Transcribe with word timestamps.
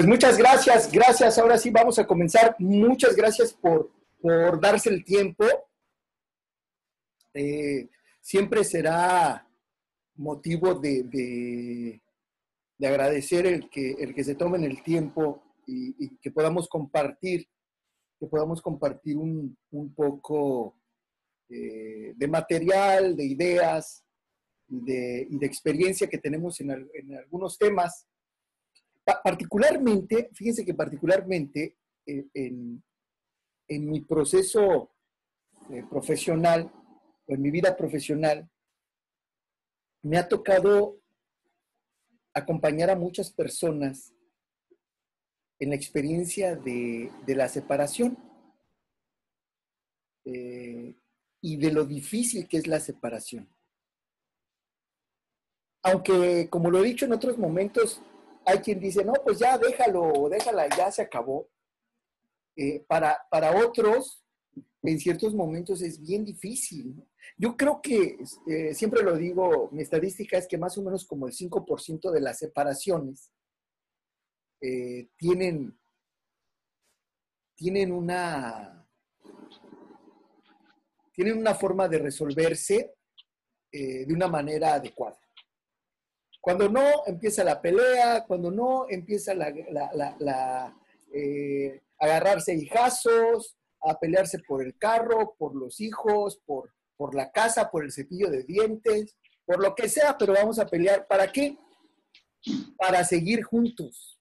Pues 0.00 0.08
muchas 0.08 0.38
gracias, 0.38 0.90
gracias. 0.90 1.36
Ahora 1.36 1.58
sí 1.58 1.68
vamos 1.68 1.98
a 1.98 2.06
comenzar. 2.06 2.56
Muchas 2.58 3.14
gracias 3.14 3.52
por, 3.52 3.90
darse 4.58 4.88
el 4.88 5.04
tiempo. 5.04 5.44
Eh, 7.34 7.86
siempre 8.18 8.64
será 8.64 9.46
motivo 10.14 10.72
de, 10.72 12.00
agradecer 12.82 13.44
el 13.44 13.68
que, 13.68 13.90
el 13.90 14.14
que 14.14 14.24
se 14.24 14.36
tomen 14.36 14.64
el 14.64 14.82
tiempo 14.82 15.42
y, 15.66 16.16
que 16.16 16.30
podamos 16.30 16.66
compartir, 16.66 17.46
que 18.18 18.26
podamos 18.26 18.62
compartir 18.62 19.18
un, 19.18 19.54
poco 19.94 20.76
eh, 21.50 22.14
de 22.16 22.26
material, 22.26 23.14
de 23.18 23.24
ideas 23.26 24.02
y 24.66 24.80
de, 24.80 25.28
experiencia 25.42 26.08
que 26.08 26.16
tenemos 26.16 26.58
en, 26.62 26.70
en 26.70 27.18
algunos 27.18 27.58
temas 27.58 28.06
particularmente, 29.22 30.30
fíjense 30.32 30.64
que 30.64 30.74
particularmente 30.74 31.78
eh, 32.06 32.26
en, 32.34 32.82
mi 33.68 34.00
proceso 34.00 34.90
eh, 35.70 35.84
profesional 35.88 36.70
o 37.26 37.34
en 37.34 37.40
mi 37.40 37.50
vida 37.50 37.76
profesional, 37.76 38.50
me 40.02 40.18
ha 40.18 40.28
tocado 40.28 41.00
acompañar 42.34 42.90
a 42.90 42.96
muchas 42.96 43.32
personas 43.32 44.12
en 45.58 45.68
la 45.70 45.76
experiencia 45.76 46.56
de, 46.56 47.10
la 47.26 47.48
separación 47.48 48.18
eh, 50.24 50.96
y 51.40 51.56
de 51.58 51.72
lo 51.72 51.84
difícil 51.84 52.48
que 52.48 52.56
es 52.56 52.66
la 52.66 52.80
separación. 52.80 53.48
Aunque, 55.82 56.48
como 56.50 56.70
lo 56.70 56.80
he 56.80 56.88
dicho 56.88 57.04
en 57.04 57.12
otros 57.12 57.38
momentos, 57.38 58.02
hay 58.50 58.58
quien 58.58 58.80
dice, 58.80 59.04
no, 59.04 59.12
pues 59.24 59.38
ya 59.38 59.56
déjalo, 59.56 60.28
déjala, 60.28 60.68
ya 60.76 60.90
se 60.90 61.02
acabó. 61.02 61.48
Eh, 62.56 62.84
para, 62.86 63.16
para 63.30 63.56
otros, 63.64 64.24
en 64.82 64.98
ciertos 64.98 65.34
momentos 65.34 65.82
es 65.82 66.00
bien 66.00 66.24
difícil. 66.24 66.94
Yo 67.36 67.56
creo 67.56 67.80
que, 67.80 68.18
eh, 68.48 68.74
siempre 68.74 69.02
lo 69.02 69.16
digo, 69.16 69.70
mi 69.72 69.82
estadística 69.82 70.36
es 70.36 70.48
que 70.48 70.58
más 70.58 70.76
o 70.76 70.82
menos 70.82 71.06
como 71.06 71.26
el 71.26 71.32
5% 71.32 72.10
de 72.10 72.20
las 72.20 72.38
separaciones 72.38 73.32
eh, 74.60 75.08
tienen, 75.16 75.78
tienen, 77.54 77.92
una, 77.92 78.86
tienen 81.12 81.38
una 81.38 81.54
forma 81.54 81.88
de 81.88 81.98
resolverse 81.98 82.94
de 83.72 84.12
una 84.12 84.26
manera 84.26 84.74
adecuada. 84.74 85.20
Cuando 86.40 86.68
no, 86.68 87.02
empieza 87.06 87.44
la 87.44 87.60
pelea, 87.60 88.24
cuando 88.26 88.50
no, 88.50 88.86
empieza 88.88 89.34
la, 89.34 89.52
la, 90.18 90.76
eh, 91.12 91.82
agarrarse 91.98 92.54
hijazos, 92.54 93.56
a 93.82 93.98
pelearse 93.98 94.38
por 94.46 94.64
el 94.64 94.76
carro, 94.78 95.34
por 95.38 95.54
los 95.54 95.80
hijos, 95.80 96.40
por, 96.46 96.72
por 96.96 97.14
la 97.14 97.30
casa, 97.30 97.70
por 97.70 97.84
el 97.84 97.92
cepillo 97.92 98.30
de 98.30 98.44
dientes, 98.44 99.16
por 99.44 99.62
lo 99.62 99.74
que 99.74 99.88
sea, 99.88 100.16
pero 100.16 100.32
vamos 100.32 100.58
a 100.58 100.66
pelear. 100.66 101.06
¿Para 101.06 101.30
qué? 101.30 101.58
Para 102.78 103.04
seguir 103.04 103.42
juntos. 103.42 104.18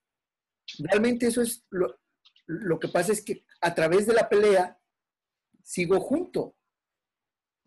Realmente 0.79 1.27
eso 1.27 1.41
es 1.41 1.63
lo, 1.69 1.99
lo 2.47 2.79
que 2.79 2.89
pasa 2.89 3.13
es 3.13 3.23
que 3.23 3.45
a 3.61 3.73
través 3.73 4.07
de 4.07 4.13
la 4.13 4.27
pelea 4.27 4.77
sigo 5.63 5.99
junto 5.99 6.55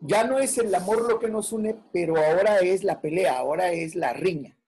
ya 0.05 0.25
no 0.25 0.39
es 0.39 0.59
el 0.59 0.75
amor 0.75 1.09
lo 1.09 1.19
que 1.21 1.29
nos 1.29 1.53
une, 1.53 1.77
pero 1.93 2.17
ahora 2.17 2.59
es 2.59 2.83
la 2.83 3.01
pelea, 3.01 3.39
ahora 3.39 3.73
es 3.73 3.95
la 3.95 4.13
riña. 4.13 4.59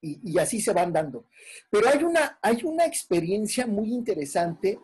Y, 0.00 0.38
así 0.38 0.60
se 0.60 0.72
van 0.72 0.92
dando. 0.92 1.26
Pero 1.70 1.88
hay 1.88 2.04
una, 2.04 2.38
hay 2.40 2.60
una 2.62 2.84
experiencia 2.84 3.66
muy 3.66 3.92
interesante 3.92 4.78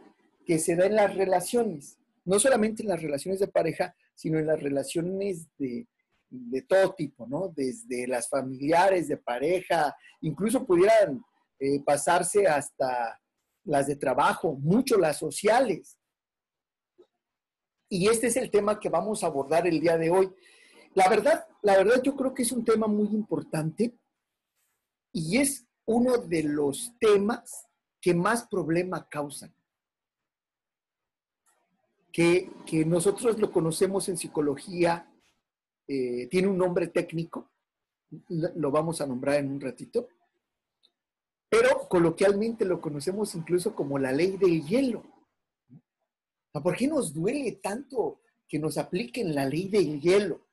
que 0.44 0.58
se 0.58 0.74
da 0.74 0.86
en 0.86 0.96
las 0.96 1.14
relaciones, 1.14 1.98
no 2.24 2.40
solamente 2.40 2.82
en 2.82 2.88
las 2.88 3.00
relaciones 3.00 3.38
de 3.40 3.48
pareja, 3.48 3.94
sino 4.14 4.38
en 4.38 4.46
las 4.46 4.60
relaciones 4.60 5.46
de, 5.58 5.86
todo 6.66 6.94
tipo, 6.94 7.26
¿no? 7.28 7.52
Desde 7.54 8.08
las 8.08 8.28
familiares, 8.28 9.06
de 9.06 9.18
pareja, 9.18 9.94
incluso 10.22 10.66
pudieran 10.66 11.22
eh, 11.60 11.80
pasarse 11.84 12.48
hasta 12.48 13.20
las 13.64 13.86
de 13.86 13.96
trabajo, 13.96 14.56
mucho 14.56 14.98
las 14.98 15.18
sociales. 15.18 15.98
Y 17.94 18.08
este 18.08 18.26
es 18.26 18.36
el 18.36 18.50
tema 18.50 18.80
que 18.80 18.88
vamos 18.88 19.22
a 19.22 19.28
abordar 19.28 19.68
el 19.68 19.78
día 19.78 19.96
de 19.96 20.10
hoy. 20.10 20.28
La 20.94 21.08
verdad, 21.08 21.46
la 21.62 21.76
verdad 21.76 22.02
yo 22.02 22.16
creo 22.16 22.34
que 22.34 22.42
es 22.42 22.50
un 22.50 22.64
tema 22.64 22.88
muy 22.88 23.06
importante 23.06 23.96
y 25.12 25.38
es 25.38 25.64
uno 25.84 26.18
de 26.18 26.42
los 26.42 26.92
temas 26.98 27.68
que 28.00 28.12
más 28.12 28.48
problema 28.48 29.08
causan. 29.08 29.54
Que, 32.10 32.50
nosotros 32.84 33.38
lo 33.38 33.52
conocemos 33.52 34.08
en 34.08 34.18
psicología, 34.18 35.08
eh, 35.86 36.26
tiene 36.32 36.48
un 36.48 36.58
nombre 36.58 36.88
técnico, 36.88 37.52
lo 38.28 38.72
vamos 38.72 39.00
a 39.00 39.06
nombrar 39.06 39.36
en 39.36 39.52
un 39.52 39.60
ratito, 39.60 40.08
pero 41.48 41.88
coloquialmente 41.88 42.64
lo 42.64 42.80
conocemos 42.80 43.36
incluso 43.36 43.72
como 43.72 44.00
la 44.00 44.10
ley 44.10 44.36
del 44.36 44.66
hielo. 44.66 45.13
¿Por 46.62 46.76
qué 46.76 46.86
nos 46.86 47.12
duele 47.12 47.52
tanto 47.52 48.20
que 48.48 48.58
nos 48.58 48.78
apliquen 48.78 49.34
la 49.34 49.44
ley 49.44 49.68
del 49.68 50.00
hielo? 50.00 50.46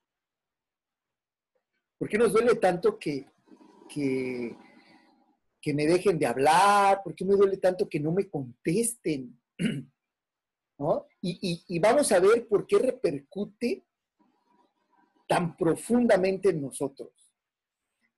¿Por 1.97 2.09
qué 2.09 2.17
nos 2.17 2.33
duele 2.33 2.55
tanto 2.55 2.97
que, 2.97 3.27
que, 3.87 4.55
me 5.73 5.85
dejen 5.85 6.17
de 6.17 6.25
hablar? 6.25 7.03
¿Por 7.03 7.13
qué 7.13 7.23
me 7.23 7.35
duele 7.35 7.57
tanto 7.57 7.87
que 7.87 7.99
no 7.99 8.11
me 8.11 8.27
contesten? 8.29 9.39
Y, 11.21 11.77
vamos 11.77 12.11
a 12.11 12.19
ver 12.19 12.47
por 12.47 12.65
qué 12.65 12.79
repercute 12.79 13.85
tan 15.27 15.55
profundamente 15.55 16.49
en 16.49 16.59
nosotros. 16.59 17.11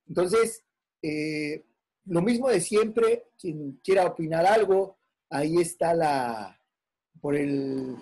Entonces, 0.08 0.64
eh, 1.02 1.62
lo 2.06 2.22
mismo 2.22 2.48
de 2.48 2.62
siempre, 2.62 3.26
quien 3.38 3.78
quiera 3.84 4.06
opinar 4.06 4.46
algo, 4.46 4.96
ahí 5.28 5.58
está 5.58 5.92
la, 5.92 6.58
por 7.24 7.34
el, 7.36 7.96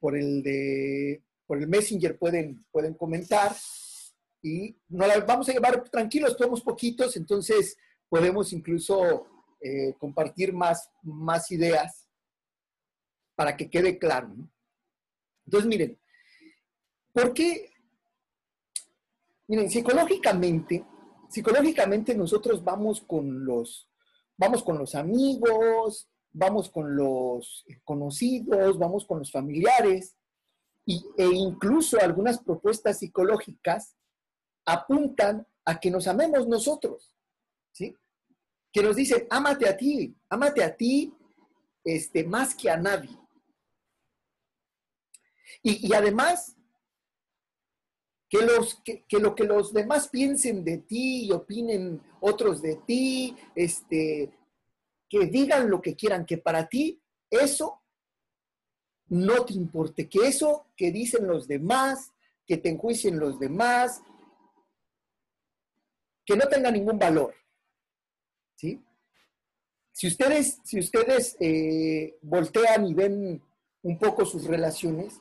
por 0.00 0.16
el 0.16 0.42
de, 0.42 1.22
por 1.46 1.58
el 1.58 1.68
Messenger 1.68 2.18
pueden, 2.18 2.64
pueden 2.72 2.94
comentar 2.94 3.54
y 4.42 4.74
nos 4.88 5.08
la 5.08 5.20
vamos 5.20 5.46
a 5.46 5.52
llevar 5.52 5.84
tranquilos, 5.90 6.36
somos 6.38 6.62
poquitos, 6.62 7.18
entonces 7.18 7.76
podemos 8.08 8.54
incluso 8.54 9.26
eh, 9.60 9.94
compartir 9.98 10.54
más, 10.54 10.88
más 11.02 11.50
ideas 11.50 12.08
para 13.34 13.54
que 13.58 13.68
quede 13.68 13.98
claro. 13.98 14.34
Entonces, 15.44 15.68
miren, 15.68 16.00
¿por 17.12 17.34
qué? 17.34 17.70
Miren, 19.48 19.68
psicológicamente, 19.68 20.82
psicológicamente 21.28 22.14
nosotros 22.14 22.64
vamos 22.64 23.02
con 23.02 23.44
los, 23.44 23.86
vamos 24.38 24.62
con 24.62 24.78
los 24.78 24.94
amigos, 24.94 26.08
vamos 26.32 26.70
con 26.70 26.96
los 26.96 27.64
conocidos, 27.84 28.78
vamos 28.78 29.04
con 29.06 29.18
los 29.18 29.30
familiares, 29.30 30.16
e 30.86 31.24
incluso 31.26 31.98
algunas 32.00 32.40
propuestas 32.40 32.98
psicológicas 32.98 33.96
apuntan 34.64 35.46
a 35.64 35.78
que 35.78 35.90
nos 35.90 36.06
amemos 36.06 36.48
nosotros, 36.48 37.14
¿sí? 37.72 37.94
Que 38.72 38.82
nos 38.82 38.96
dicen, 38.96 39.26
ámate 39.30 39.68
a 39.68 39.76
ti, 39.76 40.16
ámate 40.28 40.64
a 40.64 40.76
ti 40.76 41.12
este, 41.84 42.24
más 42.24 42.54
que 42.54 42.70
a 42.70 42.76
nadie. 42.76 43.16
Y, 45.62 45.92
además, 45.92 46.56
que, 48.28 48.40
los, 48.40 48.80
que, 48.82 49.04
lo 49.18 49.34
que 49.34 49.44
los 49.44 49.72
demás 49.74 50.08
piensen 50.08 50.64
de 50.64 50.78
ti 50.78 51.26
y 51.26 51.32
opinen 51.32 52.00
otros 52.20 52.62
de 52.62 52.76
ti, 52.76 53.36
este, 53.54 54.32
que 55.10 55.26
digan 55.26 55.68
lo 55.68 55.82
que 55.82 55.96
quieran, 55.96 56.24
que 56.24 56.38
para 56.38 56.68
ti 56.68 57.02
eso 57.28 57.82
no 59.08 59.44
te 59.44 59.54
importe, 59.54 60.08
que 60.08 60.28
eso 60.28 60.68
que 60.76 60.92
dicen 60.92 61.26
los 61.26 61.48
demás, 61.48 62.12
que 62.46 62.56
te 62.56 62.68
enjuicien 62.68 63.18
los 63.18 63.40
demás, 63.40 64.00
que 66.24 66.36
no 66.36 66.46
tenga 66.48 66.70
ningún 66.70 66.96
valor. 66.98 67.34
¿Sí? 68.54 68.80
Si 69.90 70.06
ustedes, 70.06 70.60
si 70.64 70.78
ustedes 70.78 71.36
eh, 71.40 72.16
voltean 72.22 72.86
y 72.86 72.94
ven 72.94 73.42
un 73.82 73.98
poco 73.98 74.24
sus 74.24 74.44
relaciones, 74.44 75.20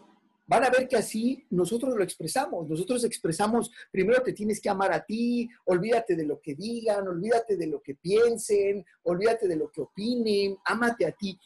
van 0.50 0.64
a 0.64 0.72
ver 0.72 0.88
que 0.88 0.96
así 0.96 1.46
nosotros 1.52 1.96
lo 1.96 2.04
expresamos. 2.04 2.68
Nosotros 2.68 3.04
expresamos, 3.04 3.72
primero 3.92 4.24
te 4.24 4.34
tienes 4.34 4.60
que 4.60 4.68
amar 4.68 4.92
a 4.92 5.06
ti, 5.06 5.48
olvídate 5.66 6.16
de 6.16 6.26
lo 6.26 6.42
que 6.42 6.56
digan, 6.56 7.08
olvídate 7.08 7.56
de 7.56 7.68
lo 7.68 7.80
que 7.84 7.94
piensen, 7.94 8.84
olvídate 9.04 9.48
de 9.48 9.56
lo 9.56 9.70
que 9.70 9.82
opinen, 9.82 10.58
ámate 10.66 11.06
a 11.06 11.12
ti. 11.12 11.40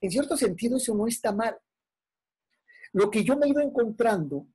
En 0.00 0.08
cierto 0.08 0.36
sentido 0.36 0.76
eso 0.76 0.94
no 0.94 1.08
está 1.08 1.32
mal. 1.32 1.58
Lo 2.92 3.10
que 3.10 3.24
yo 3.24 3.36
me 3.36 3.46
he 3.46 3.48
ido 3.48 3.60
encontrando 3.60 4.46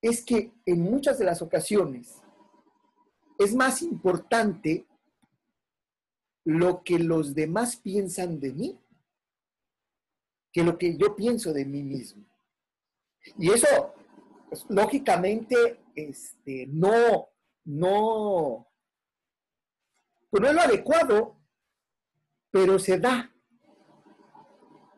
es 0.00 0.24
que 0.24 0.54
en 0.64 0.80
muchas 0.80 1.18
de 1.18 1.26
las 1.26 1.42
ocasiones 1.42 2.22
es 3.38 3.54
más 3.54 3.82
importante 3.82 4.86
lo 6.42 6.82
que 6.82 6.98
los 6.98 7.34
demás 7.34 7.76
piensan 7.76 8.40
de 8.40 8.52
mí 8.54 8.80
que 10.50 10.64
lo 10.64 10.78
que 10.78 10.96
yo 10.96 11.14
pienso 11.14 11.52
de 11.52 11.66
mí 11.66 11.82
mismo. 11.82 12.24
Y 13.38 13.50
eso, 13.50 13.94
pues, 14.48 14.64
lógicamente, 14.68 15.80
este, 15.94 16.66
no, 16.68 17.28
no, 17.64 18.68
pues 20.30 20.42
no 20.42 20.48
es 20.48 20.54
lo 20.54 20.60
adecuado, 20.60 21.36
pero 22.50 22.78
se 22.78 22.98
da. 22.98 23.32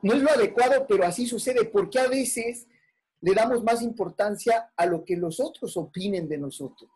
No 0.02 0.14
es 0.14 0.22
lo 0.22 0.30
adecuado, 0.30 0.86
pero 0.86 1.04
así 1.04 1.26
sucede, 1.26 1.64
porque 1.64 1.98
a 1.98 2.08
veces 2.08 2.68
le 3.20 3.34
damos 3.34 3.64
más 3.64 3.82
importancia 3.82 4.72
a 4.76 4.86
lo 4.86 5.04
que 5.04 5.16
los 5.16 5.40
otros 5.40 5.76
opinen 5.76 6.28
de 6.28 6.38
nosotros. 6.38 6.90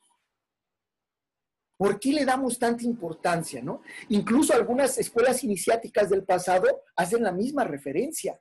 ¿Por 1.76 1.98
qué 1.98 2.12
le 2.12 2.24
damos 2.24 2.58
tanta 2.60 2.84
importancia, 2.84 3.60
no? 3.60 3.82
Incluso 4.08 4.54
algunas 4.54 4.98
escuelas 4.98 5.42
iniciáticas 5.42 6.10
del 6.10 6.24
pasado 6.24 6.84
hacen 6.94 7.24
la 7.24 7.32
misma 7.32 7.64
referencia. 7.64 8.40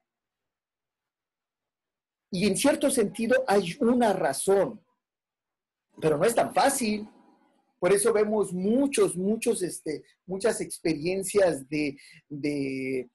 Y 2.32 2.48
en 2.48 2.56
cierto 2.56 2.90
sentido 2.90 3.44
hay 3.46 3.76
una 3.82 4.14
razón, 4.14 4.82
pero 6.00 6.18
no 6.18 6.24
es 6.24 6.34
tan 6.34 6.54
fácil. 6.54 7.08
Por 7.78 7.92
eso 7.92 8.14
vemos 8.14 8.54
muchos, 8.54 9.18
muchos, 9.18 9.62
este, 9.62 10.04
muchas 10.26 10.62
experiencias 10.62 11.68
de, 11.68 11.98
de, 12.30 13.10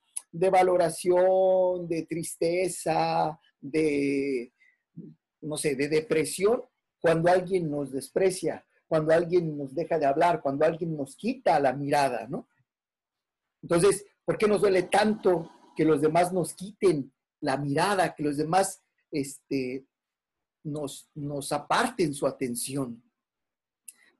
valoración, 0.51 1.89
de 1.89 2.03
tristeza, 2.03 3.41
de, 3.59 4.53
no 5.41 5.57
sé, 5.57 5.77
de 5.77 5.89
depresión, 5.89 6.63
cuando 7.01 7.31
alguien 7.31 7.71
nos 7.71 7.93
desprecia, 7.93 8.67
cuando 8.87 9.15
alguien 9.15 9.57
nos 9.57 9.75
deja 9.75 9.99
de 9.99 10.07
hablar, 10.07 10.43
cuando 10.43 10.67
alguien 10.67 10.95
nos 10.97 11.17
quita 11.17 11.59
la 11.59 11.73
mirada, 11.73 12.27
¿no? 12.29 12.49
Entonces, 13.63 14.05
¿por 14.25 14.37
qué 14.37 14.47
nos 14.47 14.61
duele 14.61 14.83
tanto 14.83 15.51
que 15.75 15.85
los 15.85 16.01
demás 16.03 16.33
nos 16.33 16.55
quiten 16.55 17.13
la 17.41 17.57
mirada, 17.57 18.15
que 18.15 18.23
los 18.23 18.37
demás 18.37 18.83
este, 19.11 19.87
nos, 20.65 21.09
nos 21.15 21.53
aparten 21.53 22.15
su 22.15 22.27
atención? 22.27 23.03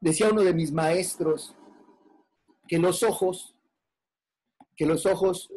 Decía 0.01 0.31
uno 0.31 0.43
de 0.43 0.55
mis 0.55 0.73
maestros 0.73 1.55
que 2.69 2.79
los 2.79 3.03
ojos, 3.03 3.57
que 4.77 4.87
los 4.87 5.07
ojos 5.07 5.51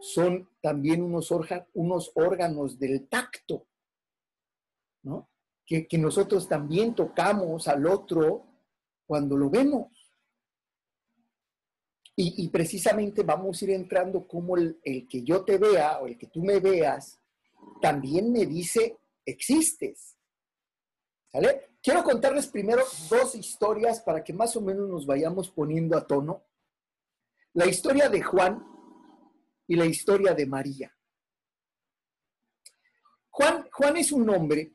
son 0.00 0.48
también 0.62 1.02
unos, 1.02 1.30
unos 1.74 2.12
órganos 2.14 2.78
del 2.78 3.08
tacto, 3.08 3.66
¿no? 5.02 5.28
Que, 5.66 5.86
que, 5.86 5.98
nosotros 5.98 6.48
también 6.48 6.94
tocamos 6.94 7.68
al 7.68 7.86
otro 7.86 8.46
cuando 9.06 9.36
lo 9.36 9.50
vemos. 9.50 10.00
Y, 12.22 12.48
precisamente 12.48 13.22
vamos 13.22 13.60
a 13.60 13.64
ir 13.64 13.70
entrando 13.70 14.26
como 14.26 14.56
el, 14.56 14.78
que 15.08 15.22
yo 15.22 15.44
te 15.44 15.56
vea 15.56 16.00
o 16.00 16.06
el 16.06 16.18
que 16.18 16.26
tú 16.26 16.42
me 16.42 16.60
veas, 16.60 17.19
también 17.80 18.32
me 18.32 18.46
dice, 18.46 18.98
existes. 19.24 20.16
Quiero 21.82 22.04
contarles 22.04 22.46
primero 22.48 22.82
dos 23.08 23.34
historias 23.34 24.00
para 24.00 24.22
que 24.22 24.32
más 24.32 24.54
o 24.56 24.60
menos 24.60 24.88
nos 24.88 25.06
vayamos 25.06 25.50
poniendo 25.50 25.96
a 25.96 26.06
tono. 26.06 26.44
La 27.54 27.66
historia 27.66 28.08
de 28.08 28.22
Juan 28.22 28.64
y 29.66 29.76
la 29.76 29.86
historia 29.86 30.34
de 30.34 30.46
María. 30.46 30.96
Juan, 33.30 33.68
Juan 33.72 33.96
es 33.96 34.12
un 34.12 34.28
hombre 34.28 34.74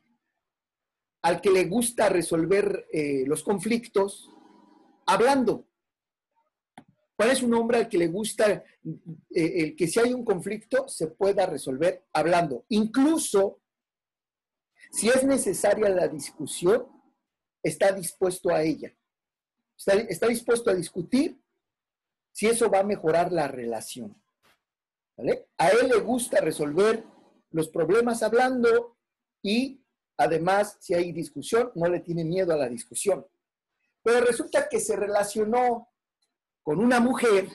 al 1.21 1.41
que 1.41 1.51
le 1.51 1.65
gusta 1.65 2.09
resolver 2.09 2.87
eh, 2.91 3.23
los 3.27 3.43
conflictos 3.43 4.29
hablando. 5.05 5.67
Juan 7.15 7.29
es 7.29 7.41
un 7.41 7.53
hombre 7.53 7.77
al 7.77 7.89
que 7.89 7.97
le 7.97 8.07
gusta 8.07 8.51
eh, 8.51 8.63
el 9.33 9.75
que 9.75 9.88
si 9.88 10.00
hay 10.00 10.13
un 10.13 10.25
conflicto 10.25 10.88
se 10.88 11.07
pueda 11.07 11.45
resolver 11.45 12.06
hablando. 12.13 12.65
Incluso 12.69 13.62
si 14.91 15.09
es 15.09 15.23
necesaria 15.23 15.89
la 15.89 16.07
discusión, 16.07 16.88
está 17.63 17.91
dispuesto 17.91 18.50
a 18.50 18.62
ella. 18.62 18.94
Está, 19.77 19.94
está 19.94 20.27
dispuesto 20.27 20.69
a 20.69 20.75
discutir 20.75 21.41
si 22.31 22.47
eso 22.47 22.69
va 22.69 22.79
a 22.79 22.83
mejorar 22.83 23.31
la 23.31 23.47
relación. 23.47 24.21
¿vale? 25.18 25.47
A 25.57 25.69
él 25.69 25.89
le 25.89 26.00
gusta 26.00 26.41
resolver 26.41 27.03
los 27.51 27.69
problemas 27.69 28.23
hablando 28.23 28.97
y 29.41 29.85
Además, 30.18 30.77
si 30.79 30.94
hay 30.94 31.11
discusión, 31.11 31.71
no 31.75 31.88
le 31.88 32.00
tiene 32.00 32.23
miedo 32.23 32.53
a 32.53 32.57
la 32.57 32.69
discusión. 32.69 33.25
Pero 34.01 34.21
resulta 34.21 34.69
que 34.69 34.79
se 34.79 34.95
relacionó 34.95 35.89
con 36.65 36.79
una 36.79 37.00
mujer 37.00 37.47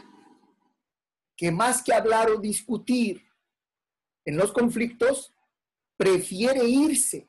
que 1.36 1.50
más 1.50 1.82
que 1.82 1.92
hablar 1.92 2.30
o 2.30 2.38
discutir 2.38 3.26
en 4.24 4.36
los 4.36 4.52
conflictos, 4.52 5.34
prefiere 5.96 6.64
irse 6.64 7.28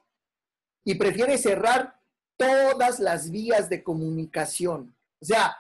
y 0.85 0.93
prefiere 0.93 1.39
cerrar 1.39 1.99
todas 2.37 2.99
las 2.99 3.31
vías 3.31 3.67
de 3.67 3.81
comunicación. 3.81 4.95
O 5.19 5.25
sea, 5.25 5.57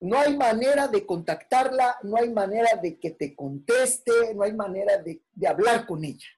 no 0.00 0.18
hay 0.18 0.34
manera 0.34 0.88
de 0.88 1.04
contactarla, 1.04 1.98
no 2.02 2.16
hay 2.16 2.30
manera 2.30 2.76
de 2.80 2.98
que 2.98 3.10
te 3.10 3.36
conteste, 3.36 4.34
no 4.34 4.44
hay 4.44 4.54
manera 4.54 4.96
de, 4.96 5.20
de 5.30 5.46
hablar 5.46 5.84
con 5.86 6.04
ella. 6.04 6.28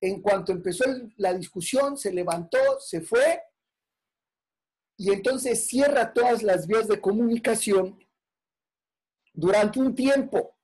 En 0.00 0.20
cuanto 0.20 0.50
empezó 0.50 0.84
la 1.18 1.34
discusión, 1.34 1.96
se 1.96 2.12
levantó, 2.12 2.58
se 2.80 3.00
fue 3.00 3.44
y 5.00 5.10
entonces 5.10 5.66
cierra 5.66 6.12
todas 6.12 6.42
las 6.42 6.66
vías 6.66 6.86
de 6.86 7.00
comunicación 7.00 7.98
durante 9.32 9.80
un 9.80 9.94
tiempo. 9.94 10.58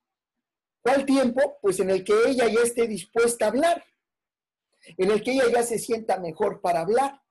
¿Cuál 0.83 1.07
tiempo? 1.07 1.59
Pues 1.63 1.81
en 1.81 1.89
el 1.89 2.05
que 2.05 2.13
ella 2.27 2.47
ya 2.47 2.61
esté 2.61 2.87
dispuesta 2.87 3.47
a 3.47 3.49
hablar, 3.49 3.83
en 4.99 5.11
el 5.11 5.23
que 5.23 5.33
ella 5.33 5.45
ya 5.51 5.63
se 5.63 5.79
sienta 5.79 6.21
mejor 6.21 6.61
para 6.61 6.83
hablar. 6.83 7.23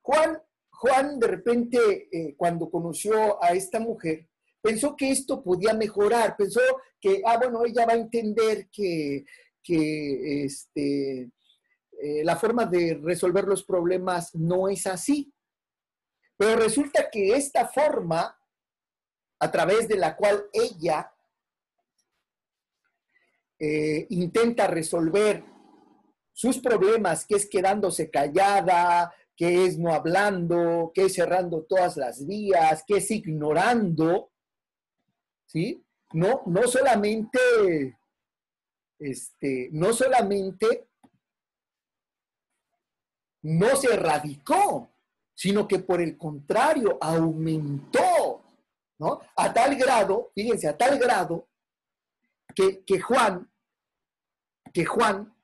Juan, 0.00 0.40
Juan 0.70 1.18
de 1.18 1.26
repente, 1.26 2.08
eh, 2.12 2.36
cuando 2.36 2.70
conoció 2.70 3.42
a 3.42 3.48
esta 3.48 3.80
mujer, 3.80 4.28
pensó 4.62 4.94
que 4.94 5.10
esto 5.10 5.42
podía 5.42 5.74
mejorar, 5.74 6.36
pensó 6.36 6.60
que, 7.00 7.20
ah, 7.26 7.36
bueno, 7.36 7.64
ella 7.64 7.84
va 7.84 7.94
a 7.94 7.96
entender 7.96 8.68
que 8.70 9.24
que 9.64 10.44
este, 10.44 11.30
eh, 12.02 12.22
la 12.22 12.36
forma 12.36 12.66
de 12.66 13.00
resolver 13.02 13.44
los 13.44 13.64
problemas 13.64 14.34
no 14.34 14.68
es 14.68 14.86
así. 14.86 15.33
Pero 16.36 16.56
resulta 16.56 17.10
que 17.10 17.34
esta 17.36 17.68
forma, 17.68 18.38
a 19.38 19.50
través 19.50 19.88
de 19.88 19.96
la 19.96 20.16
cual 20.16 20.46
ella 20.52 21.12
eh, 23.58 24.06
intenta 24.10 24.66
resolver 24.66 25.44
sus 26.32 26.58
problemas, 26.58 27.24
que 27.26 27.36
es 27.36 27.48
quedándose 27.48 28.10
callada, 28.10 29.14
que 29.36 29.64
es 29.64 29.78
no 29.78 29.92
hablando, 29.92 30.90
que 30.94 31.04
es 31.04 31.14
cerrando 31.14 31.62
todas 31.62 31.96
las 31.96 32.26
vías, 32.26 32.84
que 32.86 32.96
es 32.98 33.10
ignorando, 33.10 34.32
¿sí? 35.46 35.84
No, 36.12 36.42
no 36.46 36.66
solamente 36.68 37.96
este, 38.98 39.68
no 39.72 39.92
solamente 39.92 40.88
no 43.42 43.76
se 43.76 43.92
erradicó, 43.92 44.93
sino 45.34 45.66
que 45.66 45.80
por 45.80 46.00
el 46.00 46.16
contrario 46.16 46.98
aumentó, 47.00 48.42
¿no? 48.98 49.20
A 49.36 49.52
tal 49.52 49.74
grado, 49.76 50.30
fíjense, 50.34 50.68
a 50.68 50.76
tal 50.76 50.98
grado 50.98 51.48
que, 52.54 52.84
que 52.84 53.00
Juan, 53.00 53.50
que 54.72 54.84
Juan 54.84 55.34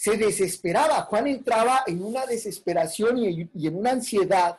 se 0.00 0.16
desesperaba, 0.16 1.02
Juan 1.02 1.26
entraba 1.26 1.84
en 1.86 2.02
una 2.02 2.24
desesperación 2.24 3.18
y, 3.18 3.66
en 3.66 3.76
una 3.76 3.90
ansiedad 3.90 4.58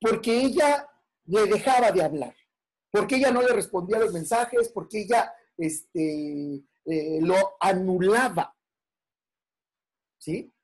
porque 0.00 0.42
ella 0.42 0.88
le 1.24 1.46
dejaba 1.46 1.90
de 1.90 2.02
hablar, 2.02 2.36
porque 2.92 3.16
ella 3.16 3.32
no 3.32 3.42
le 3.42 3.52
respondía 3.52 3.98
los 3.98 4.12
mensajes, 4.12 4.68
porque 4.68 5.02
ella 5.02 5.34
este, 5.58 6.62
eh, 6.84 7.18
lo 7.20 7.56
anulaba. 7.58 8.56
¿Sí? 10.18 10.54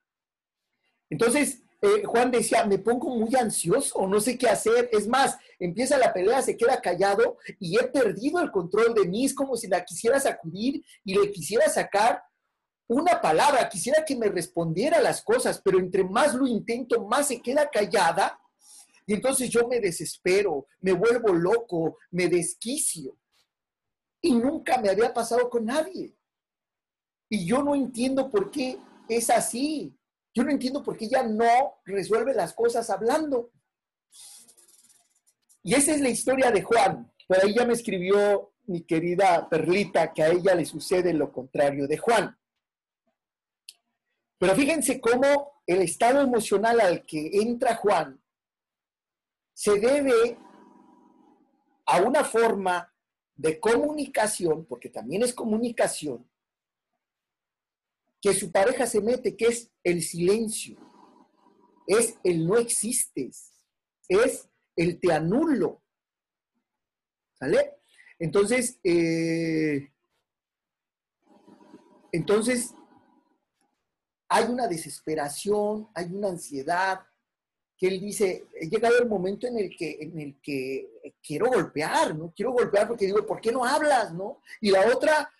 Entonces, 1.11 1.66
eh, 1.83 2.05
Juan 2.05 2.31
decía, 2.31 2.65
me 2.65 2.79
pongo 2.79 3.11
muy 3.11 3.35
ansioso, 3.37 4.07
no 4.07 4.21
sé 4.21 4.39
qué 4.39 4.49
hacer. 4.49 4.89
Es 4.93 5.07
más, 5.07 5.37
empieza 5.59 5.99
la 5.99 6.13
pelea, 6.13 6.41
se 6.43 6.57
queda 6.57 6.81
callado 6.81 7.39
y 7.61 7.79
he 7.79 7.85
perdido 7.85 8.41
el 8.41 8.51
control 8.51 8.95
de 8.95 9.07
mí. 9.07 9.25
Es 9.25 9.35
como 9.35 9.57
si 9.57 9.69
la 9.69 9.85
quisiera 9.85 10.19
sacudir 10.19 10.85
y 11.05 11.19
le 11.19 11.31
quisiera 11.31 11.69
sacar 11.69 12.23
una 12.89 13.21
palabra, 13.21 13.69
quisiera 13.69 14.05
que 14.05 14.17
me 14.17 14.29
respondiera 14.29 15.01
las 15.01 15.23
cosas, 15.23 15.61
pero 15.63 15.79
entre 15.79 16.05
más 16.05 16.35
lo 16.35 16.47
intento, 16.47 17.05
más 17.05 17.29
se 17.29 17.43
queda 17.43 17.69
callada. 17.69 18.41
Y 19.07 19.15
entonces 19.15 19.51
yo 19.51 19.69
me 19.69 19.81
desespero, 19.81 20.67
me 20.81 20.93
vuelvo 20.93 21.33
loco, 21.33 21.99
me 22.11 22.29
desquicio. 22.29 23.19
Y 24.21 24.35
nunca 24.35 24.79
me 24.79 24.89
había 24.89 25.13
pasado 25.13 25.51
con 25.51 25.67
nadie. 25.67 26.17
Y 27.29 27.45
yo 27.45 27.63
no 27.63 27.75
entiendo 27.75 28.31
por 28.31 28.51
qué 28.51 28.79
es 29.09 29.31
así. 29.31 29.97
Yo 30.37 30.45
no 30.45 30.51
entiendo 30.51 30.83
por 30.83 30.99
qué 30.99 31.07
ella 31.07 31.23
no 31.23 31.81
resuelve 31.87 32.35
las 32.35 32.53
cosas 32.53 32.91
hablando. 32.91 33.53
Y 35.63 35.73
esa 35.73 35.95
es 35.95 36.03
la 36.03 36.11
historia 36.11 36.51
de 36.51 36.61
Juan. 36.61 37.11
Por 37.27 37.43
ahí 37.43 37.55
ya 37.55 37.65
me 37.65 37.73
escribió 37.73 38.53
mi 38.67 38.83
querida 38.83 39.49
Perlita 39.49 40.13
que 40.13 40.23
a 40.23 40.29
ella 40.29 40.55
le 40.55 40.67
sucede 40.67 41.15
lo 41.15 41.33
contrario 41.33 41.89
de 41.89 41.97
Juan. 41.97 42.39
Pero 44.37 44.55
fíjense 44.55 45.01
cómo 45.01 45.63
el 45.67 45.81
estado 45.81 46.21
emocional 46.21 46.83
al 46.83 47.07
que 47.07 47.31
entra 47.33 47.77
Juan 47.77 48.23
se 49.55 49.81
debe 49.81 50.39
a 51.87 52.03
una 52.03 52.25
forma 52.25 52.95
de 53.35 53.59
comunicación, 53.59 54.67
porque 54.67 54.91
también 54.91 55.23
es 55.23 55.33
comunicación, 55.33 56.31
que 58.21 58.35
su 58.35 58.53
pareja 58.53 58.87
se 58.87 59.01
mete, 59.01 59.35
que 59.35 59.47
es 59.47 59.71
el 59.87 60.03
silencio, 60.03 60.77
es 61.87 62.19
el 62.25 62.45
no 62.45 62.57
existes, 62.57 63.53
es 64.09 64.49
el 64.75 64.99
te 64.99 65.13
anulo. 65.13 65.81
¿Sale? 67.35 67.75
Entonces, 68.19 68.81
eh, 68.83 69.93
entonces, 72.11 72.75
hay 74.29 74.47
una 74.47 74.67
desesperación, 74.67 75.89
hay 75.95 76.07
una 76.07 76.31
ansiedad, 76.31 77.07
que 77.79 77.87
él 77.87 78.01
dice, 78.01 78.49
he 78.61 78.69
llegado 78.69 78.99
el 78.99 79.09
momento 79.09 79.47
en 79.47 79.59
el 79.59 79.77
que, 79.77 79.99
en 80.01 80.19
el 80.19 80.41
que 80.41 81.15
quiero 81.23 81.47
golpear, 81.47 82.17
¿no? 82.17 82.33
Quiero 82.35 82.51
golpear 82.51 82.89
porque 82.89 83.07
digo, 83.07 83.25
¿por 83.25 83.41
qué 83.41 83.53
no 83.53 83.65
hablas, 83.65 84.13
no? 84.13 84.41
Y 84.61 84.71
la 84.71 84.85
otra 84.93 85.31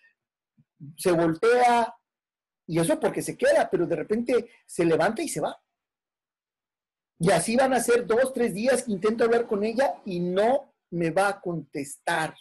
se 0.97 1.11
voltea, 1.11 1.93
y 2.67 2.81
eso 2.81 2.99
porque 2.99 3.23
se 3.23 3.37
queda, 3.37 3.69
pero 3.71 3.87
de 3.87 3.97
repente 3.97 4.51
se 4.67 4.85
levanta 4.85 5.23
y 5.23 5.29
se 5.29 5.41
va. 5.41 5.61
Y 7.19 7.31
así 7.31 7.57
van 7.57 7.73
a 7.73 7.81
ser 7.81 8.07
dos, 8.07 8.33
tres 8.33 8.53
días 8.53 8.83
que 8.83 8.93
intento 8.93 9.25
hablar 9.25 9.47
con 9.47 9.65
ella 9.65 9.95
y 10.05 10.21
no 10.21 10.75
me 10.91 11.11
va 11.11 11.29
a 11.29 11.41
contestar. 11.41 12.35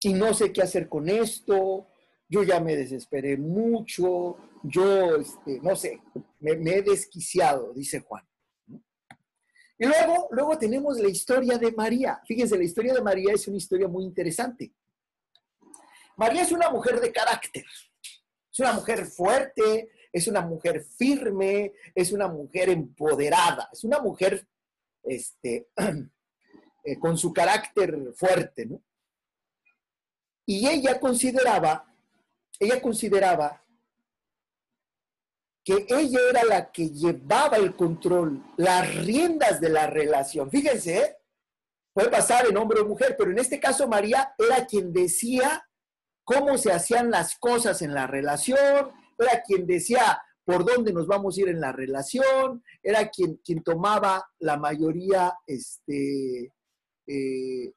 Y 0.00 0.14
no 0.14 0.34
sé 0.34 0.52
qué 0.52 0.62
hacer 0.62 0.88
con 0.88 1.08
esto, 1.08 1.86
yo 2.28 2.42
ya 2.42 2.60
me 2.60 2.76
desesperé 2.76 3.36
mucho, 3.36 4.38
yo, 4.62 5.16
este, 5.16 5.60
no 5.60 5.76
sé, 5.76 6.00
me, 6.40 6.52
he 6.52 6.82
desquiciado, 6.82 7.72
dice 7.74 8.00
Juan. 8.00 8.26
Y 9.78 9.86
luego, 9.86 10.28
luego 10.30 10.58
tenemos 10.58 10.98
la 10.98 11.08
historia 11.08 11.58
de 11.58 11.72
María. 11.72 12.20
Fíjense, 12.24 12.56
la 12.56 12.64
historia 12.64 12.94
de 12.94 13.02
María 13.02 13.34
es 13.34 13.46
una 13.48 13.58
historia 13.58 13.88
muy 13.88 14.04
interesante. 14.04 14.72
María 16.16 16.42
es 16.42 16.52
una 16.52 16.70
mujer 16.70 17.00
de 17.00 17.12
carácter, 17.12 17.64
es 18.52 18.60
una 18.60 18.72
mujer 18.74 19.06
fuerte, 19.06 19.90
es 20.12 20.28
una 20.28 20.42
mujer 20.42 20.84
firme, 20.84 21.72
es 21.94 22.12
una 22.12 22.28
mujer 22.28 22.68
empoderada, 22.68 23.70
es 23.72 23.82
una 23.84 23.98
mujer 23.98 24.46
este, 25.02 25.68
eh, 26.84 26.98
con 27.00 27.16
su 27.16 27.32
carácter 27.32 28.12
fuerte, 28.14 28.66
¿no? 28.66 28.82
Y 30.44 30.68
ella 30.68 31.00
consideraba 31.00 31.92
ella 32.62 32.80
consideraba 32.80 33.60
que 35.64 35.86
ella 35.88 36.20
era 36.30 36.44
la 36.44 36.70
que 36.70 36.90
llevaba 36.90 37.56
el 37.56 37.74
control, 37.74 38.42
las 38.56 38.94
riendas 39.04 39.60
de 39.60 39.68
la 39.68 39.88
relación. 39.88 40.50
Fíjense, 40.50 40.98
¿eh? 40.98 41.16
puede 41.92 42.08
pasar 42.08 42.46
en 42.46 42.56
hombre 42.56 42.80
o 42.80 42.86
mujer, 42.86 43.16
pero 43.18 43.30
en 43.30 43.38
este 43.38 43.58
caso 43.58 43.88
María 43.88 44.34
era 44.38 44.64
quien 44.66 44.92
decía 44.92 45.68
cómo 46.24 46.58
se 46.58 46.72
hacían 46.72 47.10
las 47.10 47.36
cosas 47.36 47.82
en 47.82 47.94
la 47.94 48.06
relación, 48.06 48.90
era 49.18 49.42
quien 49.42 49.66
decía 49.66 50.22
por 50.44 50.64
dónde 50.64 50.92
nos 50.92 51.06
vamos 51.06 51.36
a 51.36 51.40
ir 51.40 51.48
en 51.48 51.60
la 51.60 51.72
relación, 51.72 52.62
era 52.82 53.08
quien, 53.08 53.36
quien 53.44 53.62
tomaba 53.62 54.26
la 54.40 54.56
mayoría 54.56 55.34
este, 55.46 56.52
eh, 57.06 57.72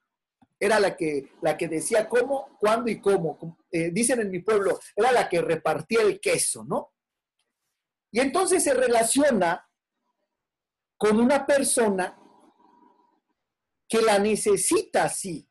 era 0.59 0.79
la 0.79 0.95
que, 0.95 1.31
la 1.41 1.57
que 1.57 1.67
decía 1.67 2.07
cómo, 2.07 2.57
cuándo 2.59 2.89
y 2.89 2.99
cómo. 2.99 3.57
Eh, 3.71 3.91
dicen 3.91 4.21
en 4.21 4.31
mi 4.31 4.39
pueblo, 4.39 4.79
era 4.95 5.11
la 5.11 5.29
que 5.29 5.41
repartía 5.41 6.01
el 6.01 6.19
queso, 6.19 6.63
¿no? 6.63 6.93
Y 8.11 8.19
entonces 8.19 8.63
se 8.63 8.73
relaciona 8.73 9.67
con 10.97 11.19
una 11.19 11.45
persona 11.45 12.17
que 13.87 14.01
la 14.01 14.17
necesita 14.19 15.03
así. 15.03 15.47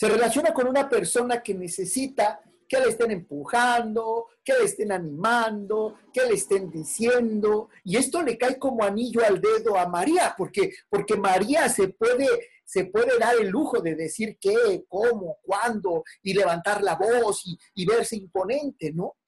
Se 0.00 0.08
relaciona 0.08 0.54
con 0.54 0.66
una 0.66 0.88
persona 0.88 1.42
que 1.42 1.52
necesita 1.52 2.40
que 2.66 2.80
le 2.80 2.88
estén 2.88 3.10
empujando, 3.10 4.28
que 4.42 4.54
le 4.54 4.64
estén 4.64 4.92
animando, 4.92 5.98
que 6.10 6.24
le 6.24 6.36
estén 6.36 6.70
diciendo. 6.70 7.68
Y 7.84 7.98
esto 7.98 8.22
le 8.22 8.38
cae 8.38 8.58
como 8.58 8.82
anillo 8.82 9.22
al 9.22 9.42
dedo 9.42 9.76
a 9.76 9.86
María, 9.86 10.34
porque, 10.38 10.72
porque 10.88 11.18
María 11.18 11.68
se 11.68 11.88
puede, 11.88 12.26
se 12.64 12.86
puede 12.86 13.18
dar 13.18 13.34
el 13.38 13.48
lujo 13.48 13.82
de 13.82 13.94
decir 13.94 14.38
qué, 14.40 14.86
cómo, 14.88 15.36
cuándo, 15.42 16.02
y 16.22 16.32
levantar 16.32 16.82
la 16.82 16.96
voz 16.96 17.42
y, 17.44 17.58
y 17.74 17.84
verse 17.84 18.16
imponente, 18.16 18.94
¿no? 18.94 19.18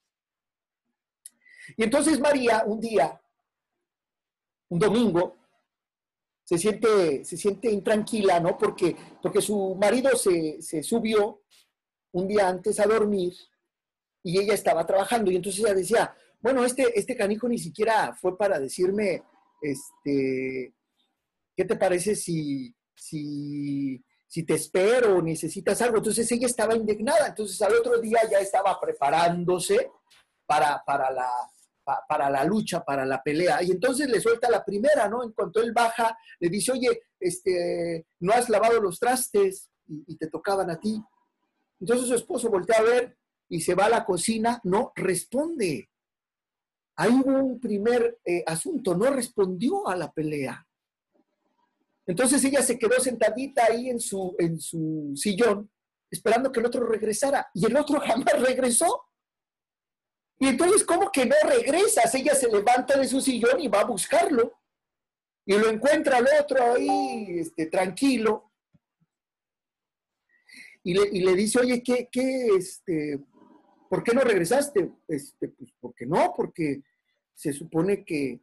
Y 1.76 1.82
entonces 1.84 2.18
María, 2.18 2.64
un 2.64 2.80
día, 2.80 3.20
un 4.70 4.78
domingo, 4.78 5.36
se 6.44 6.58
siente, 6.58 7.25
se 7.25 7.37
siente 7.37 7.70
intranquila, 7.70 8.40
¿no? 8.40 8.56
Porque, 8.58 8.96
porque 9.22 9.40
su 9.40 9.75
marido 9.76 10.16
se, 10.16 10.61
se 10.61 10.82
subió 10.82 11.42
un 12.12 12.28
día 12.28 12.49
antes 12.49 12.78
a 12.80 12.87
dormir 12.87 13.32
y 14.22 14.38
ella 14.38 14.54
estaba 14.54 14.87
trabajando 14.87 15.30
y 15.30 15.37
entonces 15.37 15.64
ella 15.64 15.75
decía, 15.75 16.14
bueno, 16.40 16.64
este, 16.64 16.99
este 16.99 17.16
canijo 17.16 17.49
ni 17.49 17.58
siquiera 17.58 18.14
fue 18.20 18.37
para 18.37 18.58
decirme, 18.58 19.22
este, 19.61 20.75
¿qué 21.56 21.64
te 21.64 21.76
parece 21.76 22.16
si, 22.16 22.75
si, 22.94 24.04
si 24.26 24.42
te 24.42 24.54
espero 24.54 25.16
o 25.16 25.22
necesitas 25.22 25.80
algo? 25.82 25.99
Entonces 25.99 26.30
ella 26.32 26.46
estaba 26.46 26.75
indignada, 26.75 27.28
entonces 27.28 27.61
al 27.62 27.75
otro 27.75 28.00
día 28.00 28.20
ya 28.30 28.38
estaba 28.38 28.78
preparándose 28.80 29.90
para, 30.46 30.82
para, 30.84 31.11
la, 31.11 31.30
para 32.08 32.30
la 32.30 32.44
lucha, 32.44 32.84
para 32.84 33.04
la 33.04 33.22
pelea. 33.22 33.62
Y 33.62 33.70
entonces 33.70 34.08
le 34.08 34.20
suelta 34.20 34.50
la 34.50 34.64
primera, 34.64 35.08
¿no? 35.08 35.22
En 35.22 35.32
cuanto 35.32 35.61
él 35.61 35.72
baja, 35.72 36.16
le 36.40 36.49
dice, 36.49 36.72
oye, 36.72 37.02
este, 37.18 38.06
no 38.20 38.32
has 38.32 38.49
lavado 38.49 38.80
los 38.80 38.99
trastes 38.99 39.70
y 39.87 40.16
te 40.16 40.28
tocaban 40.28 40.70
a 40.70 40.78
ti. 40.78 41.02
Entonces 41.80 42.08
su 42.08 42.14
esposo 42.14 42.49
voltea 42.49 42.78
a 42.78 42.82
ver 42.82 43.16
y 43.49 43.61
se 43.61 43.75
va 43.75 43.87
a 43.87 43.90
la 43.90 44.04
cocina, 44.04 44.61
no 44.64 44.92
responde. 44.94 45.90
Ahí 46.96 47.11
hubo 47.12 47.38
un 47.38 47.61
primer 47.61 48.18
eh, 48.25 48.44
asunto, 48.46 48.94
no 48.94 49.11
respondió 49.11 49.88
a 49.88 49.96
la 49.96 50.12
pelea. 50.12 50.66
Entonces 52.06 52.44
ella 52.44 52.62
se 52.62 52.78
quedó 52.78 52.99
sentadita 53.00 53.66
ahí 53.66 53.88
en 53.88 54.00
su, 54.00 54.34
en 54.38 54.58
su 54.61 55.12
sillón, 55.16 55.70
esperando 56.11 56.50
que 56.50 56.61
el 56.61 56.66
otro 56.66 56.87
regresara. 56.87 57.49
Y 57.54 57.66
el 57.66 57.76
otro 57.76 58.00
jamás 58.06 58.40
regresó. 58.40 59.02
Y 60.42 60.49
entonces, 60.49 60.82
¿cómo 60.84 61.11
que 61.12 61.25
no 61.25 61.37
regresas? 61.44 62.14
Ella 62.14 62.34
se 62.34 62.49
levanta 62.49 62.99
de 62.99 63.06
su 63.06 63.20
sillón 63.20 63.61
y 63.61 63.68
va 63.68 63.80
a 63.80 63.84
buscarlo. 63.84 64.58
Y 65.46 65.56
lo 65.56 65.70
encuentra 65.70 66.18
el 66.18 66.26
otro 66.40 66.72
ahí, 66.72 67.38
este, 67.38 67.66
tranquilo 67.66 68.52
y 70.84 70.94
le, 71.22 71.34
dice, 71.34 71.61
oye, 71.61 71.82
¿qué, 71.82 72.08
qué, 72.11 72.49
este, 72.56 73.20
¿por 73.88 74.02
qué 74.02 74.12
no 74.12 74.22
regresaste? 74.22 74.90
Este, 75.06 75.49
pues 75.49 75.72
porque 75.80 76.06
no, 76.06 76.34
porque 76.37 76.82
se 77.34 77.52
supone 77.52 78.04
que, 78.04 78.40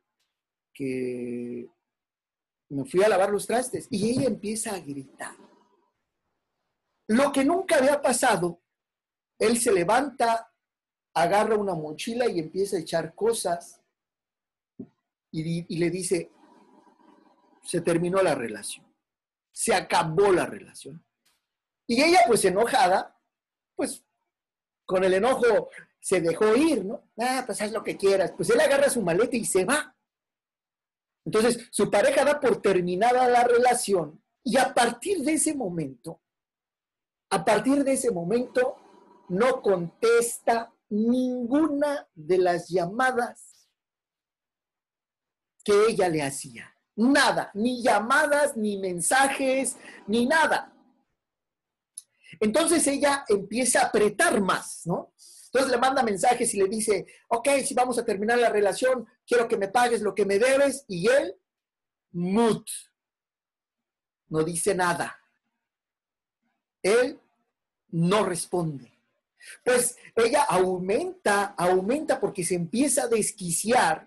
que 0.73 1.67
me 2.69 2.85
fui 2.85 3.03
a 3.03 3.09
lavar 3.09 3.29
los 3.31 3.45
trastes. 3.45 3.87
Y 3.89 4.11
ella 4.11 4.27
empieza 4.27 4.73
a 4.73 4.79
gritar. 4.79 5.35
Lo 7.07 7.31
que 7.31 7.43
nunca 7.43 7.77
había 7.77 8.01
pasado, 8.01 8.61
él 9.37 9.59
se 9.59 9.73
levanta, 9.73 10.48
agarra 11.13 11.55
una 11.55 11.73
mochila 11.73 12.29
y 12.29 12.39
empieza 12.39 12.77
a 12.77 12.79
echar 12.79 13.15
cosas 13.15 13.81
y, 15.31 15.77
le 15.77 15.89
dice, 15.89 16.31
se 17.63 17.81
terminó 17.81 18.21
la 18.21 18.35
relación, 18.35 18.85
se 19.51 19.73
acabó 19.73 20.31
la 20.31 20.45
relación. 20.45 21.03
Y 21.87 22.01
ella, 22.01 22.19
pues 22.27 22.43
enojada, 22.45 23.19
pues 23.75 24.03
con 24.85 25.03
el 25.03 25.13
enojo 25.13 25.69
se 25.99 26.21
dejó 26.21 26.55
ir, 26.55 26.85
¿no? 26.85 27.03
Ah, 27.19 27.43
pues 27.45 27.61
haz 27.61 27.71
lo 27.71 27.83
que 27.83 27.97
quieras. 27.97 28.31
Pues 28.35 28.49
él 28.49 28.59
agarra 28.59 28.89
su 28.89 29.01
maleta 29.01 29.35
y 29.35 29.45
se 29.45 29.65
va. 29.65 29.95
Entonces, 31.25 31.67
su 31.71 31.91
pareja 31.91 32.23
da 32.23 32.39
por 32.39 32.61
terminada 32.61 33.27
la 33.27 33.43
relación 33.43 34.23
y 34.43 34.57
a 34.57 34.73
partir 34.73 35.19
de 35.19 35.33
ese 35.33 35.53
momento, 35.53 36.21
a 37.29 37.45
partir 37.45 37.83
de 37.83 37.93
ese 37.93 38.09
momento, 38.09 38.77
no 39.27 39.61
contesta 39.61 40.73
ninguna 40.89 42.07
de 42.15 42.37
las 42.37 42.69
llamadas 42.69 43.69
que 45.63 45.73
ella 45.89 46.09
le 46.09 46.23
hacía. 46.23 46.73
Nada, 46.95 47.51
ni 47.53 47.81
llamadas, 47.81 48.57
ni 48.57 48.77
mensajes, 48.77 49.77
ni 50.07 50.25
nada. 50.25 50.73
Entonces 52.39 52.85
ella 52.87 53.25
empieza 53.27 53.81
a 53.81 53.85
apretar 53.85 54.41
más, 54.41 54.81
¿no? 54.85 55.13
Entonces 55.45 55.71
le 55.71 55.77
manda 55.77 56.03
mensajes 56.03 56.53
y 56.53 56.57
le 56.57 56.67
dice, 56.67 57.07
ok, 57.27 57.49
si 57.65 57.73
vamos 57.73 57.97
a 57.97 58.05
terminar 58.05 58.37
la 58.37 58.49
relación, 58.49 59.07
quiero 59.25 59.47
que 59.47 59.57
me 59.57 59.67
pagues 59.67 60.01
lo 60.01 60.13
que 60.13 60.25
me 60.25 60.37
debes. 60.37 60.85
Y 60.87 61.07
él 61.07 61.35
mut, 62.11 62.69
no 64.27 64.43
dice 64.43 64.75
nada. 64.75 65.19
Él 66.83 67.19
no 67.89 68.25
responde. 68.25 68.98
Pues 69.63 69.97
ella 70.15 70.43
aumenta, 70.43 71.45
aumenta 71.57 72.19
porque 72.19 72.43
se 72.43 72.55
empieza 72.55 73.03
a 73.03 73.07
desquiciar, 73.07 74.05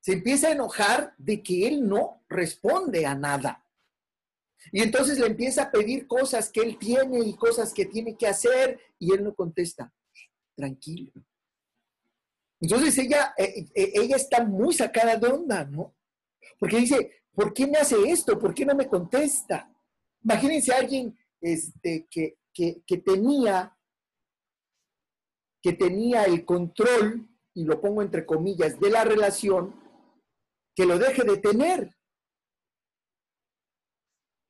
se 0.00 0.12
empieza 0.12 0.48
a 0.48 0.52
enojar 0.52 1.14
de 1.18 1.42
que 1.42 1.66
él 1.66 1.88
no 1.88 2.22
responde 2.28 3.06
a 3.06 3.14
nada. 3.14 3.64
Y 4.72 4.82
entonces 4.82 5.18
le 5.18 5.26
empieza 5.26 5.64
a 5.64 5.70
pedir 5.70 6.06
cosas 6.06 6.50
que 6.50 6.60
él 6.60 6.78
tiene 6.78 7.20
y 7.20 7.34
cosas 7.34 7.72
que 7.72 7.86
tiene 7.86 8.16
que 8.16 8.26
hacer 8.26 8.80
y 8.98 9.12
él 9.12 9.24
no 9.24 9.34
contesta. 9.34 9.92
Tranquilo. 10.54 11.12
Entonces 12.60 12.96
ella, 12.98 13.34
eh, 13.36 13.66
eh, 13.74 13.92
ella 13.94 14.16
está 14.16 14.42
muy 14.44 14.74
sacada 14.74 15.16
de 15.16 15.28
onda, 15.28 15.64
¿no? 15.64 15.94
Porque 16.58 16.78
dice, 16.78 17.22
¿por 17.34 17.52
qué 17.52 17.66
me 17.66 17.78
hace 17.78 17.96
esto? 18.08 18.38
¿Por 18.38 18.54
qué 18.54 18.64
no 18.64 18.74
me 18.74 18.88
contesta? 18.88 19.70
Imagínense 20.24 20.72
a 20.72 20.78
alguien 20.78 21.16
este, 21.40 22.06
que, 22.10 22.38
que 22.54 22.98
tenía, 23.04 23.75
que 25.62 25.72
tenía 25.72 26.24
el 26.24 26.44
control, 26.44 27.28
y 27.54 27.64
lo 27.64 27.80
pongo 27.80 28.02
entre 28.02 28.26
comillas, 28.26 28.78
de 28.78 28.90
la 28.90 29.04
relación, 29.04 29.74
que 30.74 30.86
lo 30.86 30.98
deje 30.98 31.24
de 31.24 31.38
tener. 31.38 31.96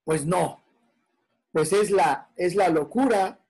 Pues 0.04 0.26
no, 0.26 0.64
pues 1.52 1.72
es 1.72 1.90
la, 1.90 2.30
es 2.36 2.54
la 2.54 2.68
locura, 2.68 3.40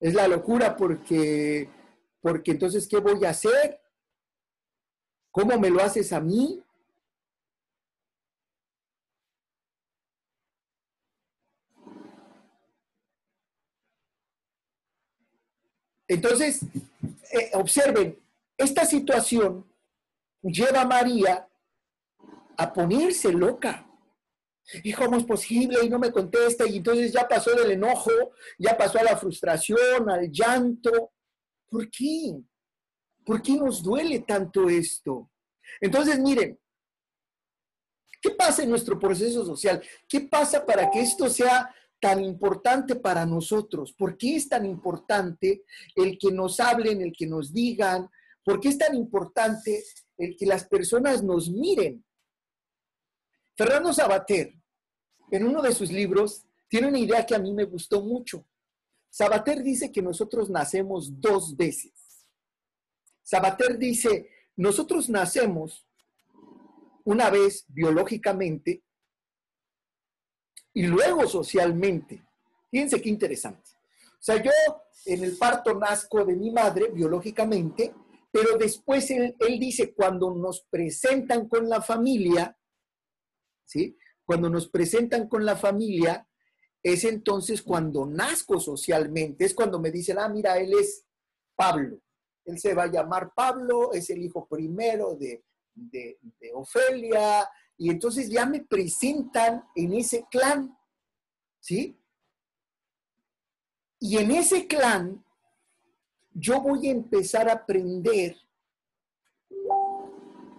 es 0.00 0.14
la 0.14 0.28
locura 0.28 0.76
porque, 0.76 1.68
porque 2.20 2.52
entonces, 2.52 2.86
¿qué 2.86 2.98
voy 2.98 3.24
a 3.24 3.30
hacer? 3.30 3.80
¿Cómo 5.30 5.58
me 5.58 5.70
lo 5.70 5.82
haces 5.82 6.12
a 6.12 6.20
mí? 6.20 6.62
Entonces, 16.08 16.62
eh, 17.30 17.50
observen, 17.52 18.18
esta 18.56 18.86
situación 18.86 19.70
lleva 20.42 20.80
a 20.80 20.86
María 20.86 21.46
a 22.56 22.72
ponerse 22.72 23.30
loca. 23.32 23.84
¿Y 24.82 24.92
cómo 24.92 25.16
es 25.16 25.24
posible? 25.24 25.78
Y 25.84 25.88
no 25.88 25.98
me 25.98 26.10
contesta. 26.10 26.66
Y 26.66 26.78
entonces 26.78 27.12
ya 27.12 27.28
pasó 27.28 27.54
del 27.54 27.72
enojo, 27.72 28.10
ya 28.58 28.76
pasó 28.76 28.98
a 28.98 29.04
la 29.04 29.16
frustración, 29.16 30.10
al 30.10 30.30
llanto. 30.30 31.12
¿Por 31.68 31.90
qué? 31.90 32.40
¿Por 33.24 33.42
qué 33.42 33.52
nos 33.52 33.82
duele 33.82 34.20
tanto 34.20 34.68
esto? 34.68 35.30
Entonces, 35.80 36.18
miren, 36.18 36.58
¿qué 38.20 38.30
pasa 38.30 38.62
en 38.62 38.70
nuestro 38.70 38.98
proceso 38.98 39.44
social? 39.44 39.82
¿Qué 40.08 40.22
pasa 40.22 40.64
para 40.64 40.90
que 40.90 41.00
esto 41.00 41.28
sea 41.28 41.74
tan 42.00 42.22
importante 42.22 42.96
para 42.96 43.26
nosotros? 43.26 43.92
¿Por 43.92 44.16
qué 44.16 44.36
es 44.36 44.48
tan 44.48 44.64
importante 44.64 45.64
el 45.94 46.18
que 46.18 46.30
nos 46.30 46.60
hablen, 46.60 47.00
el 47.02 47.12
que 47.12 47.26
nos 47.26 47.52
digan? 47.52 48.08
¿Por 48.44 48.60
qué 48.60 48.68
es 48.68 48.78
tan 48.78 48.94
importante 48.94 49.84
el 50.16 50.36
que 50.36 50.46
las 50.46 50.64
personas 50.64 51.22
nos 51.22 51.50
miren? 51.50 52.04
Fernando 53.56 53.92
Sabater, 53.92 54.54
en 55.30 55.46
uno 55.46 55.60
de 55.62 55.72
sus 55.72 55.90
libros, 55.90 56.44
tiene 56.68 56.88
una 56.88 56.98
idea 56.98 57.26
que 57.26 57.34
a 57.34 57.38
mí 57.38 57.52
me 57.52 57.64
gustó 57.64 58.02
mucho. 58.02 58.46
Sabater 59.10 59.62
dice 59.62 59.90
que 59.90 60.02
nosotros 60.02 60.48
nacemos 60.48 61.20
dos 61.20 61.56
veces. 61.56 61.92
Sabater 63.22 63.78
dice, 63.78 64.30
nosotros 64.56 65.08
nacemos 65.08 65.86
una 67.04 67.30
vez 67.30 67.64
biológicamente 67.68 68.82
y 70.78 70.86
luego 70.86 71.26
socialmente. 71.26 72.22
Fíjense 72.70 73.02
qué 73.02 73.08
interesante. 73.08 73.68
O 74.12 74.20
sea, 74.20 74.40
yo 74.40 74.52
en 75.06 75.24
el 75.24 75.36
parto 75.36 75.74
nazco 75.74 76.24
de 76.24 76.36
mi 76.36 76.52
madre 76.52 76.88
biológicamente, 76.92 77.92
pero 78.30 78.56
después 78.56 79.10
él, 79.10 79.34
dice, 79.58 79.92
cuando 79.92 80.32
nos 80.32 80.60
presentan 80.70 81.48
con 81.48 81.68
la 81.68 81.82
familia, 81.82 82.56
¿sí? 83.64 83.96
Cuando 84.24 84.48
nos 84.48 84.68
presentan 84.68 85.28
con 85.28 85.44
la 85.44 85.56
familia, 85.56 86.28
es 86.80 87.02
entonces 87.02 87.60
cuando 87.60 88.06
nazco 88.06 88.60
socialmente, 88.60 89.46
es 89.46 89.54
cuando 89.54 89.80
me 89.80 89.90
dicen, 89.90 90.20
ah, 90.20 90.28
mira, 90.28 90.58
él 90.58 90.74
es 90.78 91.04
Pablo, 91.56 91.98
él 92.44 92.56
se 92.60 92.72
va 92.72 92.84
a 92.84 92.92
llamar 92.92 93.32
Pablo, 93.34 93.92
es 93.92 94.10
el 94.10 94.22
hijo 94.22 94.46
primero 94.46 95.16
de, 95.16 95.42
de, 95.74 96.18
Ofelia, 96.54 97.48
y 97.78 97.90
entonces 97.90 98.28
ya 98.28 98.44
me 98.44 98.60
presentan 98.60 99.64
en 99.76 99.94
ese 99.94 100.26
clan, 100.28 100.76
¿sí? 101.60 101.96
Y 104.00 104.18
en 104.18 104.32
ese 104.32 104.66
clan 104.66 105.24
yo 106.32 106.60
voy 106.60 106.88
a 106.88 106.90
empezar 106.90 107.48
a 107.48 107.52
aprender, 107.52 108.36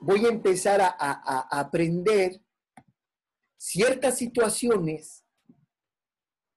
voy 0.02 0.26
a 0.26 0.30
empezar 0.30 0.80
a, 0.82 0.96
a 0.98 1.60
aprender 1.60 2.42
ciertas 3.58 4.18
situaciones, 4.18 5.26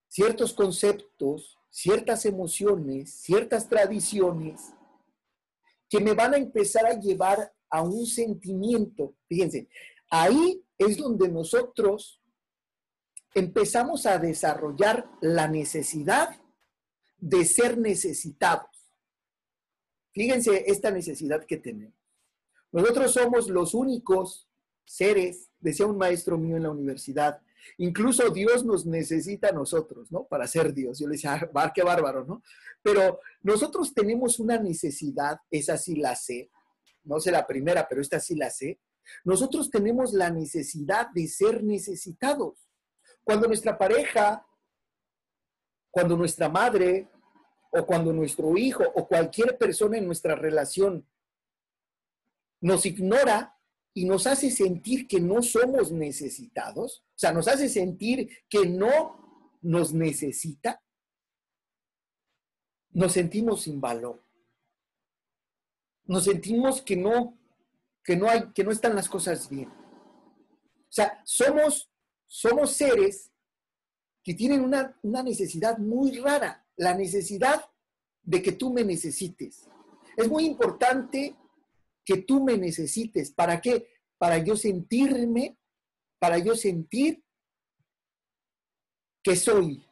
ciertos 0.09 0.53
conceptos, 0.53 1.59
ciertas 1.70 2.25
emociones, 2.25 3.14
ciertas 3.14 3.68
tradiciones 3.68 4.72
que 5.88 6.01
me 6.01 6.14
van 6.14 6.35
a 6.35 6.38
empezar 6.38 6.87
a 6.87 6.98
llevar 6.98 7.53
a 7.68 7.83
un 7.83 8.07
sentimiento. 8.07 9.16
Fíjense, 9.29 9.68
ahí 10.12 10.62
es 10.77 10.98
donde 10.98 11.29
nosotros 11.29 12.20
empezamos 13.35 14.05
a 14.05 14.18
desarrollar 14.18 15.11
la 15.22 15.48
necesidad 15.48 16.38
de 17.16 17.46
ser 17.46 17.79
necesitados. 17.79 18.68
Fíjense 20.12 20.64
esta 20.66 20.90
necesidad 20.90 21.46
que 21.46 21.57
tenemos. 21.57 21.94
Nosotros 22.70 23.12
somos 23.12 23.48
los 23.48 23.72
únicos 23.72 24.51
seres, 24.85 25.51
decía 25.59 25.87
un 25.87 25.96
maestro 25.96 26.37
mío 26.37 26.59
en 26.59 26.64
la 26.64 26.70
universidad, 26.70 27.40
incluso 27.79 28.29
Dios 28.29 28.66
nos 28.66 28.85
necesita 28.85 29.48
a 29.48 29.53
nosotros, 29.53 30.12
¿no? 30.12 30.25
Para 30.25 30.46
ser 30.46 30.75
Dios. 30.75 30.98
Yo 30.98 31.07
le 31.07 31.12
decía, 31.12 31.51
ah, 31.55 31.72
qué 31.75 31.83
bárbaro, 31.83 32.27
¿no? 32.27 32.42
Pero 32.83 33.20
nosotros 33.40 33.94
tenemos 33.94 34.38
una 34.38 34.59
necesidad, 34.59 35.38
esa 35.51 35.79
sí 35.79 35.96
la 35.96 36.14
sé, 36.16 36.51
no 37.05 37.18
sé 37.18 37.31
la 37.31 37.46
primera, 37.46 37.88
pero 37.88 38.03
esta 38.03 38.20
sí 38.20 38.35
la 38.35 38.51
sé. 38.51 38.79
Nosotros 39.24 39.70
tenemos 39.70 40.12
la 40.12 40.30
necesidad 40.30 41.08
de 41.10 41.26
ser 41.28 41.62
necesitados. 41.62 42.68
Cuando 43.24 43.46
nuestra 43.46 43.78
pareja, 43.78 44.46
cuando 45.90 46.16
nuestra 46.16 46.48
madre, 46.48 47.08
o 47.70 47.86
cuando 47.86 48.12
nuestro 48.12 48.56
hijo, 48.56 48.84
o 48.94 49.06
cualquier 49.06 49.56
persona 49.56 49.98
en 49.98 50.06
nuestra 50.06 50.34
relación 50.34 51.08
nos 52.60 52.86
ignora, 52.86 53.58
y 53.94 54.06
nos 54.06 54.26
hace 54.26 54.50
sentir 54.50 55.06
que 55.06 55.20
no 55.20 55.42
somos 55.42 55.92
necesitados, 55.92 57.04
o 57.08 57.18
sea, 57.18 57.32
nos 57.32 57.46
hace 57.46 57.68
sentir 57.68 58.28
que 58.48 58.66
no 58.66 59.58
nos 59.60 59.92
necesita, 59.92 60.82
nos 62.90 63.12
sentimos 63.12 63.62
sin 63.62 63.80
valor. 63.80 64.22
Nos 66.04 66.24
sentimos 66.24 66.82
que 66.82 66.96
no, 66.96 67.38
que 68.04 68.16
no 68.16 68.28
hay, 68.28 68.52
que 68.52 68.64
no 68.64 68.70
están 68.70 68.94
las 68.94 69.08
cosas 69.08 69.48
bien. 69.48 69.68
O 69.68 70.94
sea, 70.94 71.20
somos, 71.24 71.90
somos 72.26 72.72
seres 72.72 73.30
que 74.22 74.34
tienen 74.34 74.62
una, 74.62 74.98
una 75.02 75.22
necesidad 75.22 75.78
muy 75.78 76.18
rara, 76.18 76.66
la 76.76 76.94
necesidad 76.94 77.64
de 78.22 78.42
que 78.42 78.52
tú 78.52 78.72
me 78.72 78.84
necesites. 78.84 79.68
Es 80.16 80.28
muy 80.28 80.44
importante 80.44 81.36
que 82.04 82.18
tú 82.18 82.42
me 82.42 82.56
necesites. 82.56 83.32
¿Para 83.32 83.60
qué? 83.60 83.88
Para 84.18 84.38
yo 84.38 84.56
sentirme, 84.56 85.56
para 86.18 86.38
yo 86.38 86.54
sentir 86.54 87.24
que 89.22 89.36
soy. 89.36 89.84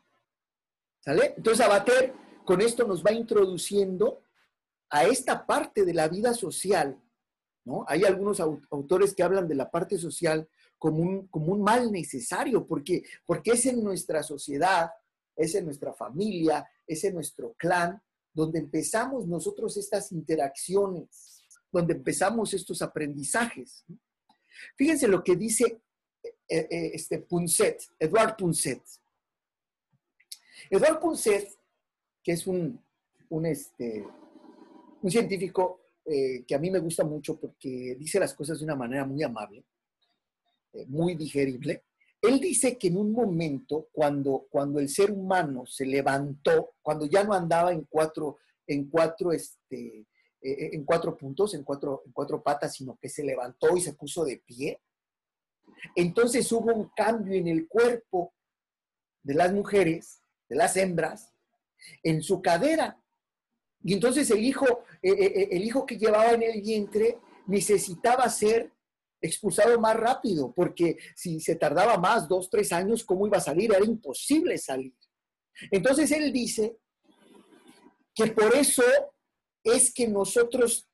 ¿Sale? 1.00 1.34
Entonces, 1.36 1.64
Abater 1.64 2.14
con 2.44 2.60
esto 2.60 2.86
nos 2.86 3.04
va 3.04 3.12
introduciendo 3.12 4.22
a 4.90 5.04
esta 5.04 5.46
parte 5.46 5.84
de 5.84 5.94
la 5.94 6.08
vida 6.08 6.34
social. 6.34 7.00
¿No? 7.64 7.84
Hay 7.88 8.04
algunos 8.04 8.40
autores 8.40 9.14
que 9.14 9.22
hablan 9.22 9.48
de 9.48 9.54
la 9.54 9.70
parte 9.70 9.98
social 9.98 10.48
como 10.78 10.98
un, 10.98 11.28
como 11.28 11.52
un 11.52 11.62
mal 11.62 11.92
necesario, 11.92 12.66
porque, 12.66 13.02
porque 13.26 13.52
es 13.52 13.66
en 13.66 13.82
nuestra 13.84 14.22
sociedad, 14.22 14.90
es 15.36 15.54
en 15.54 15.66
nuestra 15.66 15.92
familia, 15.92 16.68
es 16.86 17.04
en 17.04 17.14
nuestro 17.14 17.54
clan, 17.54 18.02
donde 18.32 18.60
empezamos 18.60 19.26
nosotros 19.26 19.76
estas 19.76 20.12
interacciones 20.12 21.40
donde 21.70 21.94
empezamos 21.94 22.52
estos 22.54 22.82
aprendizajes. 22.82 23.84
Fíjense 24.76 25.08
lo 25.08 25.22
que 25.22 25.36
dice 25.36 25.80
eh, 26.48 26.66
eh, 26.70 26.90
este 26.94 27.18
Punset, 27.20 27.80
Edward 27.98 28.36
Punset. 28.36 28.82
Edward 30.68 31.00
Punset, 31.00 31.48
que 32.22 32.32
es 32.32 32.46
un, 32.46 32.82
un, 33.28 33.46
este, 33.46 34.04
un 35.02 35.10
científico 35.10 35.79
eh, 36.04 36.44
que 36.46 36.54
a 36.54 36.58
mí 36.58 36.70
me 36.70 36.78
gusta 36.78 37.04
mucho 37.04 37.38
porque 37.38 37.96
dice 37.98 38.18
las 38.18 38.34
cosas 38.34 38.58
de 38.58 38.64
una 38.64 38.76
manera 38.76 39.04
muy 39.04 39.22
amable, 39.22 39.64
eh, 40.72 40.86
muy 40.86 41.14
digerible. 41.14 41.84
Él 42.22 42.38
dice 42.38 42.76
que 42.76 42.88
en 42.88 42.98
un 42.98 43.12
momento, 43.12 43.88
cuando, 43.92 44.46
cuando 44.50 44.78
el 44.78 44.88
ser 44.88 45.10
humano 45.10 45.64
se 45.66 45.86
levantó, 45.86 46.74
cuando 46.82 47.06
ya 47.06 47.24
no 47.24 47.32
andaba 47.32 47.72
en 47.72 47.86
cuatro, 47.88 48.38
en 48.66 48.88
cuatro, 48.88 49.32
este, 49.32 50.06
eh, 50.42 50.70
en 50.72 50.84
cuatro 50.84 51.16
puntos, 51.16 51.54
en 51.54 51.64
cuatro, 51.64 52.02
en 52.04 52.12
cuatro 52.12 52.42
patas, 52.42 52.74
sino 52.74 52.98
que 53.00 53.08
se 53.08 53.24
levantó 53.24 53.76
y 53.76 53.80
se 53.80 53.94
puso 53.94 54.24
de 54.24 54.36
pie, 54.38 54.80
entonces 55.94 56.50
hubo 56.52 56.72
un 56.74 56.90
cambio 56.94 57.34
en 57.34 57.48
el 57.48 57.66
cuerpo 57.68 58.34
de 59.22 59.34
las 59.34 59.52
mujeres, 59.52 60.22
de 60.48 60.56
las 60.56 60.76
hembras, 60.76 61.32
en 62.02 62.22
su 62.22 62.42
cadera. 62.42 62.99
Y 63.82 63.94
entonces 63.94 64.30
el 64.30 64.44
hijo, 64.44 64.66
eh, 65.02 65.10
eh, 65.10 65.48
el 65.52 65.64
hijo 65.64 65.86
que 65.86 65.96
llevaba 65.96 66.32
en 66.32 66.42
el 66.42 66.60
vientre 66.60 67.18
necesitaba 67.46 68.28
ser 68.28 68.72
expulsado 69.20 69.78
más 69.80 69.96
rápido, 69.96 70.52
porque 70.52 70.96
si 71.14 71.40
se 71.40 71.56
tardaba 71.56 71.98
más, 71.98 72.28
dos, 72.28 72.48
tres 72.48 72.72
años, 72.72 73.04
¿cómo 73.04 73.26
iba 73.26 73.38
a 73.38 73.42
salir? 73.42 73.72
Era 73.72 73.84
imposible 73.84 74.56
salir. 74.58 74.94
Entonces 75.70 76.10
él 76.10 76.32
dice 76.32 76.78
que 78.14 78.28
por 78.28 78.54
eso 78.54 78.82
es 79.62 79.92
que 79.92 80.08
nosotros, 80.08 80.88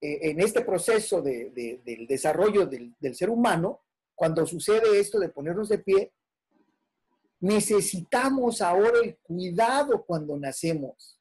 eh, 0.00 0.30
en 0.30 0.40
este 0.40 0.62
proceso 0.62 1.22
del 1.22 1.82
desarrollo 2.08 2.66
del, 2.66 2.94
del 2.98 3.14
ser 3.14 3.30
humano, 3.30 3.82
cuando 4.14 4.46
sucede 4.46 4.98
esto 4.98 5.18
de 5.18 5.28
ponernos 5.28 5.68
de 5.68 5.78
pie, 5.78 6.12
necesitamos 7.40 8.62
ahora 8.62 9.00
el 9.02 9.16
cuidado 9.18 10.04
cuando 10.04 10.36
nacemos. 10.36 11.13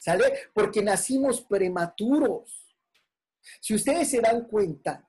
¿Sale? 0.00 0.24
Porque 0.54 0.82
nacimos 0.82 1.42
prematuros. 1.42 2.74
Si 3.60 3.74
ustedes 3.74 4.08
se 4.08 4.20
dan 4.20 4.46
cuenta 4.46 5.06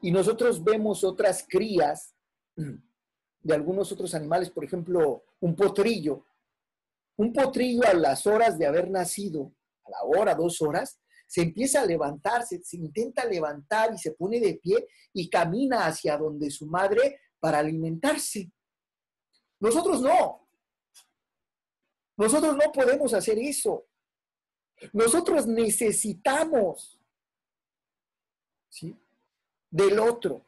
y 0.00 0.12
nosotros 0.12 0.62
vemos 0.62 1.02
otras 1.02 1.44
crías 1.48 2.14
de 2.54 3.54
algunos 3.54 3.90
otros 3.90 4.14
animales, 4.14 4.50
por 4.50 4.64
ejemplo, 4.64 5.24
un 5.40 5.56
potrillo, 5.56 6.24
un 7.16 7.32
potrillo 7.32 7.82
a 7.86 7.94
las 7.94 8.26
horas 8.28 8.56
de 8.58 8.66
haber 8.66 8.90
nacido, 8.90 9.52
a 9.84 9.90
la 9.90 10.04
hora, 10.04 10.34
dos 10.36 10.62
horas, 10.62 11.00
se 11.26 11.42
empieza 11.42 11.82
a 11.82 11.86
levantar, 11.86 12.46
se, 12.46 12.60
intenta 12.76 13.24
levantar 13.24 13.92
y 13.92 13.98
se 13.98 14.12
pone 14.12 14.38
de 14.38 14.54
pie 14.54 14.86
y 15.12 15.28
camina 15.28 15.86
hacia 15.86 16.16
donde 16.16 16.48
su 16.48 16.66
madre 16.66 17.18
para 17.40 17.58
alimentarse. 17.58 18.52
Nosotros 19.58 20.00
no. 20.00 20.43
Nosotros 22.16 22.56
no 22.56 22.72
podemos 22.72 23.12
hacer 23.14 23.38
eso. 23.38 23.86
Nosotros 24.92 25.46
necesitamos 25.46 26.98
¿sí? 28.68 28.96
del 29.70 29.98
otro. 29.98 30.44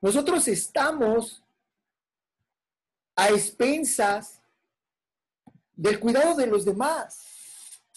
Nosotros 0.00 0.46
estamos 0.48 1.42
a 3.16 3.28
expensas 3.30 4.40
del 5.76 5.98
cuidado 5.98 6.36
de 6.36 6.46
los 6.46 6.64
demás 6.64 7.34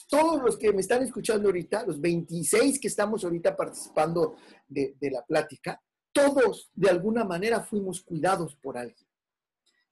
todos 0.07 0.41
los 0.41 0.57
que 0.57 0.71
me 0.71 0.81
están 0.81 1.03
escuchando 1.03 1.49
ahorita, 1.49 1.85
los 1.85 1.99
26 1.99 2.79
que 2.79 2.87
estamos 2.87 3.23
ahorita 3.23 3.55
participando 3.55 4.37
de, 4.67 4.95
la 5.11 5.23
plática, 5.25 5.81
todos 6.11 6.71
de 6.73 6.89
alguna 6.89 7.23
manera 7.23 7.61
fuimos 7.61 8.01
cuidados 8.01 8.55
por 8.55 8.77
alguien. 8.77 9.06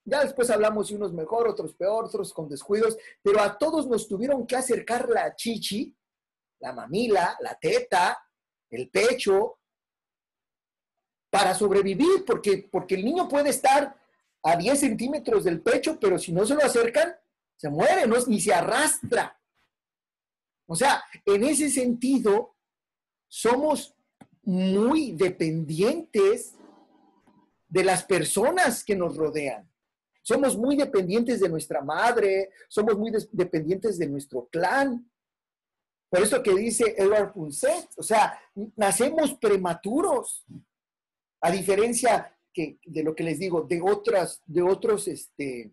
Ya 0.08 0.22
después 0.22 0.48
hablamos 0.50 0.88
de 0.88 0.94
unos 0.94 1.12
mejor, 1.12 1.48
otros 1.48 1.74
peor, 1.74 2.04
otros 2.04 2.32
con 2.32 2.48
descuidos, 2.48 2.96
pero 3.20 3.40
a 3.40 3.58
todos 3.58 3.88
nos 3.88 4.06
tuvieron 4.06 4.46
que 4.46 4.54
acercar 4.54 5.08
la 5.08 5.34
chichi, 5.34 5.92
la 6.60 6.72
mamila, 6.72 7.36
la 7.40 7.58
teta, 7.58 8.16
el 8.70 8.88
pecho, 8.88 9.58
para 11.28 11.54
sobrevivir, 11.54 12.24
porque, 12.24 12.68
porque 12.70 12.94
el 12.94 13.04
niño 13.04 13.28
puede 13.28 13.50
estar 13.50 14.00
a 14.44 14.56
10 14.56 14.78
centímetros 14.78 15.42
del 15.42 15.60
pecho, 15.60 15.98
pero 15.98 16.20
si 16.20 16.32
no 16.32 16.46
se 16.46 16.54
lo 16.54 16.62
acercan, 16.62 17.12
se 17.56 17.68
muere, 17.68 18.06
no, 18.06 18.14
ni 18.28 18.40
se 18.40 18.54
arrastra. 18.54 19.36
O 20.66 20.76
sea, 20.76 21.02
en 21.24 21.42
ese 21.42 21.68
sentido, 21.68 22.54
somos 23.26 23.96
muy 24.42 25.10
dependientes 25.12 26.54
de 27.68 27.82
las 27.82 28.04
personas 28.04 28.84
que 28.84 28.94
nos 28.94 29.16
rodean. 29.16 29.68
Somos 30.26 30.56
muy 30.56 30.74
dependientes 30.74 31.38
de 31.38 31.48
nuestra 31.48 31.82
madre, 31.82 32.50
somos 32.68 32.98
muy 32.98 33.12
dependientes 33.30 33.98
de 33.98 34.08
nuestro 34.08 34.46
clan. 34.46 35.08
Por 36.08 36.20
eso 36.20 36.42
que 36.42 36.54
dice 36.54 36.94
Edward 36.96 37.32
Punset, 37.32 37.90
o 37.96 38.02
sea, 38.02 38.40
nacemos 38.74 39.34
prematuros, 39.34 40.44
a 41.40 41.50
diferencia 41.50 42.36
que, 42.52 42.78
de 42.84 43.04
lo 43.04 43.14
que 43.14 43.22
les 43.22 43.38
digo, 43.38 43.62
de 43.62 43.80
otras, 43.80 44.42
de 44.46 44.62
otros, 44.62 45.06
este, 45.06 45.72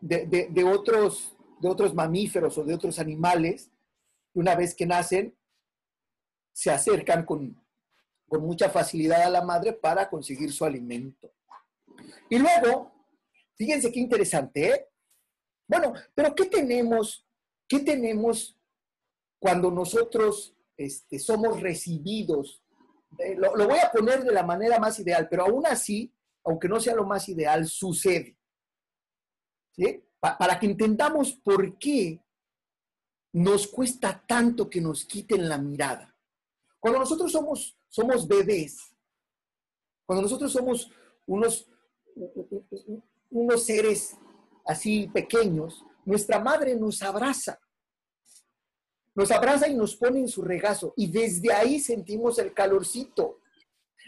de, 0.00 0.48
de 0.50 0.64
otros 0.64 1.34
de 1.64 1.70
otros 1.70 1.94
mamíferos 1.94 2.58
o 2.58 2.64
de 2.64 2.74
otros 2.74 2.98
animales, 2.98 3.70
una 4.34 4.54
vez 4.54 4.74
que 4.74 4.86
nacen, 4.86 5.34
se 6.52 6.70
acercan 6.70 7.24
con, 7.24 7.62
mucha 8.28 8.68
facilidad 8.68 9.22
a 9.22 9.30
la 9.30 9.42
madre 9.42 9.72
para 9.72 10.10
conseguir 10.10 10.52
su 10.52 10.64
alimento. 10.64 11.32
Y 12.30 12.38
luego, 12.38 12.92
fíjense 13.56 13.92
qué 13.92 14.00
interesante, 14.00 14.68
¿eh? 14.68 14.88
Bueno, 15.66 15.92
pero 16.14 16.34
¿qué 16.34 16.46
tenemos? 16.46 17.26
¿Qué 17.66 17.80
tenemos 17.80 18.58
cuando 19.38 19.70
nosotros 19.70 20.54
este, 20.76 21.18
somos 21.18 21.60
recibidos? 21.60 22.62
Eh, 23.18 23.34
lo, 23.36 23.56
lo, 23.56 23.68
voy 23.68 23.78
a 23.78 23.90
poner 23.90 24.24
de 24.24 24.32
la 24.32 24.42
manera 24.42 24.78
más 24.78 24.98
ideal, 24.98 25.28
pero 25.30 25.44
aún 25.44 25.66
así, 25.66 26.12
aunque 26.44 26.68
no 26.68 26.80
sea 26.80 26.94
lo 26.94 27.04
más 27.04 27.28
ideal, 27.28 27.66
sucede. 27.66 28.38
¿Sí? 29.72 30.04
para 30.38 30.58
que 30.58 30.66
entendamos 30.66 31.34
por 31.34 31.78
qué 31.78 32.18
nos 33.32 33.66
cuesta 33.66 34.24
tanto 34.26 34.70
que 34.70 34.80
nos 34.80 35.04
quiten 35.04 35.48
la 35.48 35.58
mirada. 35.58 36.16
Cuando 36.80 37.00
nosotros 37.00 37.30
somos, 37.30 37.76
somos 37.88 38.26
bebés, 38.26 38.96
cuando 40.06 40.22
nosotros 40.22 40.50
somos 40.50 40.90
unos, 41.26 41.68
unos 43.30 43.64
seres 43.64 44.16
así 44.66 45.08
pequeños, 45.08 45.84
nuestra 46.04 46.38
madre 46.38 46.76
nos 46.76 47.02
abraza. 47.02 47.58
Nos 49.14 49.30
abraza 49.30 49.68
y 49.68 49.74
nos 49.74 49.96
pone 49.96 50.20
en 50.20 50.28
su 50.28 50.42
regazo. 50.42 50.92
Y 50.96 51.10
desde 51.10 51.52
ahí 51.52 51.78
sentimos 51.78 52.38
el 52.38 52.52
calorcito. 52.52 53.40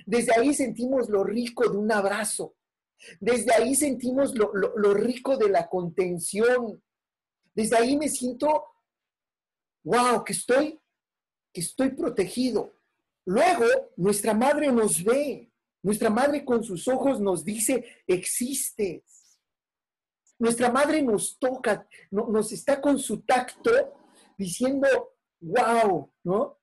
Desde 0.04 0.32
ahí 0.36 0.52
sentimos 0.52 1.08
lo 1.08 1.22
rico 1.24 1.68
de 1.68 1.76
un 1.76 1.90
abrazo. 1.92 2.56
Desde 3.20 3.54
ahí 3.54 3.74
sentimos 3.74 4.34
lo, 4.34 4.94
rico 4.94 5.36
de 5.36 5.48
la 5.48 5.68
contención. 5.68 6.82
Desde 7.54 7.76
ahí 7.76 7.96
me 7.96 8.08
siento, 8.08 8.64
wow, 9.84 10.24
que 10.24 10.32
estoy, 10.32 10.80
que 11.52 11.60
estoy 11.60 11.90
protegido. 11.90 12.74
Luego, 13.24 13.66
nuestra 13.96 14.34
madre 14.34 14.72
nos 14.72 15.02
ve. 15.02 15.45
Nuestra 15.86 16.10
madre 16.10 16.44
con 16.44 16.64
sus 16.64 16.88
ojos 16.88 17.20
nos 17.20 17.44
dice, 17.44 18.02
existes. 18.08 19.38
Nuestra 20.36 20.68
madre 20.68 21.00
nos 21.00 21.38
toca, 21.38 21.86
nos 22.10 22.50
está 22.50 22.80
con 22.80 22.98
su 22.98 23.20
tacto 23.20 23.70
diciendo, 24.36 24.88
wow, 25.38 26.10
¿no? 26.24 26.58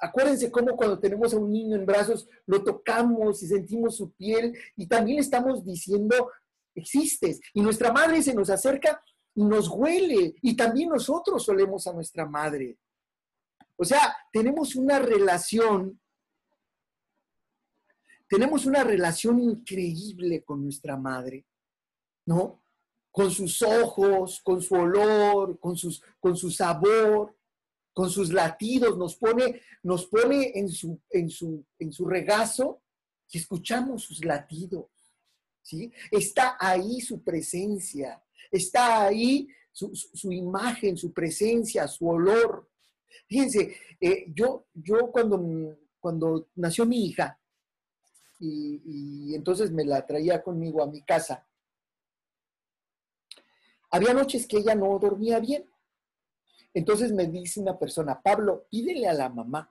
acuérdense 0.00 0.50
cómo 0.50 0.74
cuando 0.74 0.98
tenemos 0.98 1.34
a 1.34 1.36
un 1.36 1.52
niño 1.52 1.76
en 1.76 1.84
brazos 1.84 2.26
lo 2.46 2.64
tocamos 2.64 3.42
y 3.42 3.48
sentimos 3.48 3.98
su 3.98 4.10
piel 4.12 4.56
y 4.74 4.86
también 4.86 5.18
estamos 5.18 5.62
diciendo, 5.62 6.30
existes. 6.74 7.40
Y 7.52 7.60
nuestra 7.60 7.92
madre 7.92 8.22
se 8.22 8.34
nos 8.34 8.48
acerca 8.48 9.04
y 9.34 9.44
nos 9.44 9.68
huele 9.68 10.34
y 10.40 10.56
también 10.56 10.88
nosotros 10.88 11.44
solemos 11.44 11.86
a 11.86 11.92
nuestra 11.92 12.24
madre. 12.24 12.78
O 13.76 13.84
sea, 13.84 14.16
tenemos 14.32 14.76
una 14.76 14.98
relación, 14.98 16.00
tenemos 18.32 18.64
una 18.64 18.82
relación 18.82 19.38
increíble 19.40 20.42
con 20.42 20.64
nuestra 20.64 20.96
madre, 20.96 21.44
¿no? 22.24 22.64
Con 23.10 23.30
sus 23.30 23.60
ojos, 23.60 24.40
con 24.42 24.62
su 24.62 24.74
olor, 24.74 25.60
con, 25.60 25.76
sus, 25.76 26.02
con 26.18 26.34
su 26.34 26.50
sabor 26.50 27.36
con 27.92 28.08
sus 28.08 28.32
latidos, 28.32 28.96
nos 28.96 29.16
pone, 29.16 29.60
nos 29.82 30.06
pone 30.06 30.52
en, 30.54 30.70
su, 30.70 30.98
en, 31.10 31.28
su, 31.28 31.62
en 31.78 31.92
su 31.92 32.06
regazo 32.06 32.80
y 33.30 33.36
escuchamos 33.36 34.04
sus 34.04 34.24
latidos. 34.24 34.86
¿sí? 35.60 35.92
Está 36.10 36.56
ahí 36.58 37.02
su 37.02 37.22
presencia, 37.22 38.24
está 38.50 39.04
ahí 39.04 39.46
su, 39.72 40.32
imagen, 40.32 40.96
su 40.96 41.12
presencia, 41.12 41.86
su 41.86 42.08
olor. 42.08 42.70
Fíjense, 43.28 43.76
eh, 44.00 44.24
yo, 44.34 44.68
yo 44.72 45.10
cuando, 45.12 45.76
cuando 46.00 46.48
nació 46.54 46.86
mi 46.86 47.04
hija, 47.04 47.38
y, 48.44 49.34
entonces 49.34 49.70
me 49.70 49.84
la 49.84 50.04
traía 50.04 50.42
conmigo 50.42 50.82
a 50.82 50.86
mi 50.86 51.02
casa, 51.02 51.46
había 53.90 54.14
noches 54.14 54.46
que 54.46 54.58
ella 54.58 54.74
no 54.74 54.98
dormía 54.98 55.38
bien. 55.38 55.68
Entonces 56.74 57.12
me 57.12 57.26
dice 57.26 57.60
una 57.60 57.78
persona, 57.78 58.20
Pablo, 58.22 58.66
pídele 58.70 59.06
a 59.06 59.12
la 59.12 59.28
mamá 59.28 59.70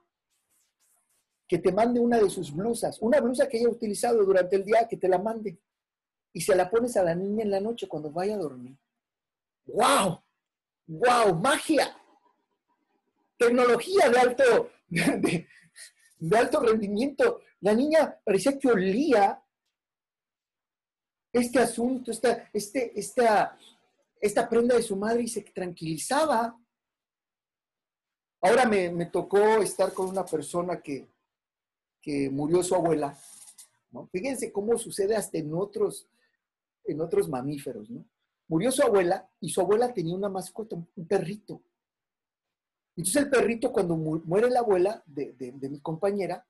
que 1.47 1.57
te 1.57 1.71
mande 1.71 1.99
una 1.99 2.19
de 2.19 2.29
sus 2.29 2.53
blusas, 2.55 3.01
una 3.01 3.19
blusa 3.19 3.49
que 3.49 3.57
haya 3.57 3.67
utilizado 3.67 4.23
durante 4.23 4.55
el 4.55 4.63
día, 4.63 4.87
que 4.87 4.95
te 4.95 5.09
la 5.09 5.17
mande. 5.17 5.59
Y 6.31 6.41
se 6.41 6.55
la 6.55 6.69
pones 6.69 6.95
a 6.95 7.03
la 7.03 7.15
niña 7.15 7.43
en 7.43 7.51
la 7.51 7.59
noche 7.59 7.87
cuando 7.87 8.11
vaya 8.11 8.35
a 8.35 8.37
dormir. 8.37 8.77
¡Wow! 9.65 10.21
¡Wow! 10.87 11.35
¡Magia! 11.35 11.97
Tecnología 13.37 14.09
de 14.09 14.19
alto, 14.19 14.69
alto 16.33 16.59
rendimiento. 16.59 17.41
La 17.61 17.73
niña 17.73 18.19
parecía 18.23 18.57
que 18.57 18.69
olía 18.69 19.43
este 21.33 21.59
asunto, 21.59 22.11
esta, 22.11 22.49
este, 22.53 22.99
esta, 22.99 23.57
esta 24.19 24.49
prenda 24.49 24.75
de 24.75 24.83
su 24.83 24.95
madre 24.95 25.23
y 25.23 25.27
se 25.27 25.41
tranquilizaba. 25.41 26.57
Ahora 28.41 28.65
me, 28.65 29.05
tocó 29.05 29.39
estar 29.61 29.93
con 29.93 30.09
una 30.09 30.25
persona 30.25 30.81
que, 30.81 31.07
que 32.01 32.29
murió 32.29 32.63
su 32.63 32.75
abuela. 32.75 33.17
Fíjense 34.11 34.51
cómo 34.51 34.77
sucede 34.77 35.15
hasta 35.15 35.37
en 35.37 35.53
otros, 35.53 36.07
en 36.85 37.01
otros 37.01 37.29
mamíferos, 37.29 37.89
¿no? 37.89 38.05
Murió 38.47 38.71
su 38.71 38.81
abuela 38.83 39.29
y 39.39 39.49
su 39.49 39.61
abuela 39.61 39.93
tenía 39.93 40.15
una 40.15 40.27
mascota, 40.27 40.75
un 40.75 41.07
perrito. 41.07 41.61
Entonces 43.01 43.23
el 43.23 43.29
perrito 43.31 43.71
cuando 43.71 43.97
muere 43.97 44.47
la 44.51 44.59
abuela 44.59 45.01
de, 45.07 45.33
mi 45.71 45.79
compañera, 45.79 46.45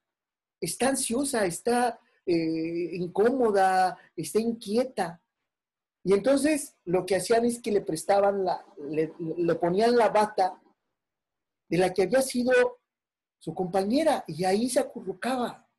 está 0.59 0.89
ansiosa, 0.89 1.45
está 1.45 1.97
eh, 2.25 2.89
incómoda, 2.91 3.97
está 4.17 4.37
inquieta. 4.41 5.21
Y 6.03 6.11
entonces 6.11 6.75
lo 6.83 7.05
que 7.05 7.15
hacían 7.15 7.45
es 7.45 7.61
que 7.61 7.71
le 7.71 7.79
prestaban 7.79 8.43
la, 8.43 8.65
le, 8.89 9.13
le 9.37 9.55
ponían 9.55 9.95
la 9.95 10.09
bata 10.09 10.61
de 11.69 11.77
la 11.77 11.93
que 11.93 12.03
había 12.03 12.21
sido 12.21 12.51
su 13.39 13.55
compañera, 13.55 14.25
y 14.27 14.43
ahí 14.43 14.69
se 14.69 14.81
acurrucaba. 14.81 15.69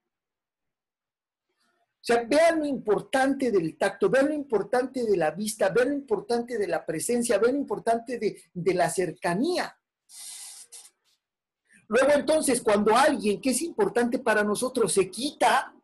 O 1.51 2.01
sea, 2.01 2.25
vean 2.25 2.61
lo 2.61 2.65
importante 2.65 3.51
del 3.51 3.77
tacto, 3.77 4.09
vean 4.09 4.29
lo 4.29 4.35
importante 4.35 5.05
de 5.05 5.19
la 5.19 5.33
vista, 5.33 5.69
vean 5.69 5.91
lo 5.91 5.95
importante 5.97 6.57
de 6.57 6.67
la 6.67 6.87
presencia, 6.87 7.37
vean 7.37 7.57
lo 7.57 7.61
importante 7.61 8.19
de, 8.19 8.43
de 8.55 8.75
la 8.75 8.89
cercanía. 8.89 9.77
Luego 11.93 12.13
entonces, 12.13 12.63
cuando 12.63 12.97
alguien 12.97 13.39
que 13.39 13.51
es 13.51 13.61
importante 13.61 14.19
para 14.19 14.43
nosotros 14.43 14.91
se 14.95 15.11
quita, 15.11 15.75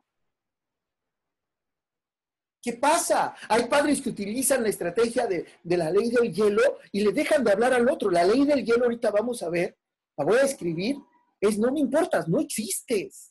¿qué 2.62 2.72
pasa? 2.72 3.34
Hay 3.46 3.66
padres 3.66 4.00
que 4.00 4.08
utilizan 4.08 4.62
la 4.62 4.70
estrategia 4.70 5.26
de, 5.26 5.44
de, 5.62 5.76
la 5.76 5.90
ley 5.90 6.08
del 6.08 6.32
hielo 6.32 6.78
y 6.92 7.02
le 7.02 7.12
dejan 7.12 7.44
de 7.44 7.52
hablar 7.52 7.74
al 7.74 7.86
otro. 7.90 8.10
La 8.10 8.24
ley 8.24 8.46
del 8.46 8.64
hielo 8.64 8.84
ahorita 8.84 9.10
vamos 9.10 9.42
a 9.42 9.50
ver, 9.50 9.76
la 10.16 10.24
voy 10.24 10.38
a 10.38 10.44
escribir, 10.44 10.96
es 11.42 11.58
no 11.58 11.70
me 11.70 11.80
importas, 11.80 12.26
no 12.26 12.40
existes. 12.40 13.30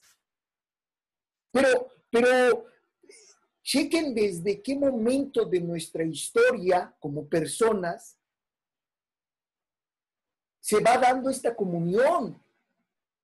Pero, 1.51 1.93
pero, 2.11 2.67
chequen 3.63 4.13
desde 4.13 4.61
qué 4.61 4.75
momento 4.75 5.45
de 5.45 5.61
nuestra 5.61 6.03
historia 6.03 6.95
como 6.99 7.27
personas 7.27 8.19
se 10.59 10.79
va 10.79 10.99
dando 10.99 11.31
esta 11.31 11.55
comunión, 11.55 12.39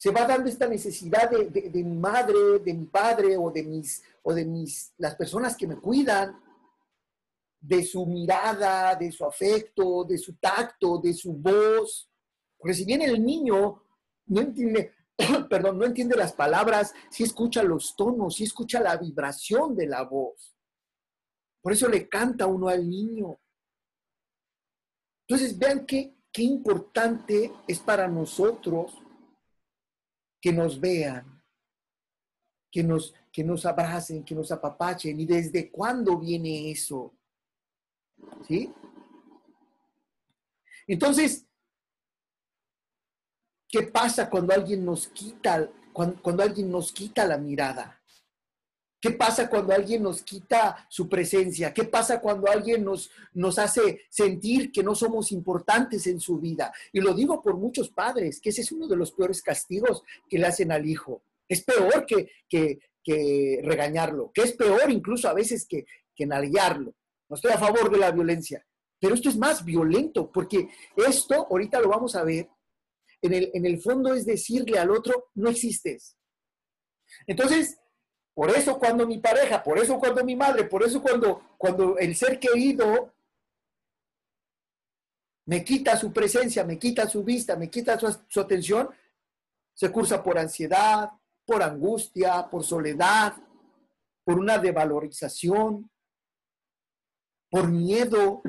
se 0.03 0.11
va 0.11 0.25
dando 0.27 0.49
esta 0.49 0.67
necesidad 0.67 1.29
de, 1.31 1.81
mi 1.81 1.95
madre, 1.95 2.59
de 2.59 2.73
mi 2.73 2.87
padre 2.87 3.37
o 3.37 3.49
de 3.49 3.63
mis, 3.63 4.03
o 4.21 4.33
de 4.33 4.43
mis, 4.43 4.91
las 4.97 5.15
personas 5.15 5.55
que 5.55 5.65
me 5.65 5.77
cuidan, 5.77 6.43
de 7.61 7.85
su 7.85 8.05
mirada, 8.05 8.97
de 8.97 9.13
su 9.13 9.23
afecto, 9.23 10.03
de 10.03 10.17
su 10.17 10.35
tacto, 10.35 10.97
de 10.97 11.13
su 11.13 11.31
voz. 11.31 12.11
Porque 12.57 12.73
si 12.73 12.83
bien 12.83 13.01
el 13.01 13.23
niño 13.23 13.81
no 14.25 14.41
entiende, 14.41 14.93
perdón, 15.49 15.77
no 15.77 15.85
entiende 15.85 16.17
las 16.17 16.33
palabras, 16.33 16.93
sí 17.09 17.23
escucha 17.23 17.63
los 17.63 17.95
tonos, 17.95 18.35
sí 18.35 18.43
escucha 18.43 18.81
la 18.81 18.97
vibración 18.97 19.73
de 19.73 19.87
la 19.87 20.03
voz. 20.03 20.53
Por 21.61 21.71
eso 21.71 21.87
le 21.87 22.09
canta 22.09 22.45
uno 22.45 22.67
al 22.67 22.89
niño. 22.89 23.39
Entonces, 25.25 25.57
vean 25.57 25.85
qué, 25.85 26.17
qué 26.29 26.41
importante 26.41 27.53
es 27.69 27.79
para 27.79 28.09
nosotros 28.09 28.99
que 30.43 30.51
nos 30.51 30.77
vean, 30.77 31.41
que 32.69 32.83
nos, 32.83 33.15
que 33.31 33.43
nos 33.43 33.65
abracen, 33.65 34.25
que 34.25 34.35
nos 34.35 34.51
apapachen. 34.51 35.17
¿Y 35.17 35.25
desde 35.25 35.71
cuándo 35.71 36.19
viene 36.19 36.69
eso? 36.69 37.15
¿Sí? 38.45 38.69
Entonces, 40.85 41.47
¿Qué 43.73 43.81
pasa 43.81 44.29
cuando 44.29 44.53
alguien 44.53 44.85
nos 44.85 45.07
quita, 45.07 45.67
cuando, 45.91 46.43
alguien 46.43 46.69
nos 46.69 46.91
quita 46.91 47.25
la 47.25 47.39
mirada? 47.39 47.99
¿Qué 49.03 49.11
pasa 49.11 49.49
cuando 49.49 49.73
alguien 49.73 50.01
nos 50.01 50.21
quita 50.21 50.87
su 50.87 51.09
presencia? 51.09 51.73
¿Qué 51.73 51.83
pasa 51.83 52.21
cuando 52.21 52.49
alguien 52.49 52.85
nos, 52.85 53.11
nos 53.33 53.59
hace 53.59 54.03
sentir 54.09 54.71
que 54.71 54.81
no 54.81 54.95
somos 54.95 55.33
importantes 55.33 56.07
en 56.07 56.21
su 56.21 56.39
vida? 56.39 56.71
Y 56.93 57.01
lo 57.01 57.13
digo 57.13 57.41
por 57.41 57.57
muchos 57.57 57.89
padres, 57.89 58.39
que 58.39 58.51
ese 58.51 58.61
es 58.61 58.71
uno 58.71 58.87
de 58.87 58.95
los 58.95 59.11
peores 59.11 59.41
castigos 59.41 60.03
que 60.29 60.39
le 60.39 60.47
hacen 60.47 60.71
al 60.71 60.85
hijo. 60.85 61.21
Es 61.49 61.65
peor 61.65 62.05
que, 62.05 62.29
que, 62.47 63.59
regañarlo, 63.61 64.31
que 64.33 64.43
es 64.43 64.53
peor 64.53 64.89
incluso 64.89 65.27
a 65.27 65.33
veces 65.33 65.67
que, 65.67 65.85
que 66.15 66.25
No 66.25 66.93
estoy 67.29 67.51
a 67.51 67.57
favor 67.57 67.91
de 67.91 67.97
la 67.97 68.11
violencia, 68.11 68.65
pero 69.01 69.15
esto 69.15 69.27
es 69.27 69.35
más 69.35 69.65
violento, 69.65 70.31
porque 70.31 70.69
esto, 70.95 71.45
ahorita 71.51 71.81
lo 71.81 71.89
vamos 71.89 72.15
a 72.15 72.23
ver, 72.23 72.47
en 73.21 73.65
el, 73.65 73.81
fondo 73.81 74.13
es 74.13 74.25
decirle 74.25 74.79
al 74.79 74.91
otro, 74.91 75.25
no 75.35 75.49
existes. 75.49 76.15
Entonces, 77.27 77.82
por 78.33 78.49
eso 78.49 78.79
cuando 78.79 79.05
mi 79.05 79.19
pareja, 79.19 79.61
por 79.63 79.77
eso 79.77 79.99
cuando 79.99 80.23
mi 80.23 80.35
madre, 80.35 80.63
por 80.65 80.83
eso 80.83 81.01
cuando, 81.01 81.41
cuando 81.57 81.97
el 81.97 82.15
ser 82.15 82.39
querido 82.39 83.13
me 85.45 85.63
quita 85.63 85.97
su 85.97 86.11
presencia, 86.11 86.63
me 86.63 86.79
quita 86.79 87.07
su 87.07 87.23
vista, 87.23 87.55
me 87.55 87.69
quita 87.69 87.99
su, 87.99 88.17
su, 88.27 88.39
atención, 88.39 88.89
se 89.73 89.91
cursa 89.91 90.23
por 90.23 90.39
ansiedad, 90.39 91.11
por 91.45 91.61
angustia, 91.61 92.47
por 92.49 92.63
soledad, 92.63 93.35
por 94.23 94.39
una 94.39 94.57
devalorización, 94.57 95.91
por 97.49 97.67
miedo, 97.67 98.41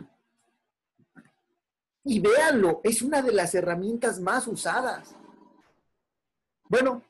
y 2.04 2.20
véanlo, 2.20 2.80
es 2.84 3.02
una 3.02 3.22
de 3.22 3.32
las 3.32 3.54
herramientas 3.54 4.20
más 4.20 4.46
usadas. 4.46 5.14
Bueno, 6.68 7.02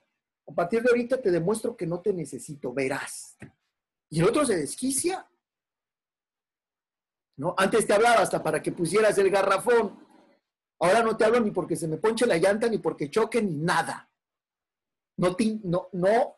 a 0.47 0.55
partir 0.55 0.83
de 0.83 0.91
ahorita 0.91 1.21
te 1.21 1.31
demuestro 1.31 1.77
que 1.77 1.87
no 1.87 2.01
te 2.01 2.13
necesito, 2.13 2.73
verás. 2.73 3.37
Y 4.11 4.21
el 4.21 4.29
otro 4.29 4.45
se 4.45 4.57
desquicia. 4.57 5.29
¿No? 7.37 7.55
Antes 7.57 7.87
te 7.87 7.93
hablaba 7.93 8.21
hasta 8.21 8.43
para 8.43 8.63
que 8.63 8.73
pusieras 8.73 9.19
el 9.19 9.31
garrafón. 9.31 9.99
Ahora 10.79 11.03
no 11.03 11.17
te 11.17 11.25
hablo 11.25 11.41
ni 11.41 11.51
porque 11.51 11.77
se 11.77 11.89
me 11.89 11.97
ponche 11.97 12.27
la 12.27 12.37
llanta, 12.37 12.69
ni 12.69 12.79
porque 12.79 13.11
choque, 13.11 13.43
ni 13.43 13.57
nada. 13.57 14.11
No 15.17 15.35
te, 15.35 15.59
no, 15.63 15.89
no, 15.93 16.37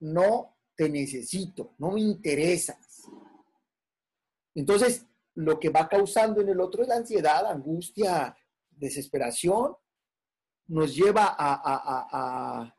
no 0.00 0.56
te 0.76 0.88
necesito, 0.88 1.74
no 1.78 1.92
me 1.92 2.00
interesas. 2.00 3.08
Entonces, 4.54 5.06
lo 5.34 5.58
que 5.58 5.70
va 5.70 5.88
causando 5.88 6.40
en 6.40 6.48
el 6.48 6.60
otro 6.60 6.82
es 6.82 6.88
la 6.88 6.96
ansiedad, 6.96 7.46
angustia, 7.46 8.36
desesperación, 8.70 9.76
nos 10.68 10.94
lleva 10.94 11.34
a, 11.38 12.75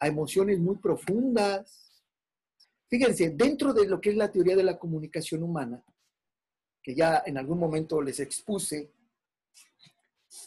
emociones 0.00 0.58
muy 0.58 0.76
profundas. 0.76 2.02
Fíjense, 2.88 3.30
dentro 3.30 3.72
de 3.72 3.86
lo 3.86 4.00
que 4.00 4.10
es 4.10 4.16
la 4.16 4.30
teoría 4.30 4.56
de 4.56 4.62
la 4.62 4.78
comunicación 4.78 5.42
humana, 5.42 5.82
que 6.82 6.94
ya 6.94 7.22
en 7.26 7.38
algún 7.38 7.58
momento 7.58 8.00
les 8.02 8.20
expuse 8.20 8.92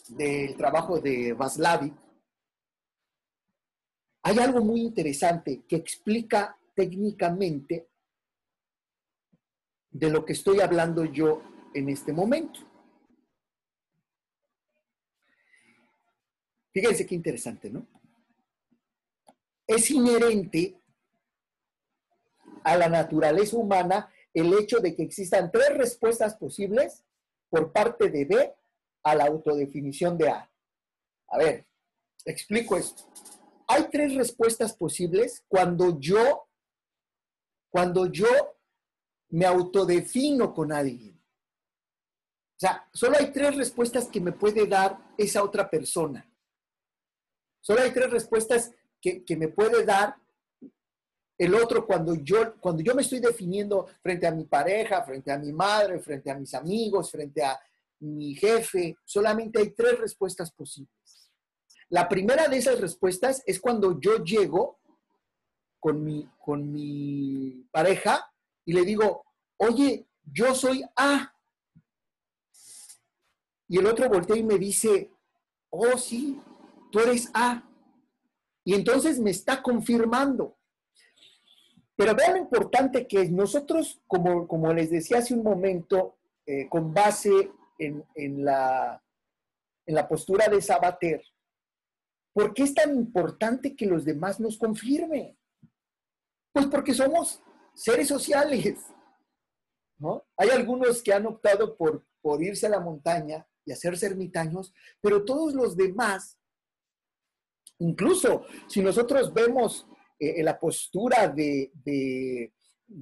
del 0.08 0.56
trabajo 0.56 1.00
de 1.00 1.32
Vaslavic, 1.32 1.94
hay 4.22 4.38
algo 4.38 4.60
muy 4.60 4.82
interesante 4.82 5.62
que 5.66 5.76
explica 5.76 6.58
técnicamente 6.74 7.88
de 9.90 10.10
lo 10.10 10.24
que 10.24 10.34
estoy 10.34 10.60
hablando 10.60 11.04
yo 11.04 11.42
en 11.74 11.88
este 11.88 12.12
momento. 12.12 12.60
Fíjense 16.72 17.06
qué 17.06 17.14
interesante, 17.14 17.70
¿no? 17.70 17.86
Es 19.68 19.90
inherente 19.92 20.74
a 22.64 22.76
la 22.76 22.88
naturaleza 22.88 23.56
humana 23.56 24.12
el 24.34 24.52
hecho 24.54 24.80
de 24.80 24.96
que 24.96 25.04
existan 25.04 25.52
tres 25.52 25.76
respuestas 25.76 26.34
posibles 26.34 27.04
por 27.48 27.72
parte 27.72 28.10
de 28.10 28.24
B 28.24 28.54
a 29.02 29.14
la 29.14 29.26
autodefinición 29.26 30.18
de 30.18 30.30
A. 30.30 30.50
A 31.28 31.38
ver, 31.38 31.66
explico 32.24 32.76
esto. 32.76 33.04
Hay 33.66 33.88
tres 33.90 34.14
respuestas 34.14 34.74
posibles 34.74 35.44
cuando 35.48 36.00
yo, 36.00 36.48
cuando 37.70 38.06
yo 38.06 38.26
me 39.30 39.44
autodefino 39.44 40.54
con 40.54 40.72
alguien. 40.72 41.18
O 42.56 42.60
sea, 42.60 42.88
solo 42.92 43.16
hay 43.18 43.30
tres 43.30 43.54
respuestas 43.56 44.08
que 44.08 44.20
me 44.20 44.32
puede 44.32 44.66
dar 44.66 44.98
esa 45.16 45.44
otra 45.44 45.70
persona. 45.70 46.28
Solo 47.60 47.82
hay 47.82 47.92
tres 47.92 48.10
respuestas 48.10 48.72
que, 49.00 49.36
me 49.36 49.48
puede 49.48 49.84
dar 49.84 50.16
el 51.36 51.54
otro 51.54 51.86
cuando 51.86 52.14
yo, 52.14 52.54
cuando 52.60 52.82
yo 52.82 52.94
me 52.94 53.02
estoy 53.02 53.20
definiendo 53.20 53.86
frente 54.02 54.26
a 54.26 54.32
mi 54.32 54.44
pareja, 54.44 55.02
frente 55.04 55.30
a 55.30 55.38
mi 55.38 55.52
madre, 55.52 56.00
frente 56.00 56.30
a 56.30 56.34
mis 56.34 56.52
amigos, 56.54 57.10
frente 57.10 57.42
a 57.42 57.58
mi 58.00 58.34
jefe, 58.34 58.96
solamente 59.04 59.60
hay 59.60 59.70
tres 59.70 59.98
respuestas 59.98 60.50
posibles. 60.50 60.92
La 61.90 62.08
primera 62.08 62.48
de 62.48 62.58
esas 62.58 62.80
respuestas 62.80 63.42
es 63.46 63.60
cuando 63.60 63.98
yo 64.00 64.22
llego 64.22 64.78
con 65.80 66.04
mi, 66.04 66.28
con 66.38 66.70
mi 66.70 67.66
pareja 67.70 68.30
y 68.64 68.72
le 68.72 68.82
digo, 68.82 69.24
oye, 69.56 70.06
yo 70.24 70.54
soy 70.54 70.84
A. 70.96 71.32
Y 73.68 73.78
el 73.78 73.86
otro 73.86 74.08
voltea 74.08 74.36
y 74.36 74.42
me 74.42 74.58
dice, 74.58 75.10
oh 75.70 75.96
sí, 75.96 76.40
tú 76.90 76.98
eres 77.00 77.30
A. 77.32 77.67
Y 78.68 78.74
entonces 78.74 79.18
me 79.18 79.30
está 79.30 79.62
confirmando. 79.62 80.58
Pero 81.96 82.14
vean 82.14 82.34
lo 82.34 82.40
importante 82.40 83.08
que 83.08 83.22
es 83.22 83.30
nosotros, 83.30 83.98
como, 84.06 84.46
como 84.46 84.70
les 84.74 84.90
decía 84.90 85.20
hace 85.20 85.32
un 85.32 85.42
momento, 85.42 86.18
eh, 86.44 86.68
con 86.68 86.92
base 86.92 87.50
en, 87.78 88.04
en, 88.14 88.44
la, 88.44 89.02
en 89.86 89.94
la 89.94 90.06
postura 90.06 90.48
de 90.48 90.60
Sabater, 90.60 91.24
¿por 92.34 92.52
qué 92.52 92.64
es 92.64 92.74
tan 92.74 92.94
importante 92.94 93.74
que 93.74 93.86
los 93.86 94.04
demás 94.04 94.38
nos 94.38 94.58
confirmen? 94.58 95.34
Pues 96.52 96.66
porque 96.66 96.92
somos 96.92 97.40
seres 97.72 98.08
sociales. 98.08 98.80
¿no? 99.96 100.26
Hay 100.36 100.50
algunos 100.50 101.02
que 101.02 101.14
han 101.14 101.24
optado 101.24 101.74
por, 101.74 102.04
por 102.20 102.42
irse 102.42 102.66
a 102.66 102.70
la 102.76 102.80
montaña 102.80 103.48
y 103.64 103.72
hacerse 103.72 104.04
ermitaños, 104.04 104.74
pero 105.00 105.24
todos 105.24 105.54
los 105.54 105.74
demás, 105.74 106.37
incluso 107.78 108.44
si 108.68 108.82
nosotros 108.82 109.32
vemos 109.32 109.86
eh, 110.18 110.42
la 110.42 110.58
postura 110.58 111.28
de, 111.28 111.72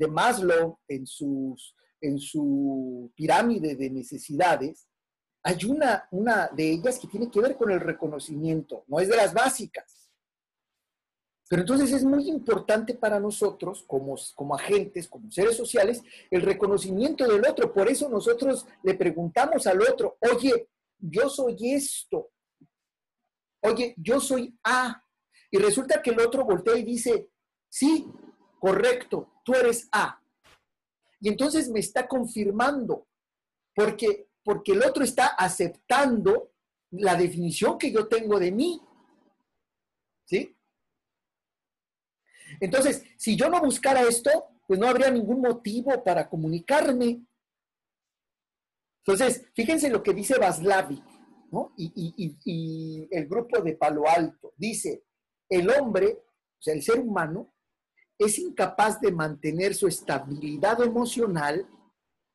Maslow 0.08 0.78
en, 0.88 1.06
su 1.06 3.10
pirámide 3.14 3.76
de 3.76 3.90
necesidades, 3.90 4.86
hay 5.42 5.64
una, 5.64 6.08
una 6.10 6.48
de 6.48 6.72
ellas 6.72 6.98
que 6.98 7.08
tiene 7.08 7.30
que 7.30 7.40
ver 7.40 7.56
con 7.56 7.70
el 7.70 7.80
reconocimiento, 7.80 8.84
no 8.88 9.00
es 9.00 9.08
de 9.08 9.16
las 9.16 9.32
básicas. 9.32 10.10
Pero 11.48 11.62
entonces 11.62 11.92
es 11.92 12.04
muy 12.04 12.28
importante 12.28 12.94
para 12.94 13.20
nosotros, 13.20 13.84
como, 13.86 14.16
como 14.34 14.56
agentes, 14.56 15.06
como 15.06 15.30
seres 15.30 15.56
sociales, 15.56 16.02
el 16.30 16.42
reconocimiento 16.42 17.26
del 17.26 17.46
otro. 17.46 17.72
Por 17.72 17.88
eso 17.88 18.08
nosotros 18.08 18.66
le 18.82 18.94
preguntamos 18.94 19.66
al 19.68 19.80
otro, 19.80 20.18
oye, 20.20 20.68
yo 20.98 21.28
soy 21.28 21.56
esto. 21.72 22.30
Oye, 23.60 23.94
yo 23.96 24.20
soy 24.20 24.58
A. 24.64 25.02
Y 25.50 25.58
resulta 25.58 26.02
que 26.02 26.10
el 26.10 26.20
otro 26.20 26.44
voltea 26.44 26.76
y 26.76 26.84
dice, 26.84 27.30
sí, 27.68 28.10
correcto, 28.58 29.32
tú 29.44 29.54
eres 29.54 29.88
A. 29.92 30.20
Y 31.20 31.28
entonces 31.28 31.68
me 31.70 31.80
está 31.80 32.06
confirmando, 32.06 33.06
porque, 33.74 34.28
porque 34.44 34.72
el 34.72 34.82
otro 34.82 35.02
está 35.02 35.28
aceptando 35.28 36.52
la 36.90 37.16
definición 37.16 37.78
que 37.78 37.90
yo 37.90 38.06
tengo 38.06 38.38
de 38.38 38.52
mí. 38.52 38.80
¿Sí? 40.24 40.56
Entonces, 42.60 43.04
si 43.16 43.36
yo 43.36 43.48
no 43.48 43.60
buscara 43.60 44.02
esto, 44.02 44.30
pues 44.66 44.78
no 44.78 44.88
habría 44.88 45.10
ningún 45.10 45.40
motivo 45.40 46.02
para 46.02 46.28
comunicarme. 46.28 47.24
Entonces, 49.04 49.46
fíjense 49.54 49.88
lo 49.88 50.02
que 50.02 50.12
dice 50.12 50.38
Vaslavic, 50.38 51.04
Y, 51.76 53.08
el 53.10 53.26
grupo 53.26 53.60
de 53.60 53.76
Palo 53.76 54.08
Alto. 54.08 54.52
Dice, 54.56 55.04
el 55.48 55.70
hombre, 55.70 56.18
o 56.58 56.62
sea, 56.62 56.74
el 56.74 56.82
ser 56.82 57.00
humano, 57.00 57.52
es 58.18 58.38
incapaz 58.38 59.00
de 59.00 59.12
mantener 59.12 59.74
su 59.74 59.86
estabilidad 59.86 60.82
emocional 60.82 61.68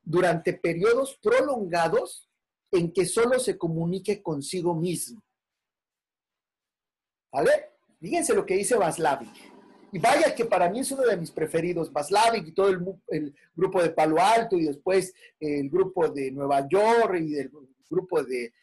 durante 0.02 0.52
periodos 0.52 1.18
prolongados 1.20 2.28
en 2.70 2.92
que 2.92 3.04
solo 3.04 3.38
se 3.38 3.58
comunique 3.58 4.22
consigo 4.22 4.74
mismo. 4.74 5.22
¿Vale? 7.32 7.50
Fíjense 8.00 8.34
lo 8.34 8.46
que 8.46 8.56
dice 8.56 8.76
Vaslavic. 8.76 9.52
Y 9.92 9.98
vaya 9.98 10.34
que 10.34 10.46
para 10.46 10.70
mí 10.70 10.80
es 10.80 10.90
uno 10.90 11.02
de 11.02 11.16
mis 11.18 11.30
preferidos, 11.30 11.92
Vaslavic 11.92 12.48
y 12.48 12.52
todo 12.52 12.68
el, 13.08 13.34
grupo 13.54 13.82
de 13.82 13.90
Palo 13.90 14.16
Alto 14.20 14.56
y 14.56 14.64
después 14.64 15.12
el 15.38 15.68
grupo 15.68 16.08
de 16.08 16.30
Nueva 16.30 16.66
York 16.66 17.14
y 17.20 17.36
el 17.36 17.50
grupo 17.90 18.22
de, 18.22 18.54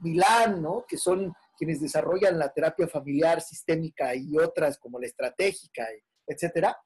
Milán, 0.00 0.62
¿no? 0.62 0.84
Que 0.86 0.96
son 0.96 1.32
quienes 1.56 1.80
desarrollan 1.80 2.38
la 2.38 2.52
terapia 2.52 2.86
familiar 2.88 3.40
sistémica 3.40 4.14
y 4.14 4.36
otras 4.38 4.78
como 4.78 4.98
la 4.98 5.06
estratégica, 5.06 5.86
etcétera. 6.26 6.76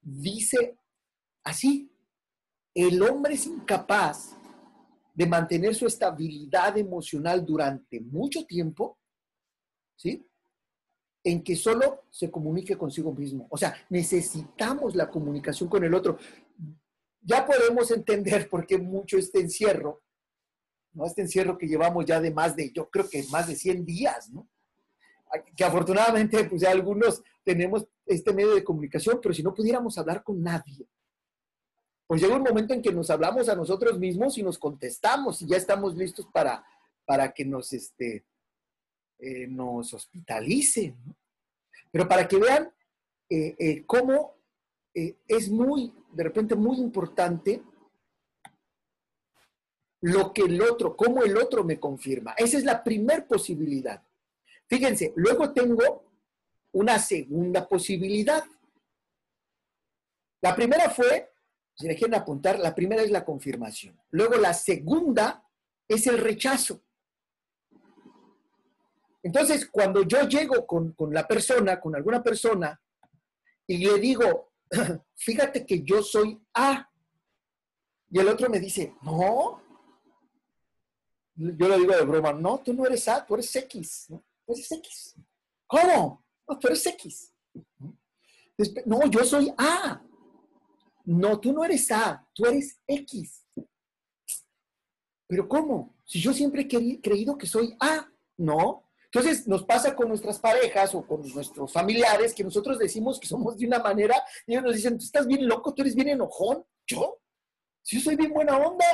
Dice 0.00 0.78
así, 1.44 1.90
el 2.74 3.00
hombre 3.02 3.34
es 3.34 3.46
incapaz 3.46 4.36
de 5.14 5.26
mantener 5.26 5.74
su 5.74 5.86
estabilidad 5.86 6.76
emocional 6.76 7.44
durante 7.44 8.00
mucho 8.00 8.44
tiempo, 8.44 8.98
¿sí? 9.96 10.26
en 11.24 11.42
que 11.42 11.56
solo 11.56 12.04
se 12.10 12.30
comunique 12.30 12.76
consigo 12.76 13.12
mismo. 13.12 13.46
O 13.50 13.56
sea, 13.56 13.74
necesitamos 13.88 14.94
la 14.94 15.08
comunicación 15.08 15.70
con 15.70 15.82
el 15.82 15.94
otro. 15.94 16.18
Ya 17.22 17.46
podemos 17.46 17.90
entender 17.90 18.48
por 18.50 18.66
qué 18.66 18.76
mucho 18.76 19.16
este 19.16 19.40
encierro, 19.40 20.02
¿no? 20.94 21.06
Este 21.06 21.22
encierro 21.22 21.58
que 21.58 21.66
llevamos 21.66 22.04
ya 22.04 22.20
de 22.20 22.30
más 22.30 22.56
de, 22.56 22.72
yo 22.72 22.88
creo 22.88 23.08
que 23.08 23.22
más 23.30 23.48
de 23.48 23.56
100 23.56 23.84
días, 23.84 24.30
¿no? 24.30 24.48
Que 25.56 25.64
afortunadamente, 25.64 26.44
pues 26.44 26.62
ya 26.62 26.70
algunos 26.70 27.22
tenemos 27.42 27.86
este 28.06 28.32
medio 28.32 28.54
de 28.54 28.62
comunicación, 28.62 29.18
pero 29.20 29.34
si 29.34 29.42
no 29.42 29.52
pudiéramos 29.52 29.98
hablar 29.98 30.22
con 30.22 30.42
nadie, 30.42 30.86
pues 32.06 32.20
llega 32.20 32.36
un 32.36 32.42
momento 32.42 32.74
en 32.74 32.82
que 32.82 32.92
nos 32.92 33.10
hablamos 33.10 33.48
a 33.48 33.56
nosotros 33.56 33.98
mismos 33.98 34.38
y 34.38 34.42
nos 34.42 34.58
contestamos 34.58 35.40
y 35.42 35.46
ya 35.46 35.56
estamos 35.56 35.96
listos 35.96 36.26
para, 36.32 36.64
para 37.04 37.32
que 37.32 37.44
nos, 37.44 37.72
este, 37.72 38.24
eh, 39.18 39.46
nos 39.48 39.92
hospitalicen. 39.94 40.96
Pero 41.90 42.06
para 42.06 42.28
que 42.28 42.36
vean 42.36 42.72
eh, 43.30 43.56
eh, 43.58 43.84
cómo 43.86 44.34
es 44.94 45.50
muy, 45.50 45.92
de 46.12 46.22
repente, 46.22 46.54
muy 46.54 46.76
importante 46.78 47.60
lo 50.04 50.34
que 50.34 50.42
el 50.42 50.60
otro, 50.60 50.94
cómo 50.94 51.22
el 51.22 51.34
otro 51.38 51.64
me 51.64 51.80
confirma. 51.80 52.34
Esa 52.36 52.58
es 52.58 52.64
la 52.64 52.84
primera 52.84 53.26
posibilidad. 53.26 54.02
Fíjense, 54.66 55.14
luego 55.16 55.50
tengo 55.50 56.04
una 56.72 56.98
segunda 56.98 57.66
posibilidad. 57.66 58.44
La 60.42 60.54
primera 60.54 60.90
fue, 60.90 61.32
si 61.74 61.88
le 61.88 61.96
quieren 61.96 62.16
apuntar, 62.16 62.58
la 62.58 62.74
primera 62.74 63.02
es 63.02 63.10
la 63.10 63.24
confirmación. 63.24 63.98
Luego 64.10 64.36
la 64.36 64.52
segunda 64.52 65.42
es 65.88 66.06
el 66.06 66.18
rechazo. 66.18 66.82
Entonces, 69.22 69.70
cuando 69.70 70.02
yo 70.02 70.28
llego 70.28 70.66
con, 70.66 70.94
la 71.12 71.26
persona, 71.26 71.80
con 71.80 71.96
alguna 71.96 72.22
persona, 72.22 72.78
y 73.66 73.78
le 73.78 73.98
digo, 73.98 74.52
fíjate 75.16 75.64
que 75.64 75.82
yo 75.82 76.02
soy 76.02 76.38
A, 76.52 76.90
y 78.10 78.18
el 78.18 78.28
otro 78.28 78.50
me 78.50 78.60
dice, 78.60 78.94
no, 79.00 79.63
yo 81.36 81.68
le 81.68 81.78
digo 81.78 81.94
de 81.94 82.04
broma, 82.04 82.32
no, 82.32 82.58
tú 82.60 82.72
no 82.72 82.86
eres 82.86 83.08
A, 83.08 83.24
tú 83.24 83.34
eres 83.34 83.54
X, 83.54 84.06
¿no? 84.08 84.24
Tú 84.46 84.52
eres 84.52 84.70
X. 84.72 85.16
¿Cómo? 85.66 86.24
No, 86.48 86.58
tú 86.58 86.68
eres 86.68 86.86
X. 86.86 87.32
No, 88.86 89.04
yo 89.06 89.24
soy 89.24 89.52
A. 89.56 90.02
No, 91.04 91.38
tú 91.40 91.52
no 91.52 91.64
eres 91.64 91.90
A, 91.90 92.26
tú 92.32 92.46
eres 92.46 92.78
X. 92.86 93.44
Pero 95.26 95.48
¿cómo? 95.48 95.96
Si 96.04 96.20
yo 96.20 96.32
siempre 96.32 96.62
he 96.62 97.00
creído 97.00 97.36
que 97.36 97.46
soy 97.46 97.76
A. 97.80 98.08
No, 98.36 98.84
entonces 99.14 99.46
nos 99.46 99.64
pasa 99.64 99.94
con 99.94 100.08
nuestras 100.08 100.40
parejas 100.40 100.92
o 100.92 101.06
con 101.06 101.22
nuestros 101.32 101.72
familiares 101.72 102.34
que 102.34 102.42
nosotros 102.42 102.80
decimos 102.80 103.20
que 103.20 103.28
somos 103.28 103.56
de 103.56 103.64
una 103.64 103.78
manera 103.78 104.20
y 104.44 104.52
ellos 104.52 104.64
nos 104.64 104.74
dicen, 104.74 104.98
tú 104.98 105.04
estás 105.04 105.24
bien 105.24 105.46
loco, 105.46 105.72
tú 105.72 105.82
eres 105.82 105.94
bien 105.94 106.08
enojón. 106.08 106.66
¿Yo? 106.84 107.20
Si 107.80 107.96
yo 107.96 108.02
soy 108.02 108.16
bien 108.16 108.32
buena 108.32 108.56
onda. 108.58 108.84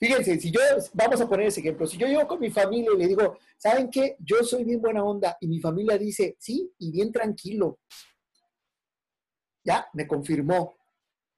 Fíjense, 0.00 0.40
si 0.40 0.50
yo, 0.50 0.60
vamos 0.94 1.20
a 1.20 1.28
poner 1.28 1.48
ese 1.48 1.60
ejemplo, 1.60 1.86
si 1.86 1.98
yo 1.98 2.06
llego 2.06 2.26
con 2.26 2.40
mi 2.40 2.50
familia 2.50 2.90
y 2.94 2.98
le 2.98 3.06
digo, 3.06 3.38
¿saben 3.58 3.90
qué? 3.90 4.16
Yo 4.18 4.42
soy 4.42 4.64
bien 4.64 4.80
buena 4.80 5.04
onda 5.04 5.36
y 5.40 5.46
mi 5.46 5.60
familia 5.60 5.98
dice, 5.98 6.36
sí, 6.38 6.72
y 6.78 6.90
bien 6.90 7.12
tranquilo. 7.12 7.80
Ya, 9.62 9.86
me 9.92 10.08
confirmó. 10.08 10.74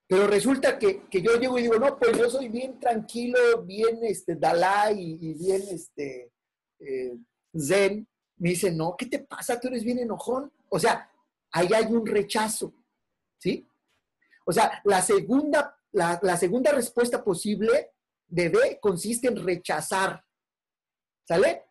Pero 0.06 0.28
resulta 0.28 0.78
que, 0.78 1.02
yo 1.10 1.40
llego 1.40 1.58
y 1.58 1.62
digo, 1.62 1.78
no, 1.78 1.98
pues 1.98 2.16
yo 2.16 2.30
soy 2.30 2.48
bien 2.48 2.78
tranquilo, 2.78 3.62
bien 3.64 3.98
este, 4.02 4.36
Dalai 4.36 5.18
y, 5.20 5.34
bien 5.34 5.62
este, 5.68 6.30
eh, 6.78 7.16
Zen 7.58 8.06
me 8.36 8.50
dice, 8.50 8.70
no, 8.72 8.96
¿qué 8.96 9.06
te 9.06 9.20
pasa? 9.20 9.58
Tú 9.58 9.68
eres 9.68 9.84
bien 9.84 9.98
enojón. 9.98 10.52
O 10.68 10.78
sea, 10.78 11.10
ahí 11.52 11.68
hay 11.74 11.86
un 11.86 12.04
rechazo, 12.04 12.74
¿sí? 13.38 13.66
O 14.44 14.52
sea, 14.52 14.80
la 14.84 15.00
segunda, 15.00 15.78
la, 15.92 16.36
segunda 16.36 16.72
respuesta 16.72 17.22
posible 17.22 17.91
de 18.32 18.48
B 18.48 18.78
consiste 18.80 19.28
en 19.28 19.36
rechazar, 19.36 20.24
¿sale? 21.28 21.66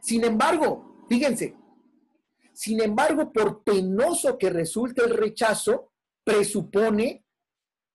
Sin 0.00 0.24
embargo, 0.24 1.04
fíjense, 1.08 1.54
Sin 2.54 2.82
embargo, 2.82 3.32
por 3.32 3.62
penoso 3.62 4.36
que 4.36 4.50
resulte 4.50 5.04
el 5.04 5.10
rechazo, 5.10 5.92
presupone 6.24 7.24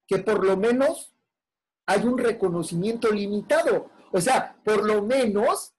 que 0.06 0.18
por 0.20 0.42
lo 0.42 0.56
menos 0.56 1.14
hay 1.86 2.06
un 2.06 2.16
reconocimiento 2.16 3.12
limitado. 3.12 3.90
O 4.10 4.18
sea, 4.22 4.56
por 4.64 4.86
lo 4.86 5.02
menos, 5.02 5.74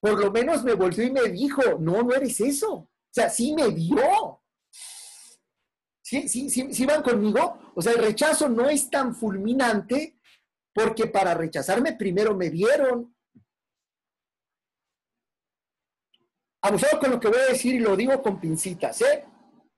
por 0.00 0.18
lo 0.18 0.30
menos 0.30 0.64
me 0.64 0.72
volvió 0.72 1.04
y 1.04 1.10
me 1.10 1.28
dijo, 1.28 1.62
no, 1.78 2.02
no 2.02 2.14
eres 2.14 2.40
eso. 2.40 2.72
O 2.72 3.12
sea, 3.12 3.28
sí 3.28 3.52
me 3.54 3.68
dio. 3.70 4.40
¿Sí, 6.00 6.26
sí, 6.26 6.48
sí, 6.48 6.72
sí 6.72 6.86
van 6.86 7.02
conmigo? 7.02 7.58
O 7.74 7.82
sea, 7.82 7.92
el 7.92 7.98
rechazo 7.98 8.48
no 8.48 8.70
es 8.70 8.88
tan 8.88 9.14
fulminante 9.14 10.19
porque 10.72 11.06
para 11.06 11.34
rechazarme 11.34 11.94
primero 11.94 12.34
me 12.36 12.50
dieron. 12.50 13.14
Abusado 16.62 17.00
con 17.00 17.10
lo 17.10 17.20
que 17.20 17.28
voy 17.28 17.38
a 17.38 17.52
decir 17.52 17.74
y 17.74 17.80
lo 17.80 17.96
digo 17.96 18.20
con 18.22 18.40
pincitas, 18.40 19.00
¿eh? 19.02 19.24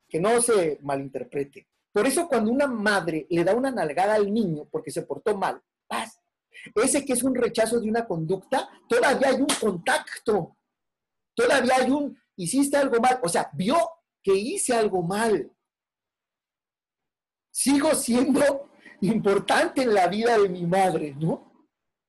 Que 0.09 0.21
no 0.21 0.41
se 0.41 0.79
malinterprete. 0.83 1.69
Por 1.93 2.07
eso 2.07 2.27
cuando 2.27 2.51
una 2.51 2.67
madre 2.67 3.27
le 3.31 3.45
da 3.45 3.55
una 3.55 3.71
nalgada 3.71 4.15
al 4.15 4.33
niño 4.33 4.67
porque 4.71 4.91
se 4.91 5.03
portó 5.03 5.37
mal, 5.37 5.63
paz, 5.87 6.21
ese 6.75 7.05
que 7.05 7.13
es 7.13 7.23
un 7.23 7.35
rechazo 7.35 7.81
de 7.81 7.89
una 7.89 8.07
conducta, 8.07 8.69
todavía 8.89 9.29
hay 9.29 9.37
un 9.37 9.49
contacto, 9.61 10.57
todavía 11.35 11.75
hay 11.77 11.91
un, 11.91 12.19
hiciste 12.37 12.77
algo 12.77 12.99
mal, 13.01 13.21
o 13.23 13.29
sea, 13.29 13.51
vio 13.53 13.77
que 14.23 14.35
hice 14.35 14.75
algo 14.75 15.03
mal. 15.03 15.51
Sigo 17.51 17.95
siendo 17.95 18.71
importante 19.03 19.83
en 19.83 19.95
la 19.95 20.07
vida 20.07 20.39
de 20.39 20.49
mi 20.49 20.67
madre, 20.67 21.15
¿no? 21.19 21.53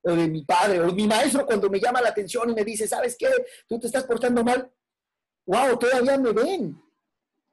O 0.04 0.12
de 0.12 0.28
mi 0.28 0.44
padre, 0.44 0.82
o 0.82 0.91
mi 0.91 1.08
maestro 1.08 1.46
cuando 1.46 1.70
me 1.70 1.80
llama 1.80 2.02
la 2.02 2.10
atención 2.10 2.50
y 2.50 2.54
me 2.54 2.64
dice, 2.64 2.88
¿sabes 2.88 3.16
qué? 3.18 3.30
Tú 3.68 3.80
te 3.80 3.88
estás 3.88 4.04
portando 4.04 4.44
mal. 4.44 4.72
¡Wow! 5.46 5.78
Todavía 5.80 6.18
me 6.18 6.32
ven. 6.32 6.82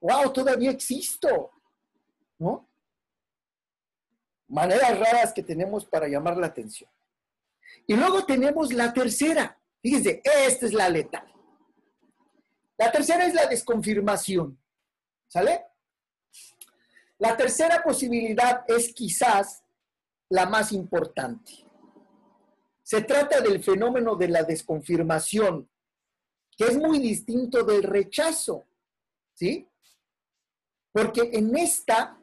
¡Wow! 0.00 0.32
Todavía 0.32 0.70
existo. 0.70 1.50
¿No? 2.38 2.68
Maneras 4.48 4.98
raras 4.98 5.32
que 5.32 5.42
tenemos 5.42 5.86
para 5.86 6.08
llamar 6.08 6.36
la 6.36 6.48
atención. 6.48 6.90
Y 7.86 7.94
luego 7.94 8.24
tenemos 8.24 8.72
la 8.72 8.92
tercera. 8.92 9.60
Fíjense, 9.80 10.20
esta 10.24 10.66
es 10.66 10.72
la 10.72 10.88
letal. 10.88 11.32
La 12.76 12.90
tercera 12.90 13.26
es 13.26 13.34
la 13.34 13.46
desconfirmación. 13.46 14.58
¿Sale? 15.28 15.66
La 17.20 17.36
tercera 17.36 17.82
posibilidad 17.82 18.64
es 18.66 18.94
quizás 18.94 19.62
la 20.30 20.46
más 20.46 20.72
importante. 20.72 21.52
Se 22.82 23.02
trata 23.02 23.42
del 23.42 23.62
fenómeno 23.62 24.16
de 24.16 24.28
la 24.28 24.42
desconfirmación, 24.42 25.68
que 26.56 26.64
es 26.64 26.78
muy 26.78 26.98
distinto 26.98 27.62
del 27.62 27.82
rechazo, 27.82 28.64
¿sí? 29.34 29.68
Porque 30.92 31.28
en 31.34 31.54
esta, 31.58 32.18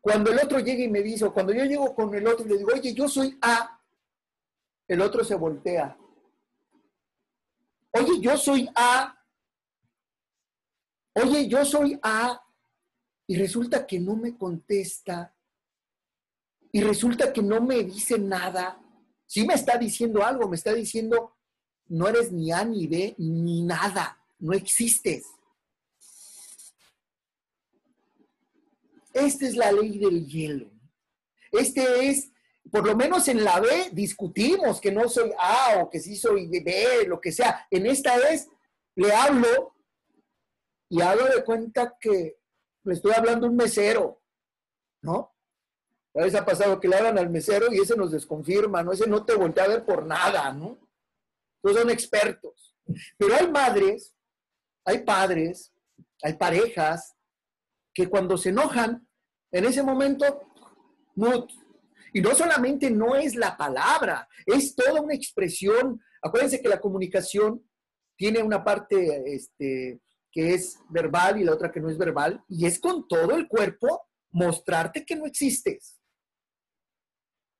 cuando 0.00 0.30
el 0.30 0.38
otro 0.38 0.60
llega 0.60 0.84
y 0.84 0.88
me 0.88 1.02
dice, 1.02 1.24
o 1.24 1.34
cuando 1.34 1.52
yo 1.52 1.64
llego 1.64 1.92
con 1.92 2.14
el 2.14 2.24
otro 2.28 2.46
y 2.46 2.50
le 2.50 2.58
digo, 2.58 2.70
oye, 2.72 2.94
yo 2.94 3.08
soy 3.08 3.36
A, 3.42 3.82
el 4.86 5.00
otro 5.00 5.24
se 5.24 5.34
voltea. 5.34 5.98
Oye, 7.90 8.20
yo 8.20 8.36
soy 8.36 8.70
A, 8.76 9.19
oye, 11.20 11.48
yo 11.48 11.64
soy 11.64 11.98
A, 12.02 12.42
y 13.26 13.36
resulta 13.36 13.86
que 13.86 14.00
no 14.00 14.16
me 14.16 14.36
contesta, 14.36 15.34
y 16.72 16.80
resulta 16.80 17.32
que 17.32 17.42
no 17.42 17.60
me 17.60 17.82
dice 17.84 18.18
nada. 18.18 18.80
Sí 19.26 19.46
me 19.46 19.54
está 19.54 19.76
diciendo 19.76 20.24
algo, 20.24 20.48
me 20.48 20.56
está 20.56 20.72
diciendo, 20.72 21.36
no 21.88 22.08
eres 22.08 22.32
ni 22.32 22.52
A, 22.52 22.64
ni 22.64 22.86
B, 22.86 23.14
ni 23.18 23.62
nada, 23.62 24.20
no 24.38 24.52
existes. 24.52 25.26
Esta 29.12 29.46
es 29.46 29.56
la 29.56 29.72
ley 29.72 29.98
del 29.98 30.26
hielo. 30.26 30.70
Este 31.50 32.08
es, 32.08 32.30
por 32.70 32.86
lo 32.86 32.96
menos 32.96 33.26
en 33.28 33.42
la 33.44 33.58
B 33.58 33.90
discutimos 33.92 34.80
que 34.80 34.92
no 34.92 35.08
soy 35.08 35.32
A 35.38 35.78
o 35.82 35.90
que 35.90 35.98
sí 35.98 36.16
soy 36.16 36.46
B, 36.46 37.04
lo 37.06 37.20
que 37.20 37.32
sea. 37.32 37.66
En 37.70 37.86
esta 37.86 38.16
es, 38.30 38.48
le 38.94 39.12
hablo 39.12 39.74
y 40.90 41.00
hago 41.00 41.24
de 41.24 41.44
cuenta 41.44 41.96
que 41.98 42.36
le 42.82 42.94
estoy 42.94 43.12
hablando 43.12 43.46
un 43.46 43.56
mesero, 43.56 44.20
¿no? 45.02 45.32
A 46.14 46.22
veces 46.22 46.40
ha 46.40 46.44
pasado 46.44 46.80
que 46.80 46.88
le 46.88 46.96
hablan 46.96 47.16
al 47.16 47.30
mesero 47.30 47.72
y 47.72 47.78
ese 47.78 47.96
nos 47.96 48.10
desconfirma, 48.10 48.82
¿no? 48.82 48.92
Ese 48.92 49.06
no 49.06 49.24
te 49.24 49.36
voltea 49.36 49.64
a 49.64 49.68
ver 49.68 49.84
por 49.84 50.04
nada, 50.04 50.52
¿no? 50.52 50.78
Todos 51.62 51.78
son 51.78 51.90
expertos. 51.90 52.76
Pero 53.16 53.36
hay 53.36 53.48
madres, 53.48 54.16
hay 54.84 55.04
padres, 55.04 55.72
hay 56.22 56.34
parejas 56.34 57.14
que 57.94 58.08
cuando 58.08 58.36
se 58.36 58.48
enojan, 58.48 59.06
en 59.52 59.64
ese 59.64 59.82
momento, 59.82 60.42
Y 62.12 62.20
no 62.20 62.34
solamente 62.34 62.90
no 62.90 63.14
es 63.14 63.36
la 63.36 63.56
palabra, 63.56 64.28
es 64.44 64.74
toda 64.74 65.00
una 65.00 65.14
expresión. 65.14 66.00
Acuérdense 66.20 66.60
que 66.60 66.68
la 66.68 66.80
comunicación 66.80 67.64
tiene 68.16 68.42
una 68.42 68.64
parte 68.64 69.22
este, 69.32 70.00
que 70.30 70.54
es 70.54 70.78
verbal 70.88 71.40
y 71.40 71.44
la 71.44 71.52
otra 71.52 71.70
que 71.70 71.80
no 71.80 71.90
es 71.90 71.98
verbal, 71.98 72.42
y 72.48 72.66
es 72.66 72.78
con 72.78 73.06
todo 73.08 73.36
el 73.36 73.48
cuerpo 73.48 74.08
mostrarte 74.30 75.04
que 75.04 75.16
no 75.16 75.26
existes. 75.26 76.00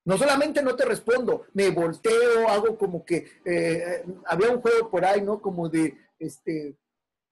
No 0.05 0.17
solamente 0.17 0.63
no 0.63 0.75
te 0.77 0.85
respondo, 0.85 1.47
me 1.53 1.69
volteo, 1.71 2.49
hago 2.49 2.77
como 2.79 3.05
que, 3.05 3.31
eh, 3.45 4.05
había 4.27 4.51
un 4.51 4.61
juego 4.61 4.91
por 4.91 5.05
ahí, 5.05 5.21
¿no? 5.21 5.41
Como 5.41 5.69
de, 5.69 5.97
este, 6.19 6.79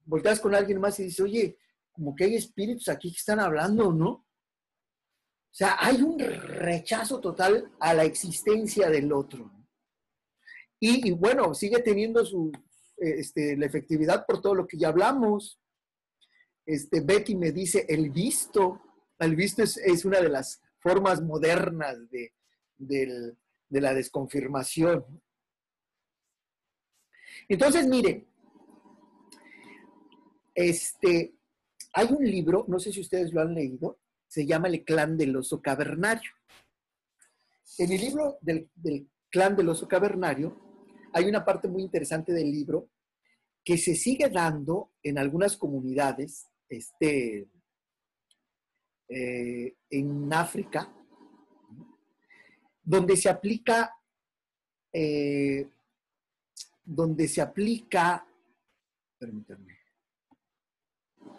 volteas 0.05 0.41
con 0.41 0.55
alguien 0.55 0.81
más 0.81 0.99
y 1.01 1.05
dices, 1.05 1.21
oye, 1.21 1.59
como 1.93 2.15
que 2.15 2.25
hay 2.25 2.37
espíritus 2.37 2.89
aquí 2.89 3.11
que 3.11 3.19
están 3.19 3.41
hablando, 3.41 3.93
¿no? 3.93 4.09
O 4.09 5.55
sea, 5.59 5.77
hay 5.81 6.03
un 6.03 6.19
rechazo 6.19 7.21
total 7.21 7.73
a 7.81 7.95
la 7.95 8.05
existencia 8.05 8.91
del 8.91 9.13
otro. 9.13 9.51
Y 10.79 11.11
bueno, 11.13 11.55
sigue 11.55 11.81
teniendo 11.83 12.25
su, 12.25 12.53
este, 12.99 13.57
la 13.57 13.67
efectividad 13.67 14.27
por 14.27 14.41
todo 14.41 14.55
lo 14.55 14.67
que 14.67 14.79
ya 14.79 14.89
hablamos. 14.89 15.61
Este, 16.67 17.01
Betty 17.01 17.35
me 17.37 17.53
dice, 17.53 17.87
el 17.89 18.11
visto, 18.11 18.81
el 19.19 19.37
visto 19.37 19.63
es, 19.63 20.05
una 20.05 20.21
de 20.21 20.29
las 20.29 20.61
formas 20.81 21.23
modernas 21.23 21.97
de, 22.11 22.33
de 22.77 23.81
la 23.81 23.95
desconfirmación. 23.95 25.23
Entonces, 27.49 27.87
miren, 27.87 28.27
este, 30.55 31.35
hay 31.93 32.09
un 32.11 32.25
libro, 32.25 32.65
no 32.69 32.79
sé 32.79 32.93
si 32.93 33.01
ustedes 33.01 33.33
lo 33.33 33.41
han 33.41 33.55
leído, 33.55 33.99
se 34.27 34.47
llama 34.47 34.69
El 34.69 34.85
clan 34.85 35.17
del 35.17 35.37
oso 35.37 35.63
cavernario. 35.63 36.31
En 37.79 37.93
el 37.93 38.01
libro 38.01 38.39
del, 38.41 38.69
del 38.75 39.09
clan 39.31 39.57
del 39.57 39.69
oso 39.69 39.87
cavernario 39.87 40.68
hay 41.13 41.25
una 41.25 41.45
parte 41.45 41.69
muy 41.69 41.83
interesante 41.83 42.33
del 42.33 42.51
libro 42.51 42.91
que 43.65 43.77
se 43.77 43.95
sigue 43.95 44.29
dando 44.29 44.93
en 45.03 45.19
algunas 45.19 45.57
comunidades 45.57 46.47
este, 46.69 47.49
eh, 49.09 49.75
en 49.91 50.33
África, 50.33 50.93
donde 52.83 53.17
se 53.17 53.29
aplica, 53.29 53.95
eh, 54.93 55.69
donde 56.85 57.29
se 57.29 57.43
aplica, 57.43 58.27
permítanme, 59.19 59.79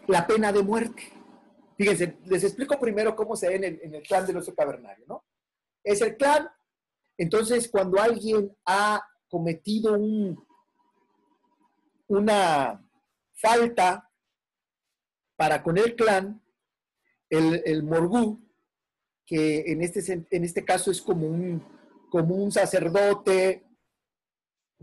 la 0.08 0.28
pena 0.28 0.52
de 0.52 0.64
muerte. 0.64 1.04
Fíjense, 1.78 2.18
les 2.26 2.44
explico 2.44 2.80
primero 2.80 3.16
cómo 3.16 3.36
se 3.36 3.48
ve 3.48 3.56
en 3.56 3.64
el, 3.64 3.80
en 3.82 3.96
el 3.96 4.04
clan 4.04 4.28
del 4.28 4.38
oso 4.38 4.54
cavernario, 4.54 5.06
¿no? 5.08 5.26
Es 5.84 6.02
el 6.02 6.18
clan, 6.18 6.48
entonces 7.18 7.70
cuando 7.70 8.00
alguien 8.00 8.56
ha 8.66 9.02
cometido 9.30 9.94
un, 9.94 10.44
una 12.08 12.86
falta 13.34 14.10
para 15.36 15.64
con 15.64 15.78
el 15.78 15.96
clan, 15.96 16.42
el, 17.30 17.62
el 17.66 17.84
morgú, 17.84 18.42
que 19.26 19.72
en 19.72 19.84
este, 19.84 20.28
en 20.32 20.44
este 20.44 20.66
caso 20.66 20.92
es 20.92 21.02
como 21.02 21.28
un, 21.28 21.64
como 22.10 22.36
un 22.36 22.52
sacerdote, 22.52 23.64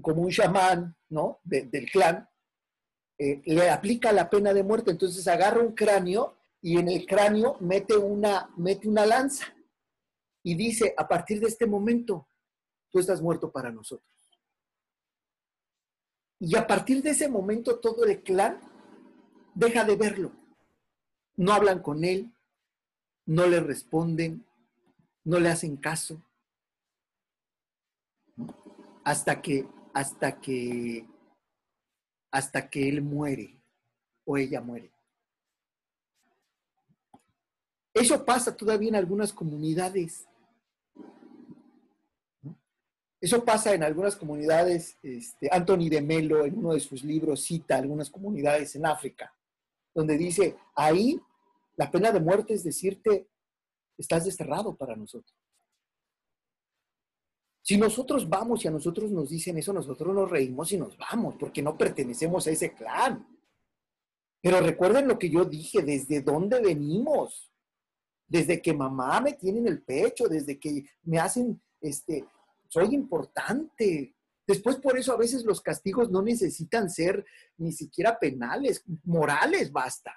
como 0.01 0.22
un 0.22 0.30
chamán, 0.30 0.97
¿no? 1.09 1.40
del 1.42 1.90
clan, 1.90 2.28
eh, 3.18 3.42
le 3.44 3.70
aplica 3.70 4.12
la 4.12 4.30
pena 4.30 4.53
de 4.55 4.62
muerte. 4.62 4.90
Entonces 4.90 5.26
agarra 5.26 5.61
un 5.61 5.74
cráneo 5.74 6.36
y 6.62 6.78
en 6.78 6.88
el 6.88 7.07
cráneo 7.07 7.57
mete 7.61 7.97
una, 7.97 8.51
mete 8.57 8.88
una 8.88 9.05
lanza 9.05 9.47
y 10.42 10.55
dice, 10.55 10.94
a 10.97 11.09
partir 11.09 11.40
de 11.40 11.49
este 11.49 11.66
momento, 11.66 12.28
tú 12.90 13.01
estás 13.01 13.20
muerto 13.20 13.51
para 13.51 13.72
nosotros. 13.72 14.16
Y 16.39 16.57
a 16.57 16.66
partir 16.66 17.03
de 17.03 17.11
ese 17.11 17.28
momento 17.28 17.78
todo 17.78 18.05
el 18.05 18.22
clan 18.22 18.59
deja 19.55 19.84
de 19.84 19.97
verlo. 19.97 20.32
No 21.37 21.53
hablan 21.53 21.80
con 21.80 22.05
él, 22.05 22.32
no 23.26 23.47
le 23.47 23.61
responden, 23.61 24.45
no 25.24 25.41
le 25.41 25.49
hacen 25.49 25.76
caso. 25.76 26.22
Hasta 29.05 29.41
que 29.41 29.66
hasta 29.97 30.39
que, 30.43 31.09
hasta 32.30 32.68
que 32.68 32.87
él 32.87 33.01
muere 33.01 33.59
o 34.26 34.37
ella 34.37 34.61
muere. 34.61 34.93
Eso 37.95 38.26
pasa 38.26 38.55
todavía 38.55 38.91
en 38.91 38.97
algunas 38.97 39.32
comunidades. 39.32 40.26
Eso 43.27 43.45
pasa 43.45 43.74
en 43.74 43.83
algunas 43.83 44.14
comunidades. 44.14 44.97
Este, 45.03 45.49
Anthony 45.51 45.89
de 45.89 46.01
Melo, 46.01 46.45
en 46.45 46.57
uno 46.57 46.74
de 46.74 46.79
sus 46.79 47.03
libros, 47.03 47.43
cita 47.43 47.77
algunas 47.77 48.09
comunidades 48.09 48.77
en 48.77 48.87
África, 48.87 49.35
donde 49.93 50.16
dice, 50.16 50.57
ahí 50.77 51.20
la 51.77 51.91
pena 51.91 52.12
de 52.12 52.20
muerte 52.20 52.55
es 52.55 52.62
decirte, 52.62 53.27
estás 53.99 54.27
desterrado 54.27 54.77
para 54.77 54.95
nosotros. 54.95 55.37
Si 57.62 57.77
nosotros 57.77 58.29
vamos 58.29 58.64
y 58.64 58.68
a 58.68 58.70
nosotros 58.70 59.11
nos 59.11 59.29
dicen 59.29 59.59
eso, 59.59 59.72
nosotros 59.72 60.14
nos 60.14 60.31
reímos 60.31 60.70
y 60.70 60.79
nos 60.79 60.97
vamos, 60.97 61.35
porque 61.35 61.62
no 61.62 61.77
pertenecemos 61.77 62.47
a 62.47 62.53
ese 62.53 62.74
clan. 62.74 63.27
Pero 64.41 64.61
recuerden 64.61 65.09
lo 65.09 65.18
que 65.18 65.31
yo 65.31 65.45
dije, 65.45 65.83
desde 65.83 66.20
dónde 66.20 66.61
venimos. 66.61 67.53
Desde 68.29 68.62
que 68.62 68.72
mamá 68.72 69.20
me 69.20 69.33
tiene 69.33 69.59
en 69.59 69.66
el 69.66 69.83
pecho, 69.83 70.29
desde 70.29 70.61
que 70.61 70.85
me 71.03 71.18
hacen, 71.18 71.61
este, 71.81 72.24
soy 72.77 72.95
importante. 72.95 74.14
Después 74.47 74.77
por 74.77 74.99
eso 74.99 75.12
a 75.12 75.16
veces 75.16 75.45
los 75.45 75.61
castigos 75.61 76.11
no 76.11 76.22
necesitan 76.22 76.91
ser 76.91 77.24
ni 77.57 77.72
siquiera 77.72 78.18
penales, 78.18 78.85
morales 79.05 79.72
basta. 79.72 80.14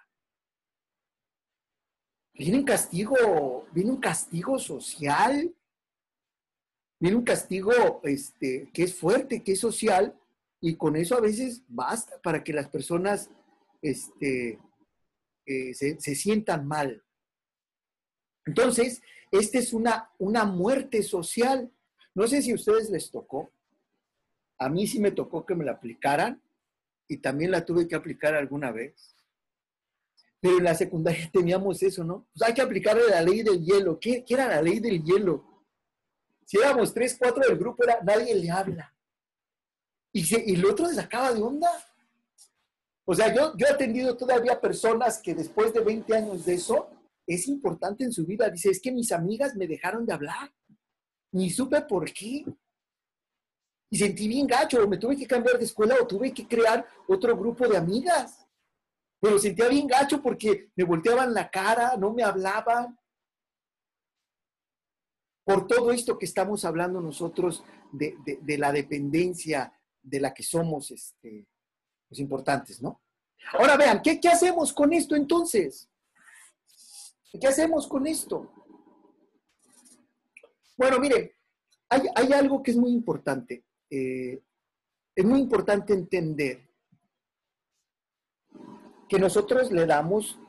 Viene 2.34 2.60
un 2.60 2.66
castigo, 2.66 3.68
viene 3.74 3.92
un 3.92 4.00
castigo 4.00 4.58
social 4.60 5.54
viene 7.00 7.16
un 7.16 7.24
castigo 7.24 8.02
este, 8.04 8.70
que 8.74 8.84
es 8.84 8.94
fuerte, 8.94 9.42
que 9.42 9.54
es 9.54 9.60
social, 9.60 10.20
y 10.62 10.76
con 10.76 10.96
eso 10.98 11.16
a 11.16 11.22
veces 11.22 11.64
basta 11.68 12.20
para 12.22 12.44
que 12.44 12.52
las 12.52 12.68
personas 12.68 13.30
este, 13.82 14.60
eh, 15.46 15.74
se, 15.74 16.16
sientan 16.16 16.68
mal. 16.68 17.02
Entonces, 18.46 19.02
esta 19.32 19.60
es 19.60 19.74
una, 19.74 20.12
una 20.18 20.44
muerte 20.44 21.02
social. 21.02 21.72
No 22.20 22.28
sé 22.28 22.42
si 22.42 22.52
a 22.52 22.56
ustedes 22.56 22.90
les 22.90 23.10
tocó. 23.10 23.50
A 24.58 24.68
mí 24.68 24.86
sí 24.86 25.00
me 25.00 25.12
tocó 25.12 25.46
que 25.46 25.56
me 25.56 25.64
la 25.64 25.72
aplicaran 25.72 26.44
y 27.08 27.16
también 27.20 27.50
la 27.50 27.64
tuve 27.64 27.88
que 27.88 27.96
aplicar 27.96 28.36
alguna 28.36 28.74
vez. 28.74 29.16
Pero 30.42 30.58
en 30.58 30.66
la 30.66 30.76
secundaria 30.76 31.30
teníamos 31.34 31.82
eso, 31.82 32.04
¿no? 32.04 32.28
Pues 32.34 32.50
hay 32.50 32.54
que 32.54 32.62
aplicarle 32.62 33.08
la 33.10 33.22
ley 33.22 33.42
del 33.42 33.64
hielo. 33.64 33.98
¿Qué, 34.02 34.26
era 34.28 34.50
la 34.50 34.62
ley 34.62 34.80
del 34.82 35.02
hielo? 35.02 35.64
Si 36.46 36.58
éramos 36.58 36.94
tres, 36.94 37.16
cuatro 37.18 37.42
del 37.48 37.58
grupo, 37.58 37.86
era, 37.86 38.02
nadie 38.04 38.36
le 38.36 38.52
habla. 38.52 38.94
Y, 40.12 40.54
el 40.54 40.66
otro 40.66 40.88
se 40.88 40.96
sacaba 40.96 41.32
de 41.32 41.42
onda. 41.42 41.70
O 43.06 43.16
sea, 43.16 43.34
yo, 43.34 43.56
yo 43.56 43.66
he 43.66 43.70
atendido 43.70 44.18
todavía 44.18 44.60
personas 44.60 45.20
que 45.20 45.34
después 45.34 45.74
de 45.74 45.80
20 45.80 46.14
años 46.18 46.46
de 46.46 46.56
eso, 46.56 46.90
es 47.26 47.48
importante 47.48 48.04
en 48.04 48.12
su 48.12 48.26
vida. 48.26 48.50
Dice, 48.50 48.72
es 48.72 48.82
que 48.82 48.92
mis 48.92 49.14
amigas 49.14 49.56
me 49.56 49.68
dejaron 49.68 50.06
de 50.06 50.12
hablar. 50.12 50.52
Ni 51.32 51.50
supe 51.50 51.82
por 51.82 52.12
qué. 52.12 52.46
Y 53.92 53.98
sentí 53.98 54.28
bien 54.28 54.46
gacho, 54.46 54.88
me 54.88 54.98
tuve 54.98 55.18
que 55.18 55.28
cambiar 55.28 55.58
de 55.58 55.66
escuela 55.66 55.96
o 56.00 56.06
tuve 56.06 56.34
que 56.34 56.48
crear 56.48 56.88
otro 57.08 57.36
grupo 57.36 57.68
de 57.68 57.78
amigas. 57.78 58.46
Pero 59.20 59.40
sentía 59.40 59.68
bien 59.68 59.88
gacho 59.88 60.22
porque 60.22 60.70
me 60.76 60.84
volteaban 60.84 61.34
la 61.34 61.50
cara, 61.50 61.98
no 61.98 62.14
me 62.14 62.24
hablaban 62.24 62.98
por 65.50 65.66
todo 65.66 65.92
esto 65.92 66.18
que 66.18 66.28
estamos 66.28 66.64
hablando 66.64 67.02
nosotros 67.02 67.64
de, 67.92 68.16
la 68.60 68.72
dependencia 68.72 69.74
de 70.00 70.20
la 70.20 70.32
que 70.32 70.44
somos 70.44 70.92
este, 70.92 71.48
los 72.08 72.20
importantes, 72.20 72.80
¿no? 72.84 73.02
Ahora 73.54 73.76
vean, 73.76 74.02
¿qué, 74.04 74.20
hacemos 74.30 74.72
con 74.72 74.94
esto 74.94 75.16
entonces? 75.16 75.90
¿Qué 77.42 77.48
hacemos 77.48 77.88
con 77.88 78.06
esto? 78.06 78.54
Bueno, 80.80 80.98
miren, 80.98 81.30
hay, 81.90 82.32
algo 82.32 82.64
que 82.64 82.72
es 82.72 82.78
muy 82.78 82.92
importante. 82.92 83.66
Eh, 83.90 84.42
es 85.14 85.26
muy 85.26 85.42
importante 85.42 85.92
entender 85.92 86.70
que 89.10 89.20
nosotros 89.20 89.74
le 89.74 89.86
damos 89.86 90.40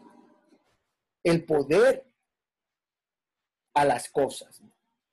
el 1.24 1.44
poder 1.44 2.06
a 3.74 3.84
las 3.84 4.08
cosas. 4.08 4.62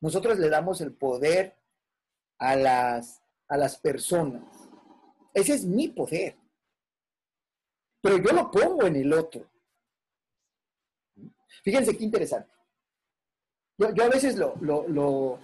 Nosotros 0.01 0.38
le 0.38 0.49
damos 0.49 0.82
el 0.82 0.93
poder 0.93 1.57
a 2.38 2.55
las, 2.55 3.24
a 3.47 3.57
las 3.57 3.76
personas. 3.80 4.43
Ese 5.34 5.55
es 5.55 5.65
mi 5.65 5.88
poder. 5.88 6.38
Pero 8.01 8.18
yo 8.20 8.32
lo 8.34 8.51
pongo 8.51 8.86
en 8.86 8.97
el 8.97 9.11
otro. 9.11 9.49
Fíjense 11.63 11.97
qué 11.97 12.03
interesante. 12.03 12.57
Yo, 13.78 14.03
a 14.03 14.09
veces 14.09 14.36
lo, 14.38 15.39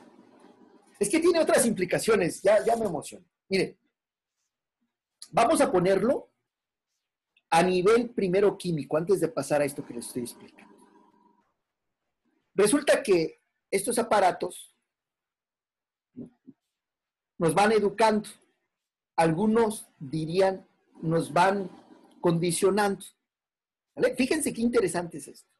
Es 1.00 1.10
que 1.10 1.20
tiene 1.20 1.40
otras 1.40 1.66
implicaciones, 1.66 2.42
ya, 2.42 2.64
ya 2.66 2.76
me 2.76 2.86
emociono. 2.86 3.26
Mire, 3.50 3.78
vamos 5.32 5.62
a 5.62 5.72
ponerlo 5.72 6.32
a 7.50 7.62
nivel 7.62 8.10
primero 8.10 8.58
químico, 8.58 8.98
antes 8.98 9.20
de 9.20 9.28
pasar 9.28 9.62
a 9.62 9.66
esto 9.66 9.86
que 9.86 9.94
les 9.94 10.08
estoy 10.08 10.24
explicando. 10.24 10.74
Resulta 12.56 13.04
que 13.04 13.42
estos 13.70 14.00
aparatos 14.00 14.76
nos 17.38 17.54
van 17.54 17.72
educando. 17.72 18.30
Algunos 19.16 19.88
dirían, 20.00 20.68
nos 21.02 21.32
van 21.32 21.70
condicionando. 22.22 23.06
Fíjense 24.18 24.52
qué 24.52 24.62
interesante 24.62 25.18
es 25.18 25.28
esto. 25.28 25.53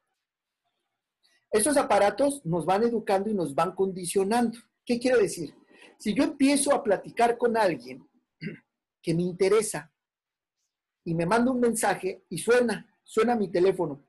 Estos 1.54 1.76
aparatos 1.76 2.44
nos 2.44 2.66
van 2.66 2.82
educando 2.82 3.30
y 3.30 3.34
nos 3.34 3.54
van 3.54 3.76
condicionando. 3.76 4.58
¿Qué 4.84 4.98
quiero 4.98 5.18
decir? 5.18 5.54
Si 5.98 6.12
yo 6.12 6.24
empiezo 6.24 6.74
a 6.74 6.82
platicar 6.82 7.38
con 7.38 7.56
alguien 7.56 8.04
que 9.00 9.14
me 9.14 9.22
interesa 9.22 9.88
y 11.04 11.14
me 11.14 11.26
manda 11.26 11.52
un 11.52 11.60
mensaje 11.60 12.24
y 12.28 12.38
suena, 12.38 12.98
suena 13.04 13.36
mi 13.36 13.52
teléfono, 13.52 14.04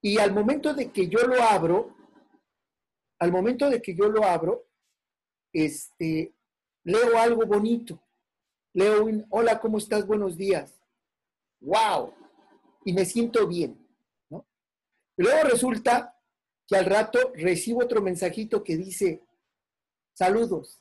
y 0.00 0.16
al 0.16 0.32
momento 0.32 0.72
de 0.72 0.90
que 0.90 1.06
yo 1.06 1.18
lo 1.26 1.42
abro, 1.42 1.94
al 3.18 3.30
momento 3.30 3.68
de 3.68 3.82
que 3.82 3.94
yo 3.94 4.08
lo 4.08 4.24
abro, 4.24 4.70
este, 5.52 6.34
leo 6.84 7.18
algo 7.18 7.44
bonito. 7.44 8.02
Leo 8.72 9.04
un, 9.04 9.26
hola, 9.28 9.60
¿cómo 9.60 9.76
estás? 9.76 10.06
Buenos 10.06 10.34
días. 10.34 10.80
¡Wow! 11.60 12.14
Y 12.86 12.94
me 12.94 13.04
siento 13.04 13.46
bien. 13.46 13.87
Luego 15.22 15.48
resulta 15.48 16.14
que 16.66 16.76
al 16.76 16.84
rato 16.84 17.32
recibo 17.34 17.82
otro 17.82 18.02
mensajito 18.02 18.62
que 18.62 18.76
dice, 18.76 19.22
saludos. 20.12 20.78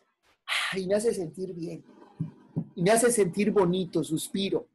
Y 0.74 0.88
me 0.88 0.96
hace 0.96 1.14
sentir 1.14 1.54
bien. 1.54 1.84
Y 2.76 2.82
me 2.84 2.92
hace 2.92 3.12
sentir 3.12 3.52
bonito, 3.52 4.04
suspiro. 4.04 4.68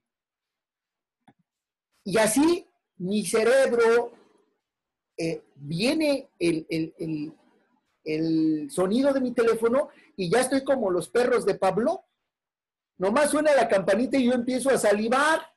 Y 2.05 2.19
así 2.19 2.67
mi 2.99 3.25
cerebro 3.25 4.13
eh, 5.17 5.43
viene 5.55 6.31
el, 6.39 6.67
el 8.05 8.71
sonido 8.71 9.13
de 9.13 9.21
mi 9.21 9.33
teléfono 9.33 9.89
y 10.17 10.31
ya 10.31 10.41
estoy 10.41 10.65
como 10.65 10.91
los 10.91 11.09
perros 11.09 11.45
de 11.45 11.55
Pablo. 11.55 12.05
Nomás 12.99 13.31
suena 13.31 13.55
la 13.55 13.69
campanita 13.69 14.17
y 14.17 14.27
yo 14.27 14.33
empiezo 14.33 14.71
a 14.71 14.79
salivar. 14.79 15.52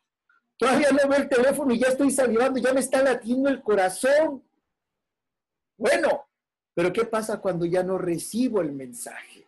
Todavía 0.58 0.90
no 0.92 1.10
veo 1.10 1.20
el 1.20 1.30
teléfono 1.30 1.74
y 1.74 1.80
ya 1.80 1.88
estoy 1.88 2.12
salivando, 2.12 2.60
ya 2.60 2.74
me 2.74 2.80
está 2.80 3.02
latiendo 3.02 3.50
el 3.50 3.62
corazón. 3.62 4.44
Bueno, 5.78 6.28
pero 6.74 6.94
¿qué 6.94 7.06
pasa 7.06 7.42
cuando 7.42 7.66
ya 7.66 7.84
no 7.84 7.98
recibo 7.98 8.62
el 8.62 8.72
mensaje? 8.72 9.46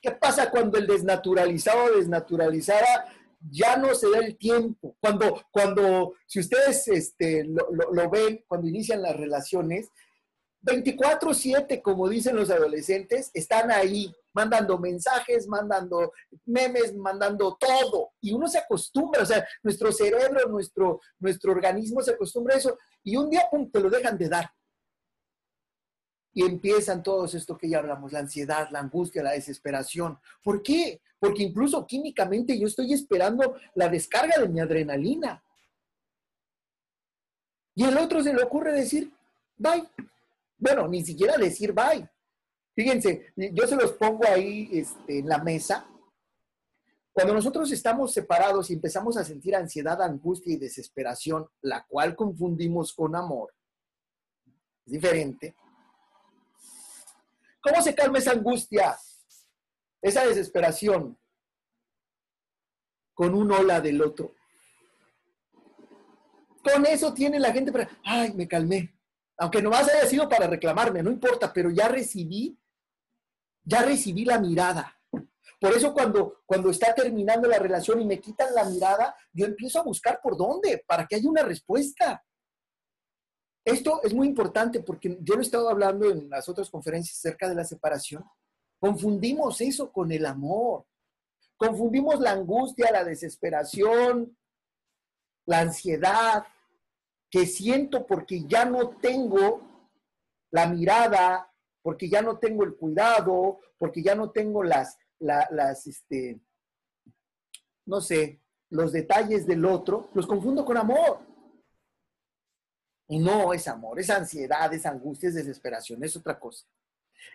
¿Qué 0.00 0.10
pasa 0.12 0.50
cuando 0.50 0.78
el 0.78 0.86
desnaturalizado 0.86 1.84
o 1.84 1.96
desnaturalizada 1.96 3.06
ya 3.50 3.76
no 3.76 3.94
se 3.94 4.10
da 4.10 4.18
el 4.18 4.36
tiempo? 4.36 4.96
Cuando, 5.00 5.42
cuando 5.50 6.14
si 6.26 6.40
ustedes 6.40 6.86
este, 6.88 7.44
lo 7.44 8.10
ven, 8.10 8.44
cuando 8.46 8.68
inician 8.68 9.02
las 9.02 9.16
relaciones, 9.16 9.90
24/7, 10.62 11.82
como 11.82 12.08
dicen 12.08 12.36
los 12.36 12.50
adolescentes, 12.50 13.30
están 13.34 13.70
ahí 13.70 14.14
mandando 14.34 14.78
mensajes, 14.78 15.46
mandando 15.46 16.12
memes, 16.44 16.94
mandando 16.94 17.56
todo. 17.58 18.12
Y 18.20 18.32
uno 18.32 18.46
se 18.48 18.58
acostumbra, 18.58 19.22
o 19.22 19.26
sea, 19.26 19.46
nuestro 19.62 19.90
cerebro, 19.92 20.48
nuestro, 20.48 21.00
nuestro 21.18 21.52
organismo 21.52 22.02
se 22.02 22.12
acostumbra 22.12 22.54
a 22.54 22.58
eso. 22.58 22.76
Y 23.02 23.16
un 23.16 23.30
día, 23.30 23.46
pum, 23.50 23.70
te 23.70 23.80
lo 23.80 23.88
dejan 23.88 24.18
de 24.18 24.28
dar. 24.28 24.50
Y 26.32 26.42
empiezan 26.44 27.02
todos 27.02 27.34
esto 27.34 27.56
que 27.56 27.68
ya 27.68 27.78
hablamos, 27.78 28.12
la 28.12 28.18
ansiedad, 28.18 28.68
la 28.70 28.80
angustia, 28.80 29.22
la 29.22 29.32
desesperación. 29.32 30.18
¿Por 30.42 30.62
qué? 30.62 31.00
Porque 31.18 31.44
incluso 31.44 31.86
químicamente 31.86 32.58
yo 32.58 32.66
estoy 32.66 32.92
esperando 32.92 33.56
la 33.76 33.88
descarga 33.88 34.40
de 34.40 34.48
mi 34.48 34.60
adrenalina. 34.60 35.42
Y 37.76 37.84
el 37.84 37.96
otro 37.96 38.22
se 38.22 38.34
le 38.34 38.42
ocurre 38.42 38.72
decir, 38.72 39.12
bye, 39.56 39.88
bueno, 40.58 40.88
ni 40.88 41.04
siquiera 41.04 41.36
decir 41.36 41.72
bye. 41.72 42.08
Fíjense, 42.74 43.32
yo 43.36 43.66
se 43.66 43.76
los 43.76 43.92
pongo 43.92 44.26
ahí 44.26 44.68
este, 44.72 45.20
en 45.20 45.28
la 45.28 45.38
mesa. 45.38 45.88
Cuando 47.12 47.32
nosotros 47.32 47.70
estamos 47.70 48.12
separados 48.12 48.70
y 48.70 48.74
empezamos 48.74 49.16
a 49.16 49.24
sentir 49.24 49.54
ansiedad, 49.54 50.02
angustia 50.02 50.54
y 50.54 50.58
desesperación, 50.58 51.48
la 51.60 51.84
cual 51.86 52.16
confundimos 52.16 52.92
con 52.92 53.14
amor, 53.14 53.54
es 54.84 54.92
diferente. 54.92 55.54
¿Cómo 57.60 57.80
se 57.80 57.94
calma 57.94 58.18
esa 58.18 58.32
angustia, 58.32 58.98
esa 60.02 60.26
desesperación? 60.26 61.16
Con 63.14 63.34
un 63.34 63.52
hola 63.52 63.80
del 63.80 64.02
otro. 64.02 64.34
Con 66.64 66.84
eso 66.86 67.14
tiene 67.14 67.38
la 67.38 67.52
gente 67.52 67.70
para, 67.70 67.88
ay, 68.04 68.32
me 68.34 68.48
calmé. 68.48 68.98
Aunque 69.38 69.62
nomás 69.62 69.88
haya 69.88 70.06
sido 70.06 70.28
para 70.28 70.48
reclamarme, 70.48 71.02
no 71.02 71.10
importa, 71.10 71.52
pero 71.52 71.70
ya 71.70 71.88
recibí, 71.88 72.58
ya 73.64 73.82
recibí 73.82 74.24
la 74.24 74.38
mirada. 74.38 74.96
Por 75.60 75.72
eso 75.72 75.94
cuando, 75.94 76.42
cuando 76.44 76.70
está 76.70 76.94
terminando 76.94 77.48
la 77.48 77.58
relación 77.58 78.00
y 78.00 78.04
me 78.04 78.20
quitan 78.20 78.54
la 78.54 78.64
mirada, 78.64 79.16
yo 79.32 79.46
empiezo 79.46 79.80
a 79.80 79.84
buscar 79.84 80.20
por 80.22 80.36
dónde, 80.36 80.84
para 80.86 81.06
que 81.06 81.16
haya 81.16 81.28
una 81.28 81.42
respuesta. 81.42 82.22
Esto 83.64 84.02
es 84.02 84.12
muy 84.12 84.26
importante 84.26 84.80
porque 84.80 85.16
yo 85.22 85.34
lo 85.34 85.40
he 85.40 85.44
estado 85.44 85.70
hablando 85.70 86.10
en 86.10 86.28
las 86.28 86.48
otras 86.48 86.68
conferencias 86.68 87.16
acerca 87.16 87.48
de 87.48 87.54
la 87.54 87.64
separación. 87.64 88.24
Confundimos 88.78 89.60
eso 89.62 89.90
con 89.90 90.12
el 90.12 90.26
amor. 90.26 90.84
Confundimos 91.56 92.20
la 92.20 92.32
angustia, 92.32 92.90
la 92.92 93.04
desesperación, 93.04 94.36
la 95.46 95.60
ansiedad 95.60 96.44
que 97.30 97.46
siento 97.46 98.06
porque 98.06 98.44
ya 98.44 98.64
no 98.64 98.90
tengo 98.98 99.90
la 100.50 100.66
mirada, 100.66 101.50
porque 101.84 102.08
ya 102.08 102.22
no 102.22 102.38
tengo 102.38 102.64
el 102.64 102.76
cuidado, 102.76 103.60
porque 103.76 104.02
ya 104.02 104.14
no 104.14 104.30
tengo 104.30 104.64
las, 104.64 104.96
las, 105.18 105.86
este, 105.86 106.40
no 107.84 108.00
sé, 108.00 108.40
los 108.70 108.90
detalles 108.90 109.46
del 109.46 109.66
otro, 109.66 110.08
los 110.14 110.26
confundo 110.26 110.64
con 110.64 110.78
amor. 110.78 111.20
Y 113.06 113.18
no 113.18 113.52
es 113.52 113.68
amor, 113.68 114.00
es 114.00 114.08
ansiedad, 114.08 114.72
es 114.72 114.86
angustia, 114.86 115.28
es 115.28 115.34
desesperación, 115.34 116.02
es 116.02 116.16
otra 116.16 116.40
cosa. 116.40 116.66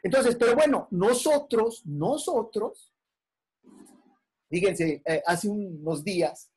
Entonces, 0.01 0.35
pero 0.35 0.55
bueno, 0.55 0.87
nosotros, 0.89 1.85
nosotros, 1.85 2.91
fíjense, 4.49 5.03
eh, 5.05 5.21
hace 5.27 5.47
unos 5.47 6.03
días 6.03 6.51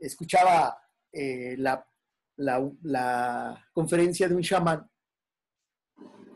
escuchaba 0.00 0.76
eh, 1.12 1.56
la, 1.56 1.86
conferencia 3.72 4.28
de 4.28 4.34
un 4.34 4.42
chamán 4.42 4.90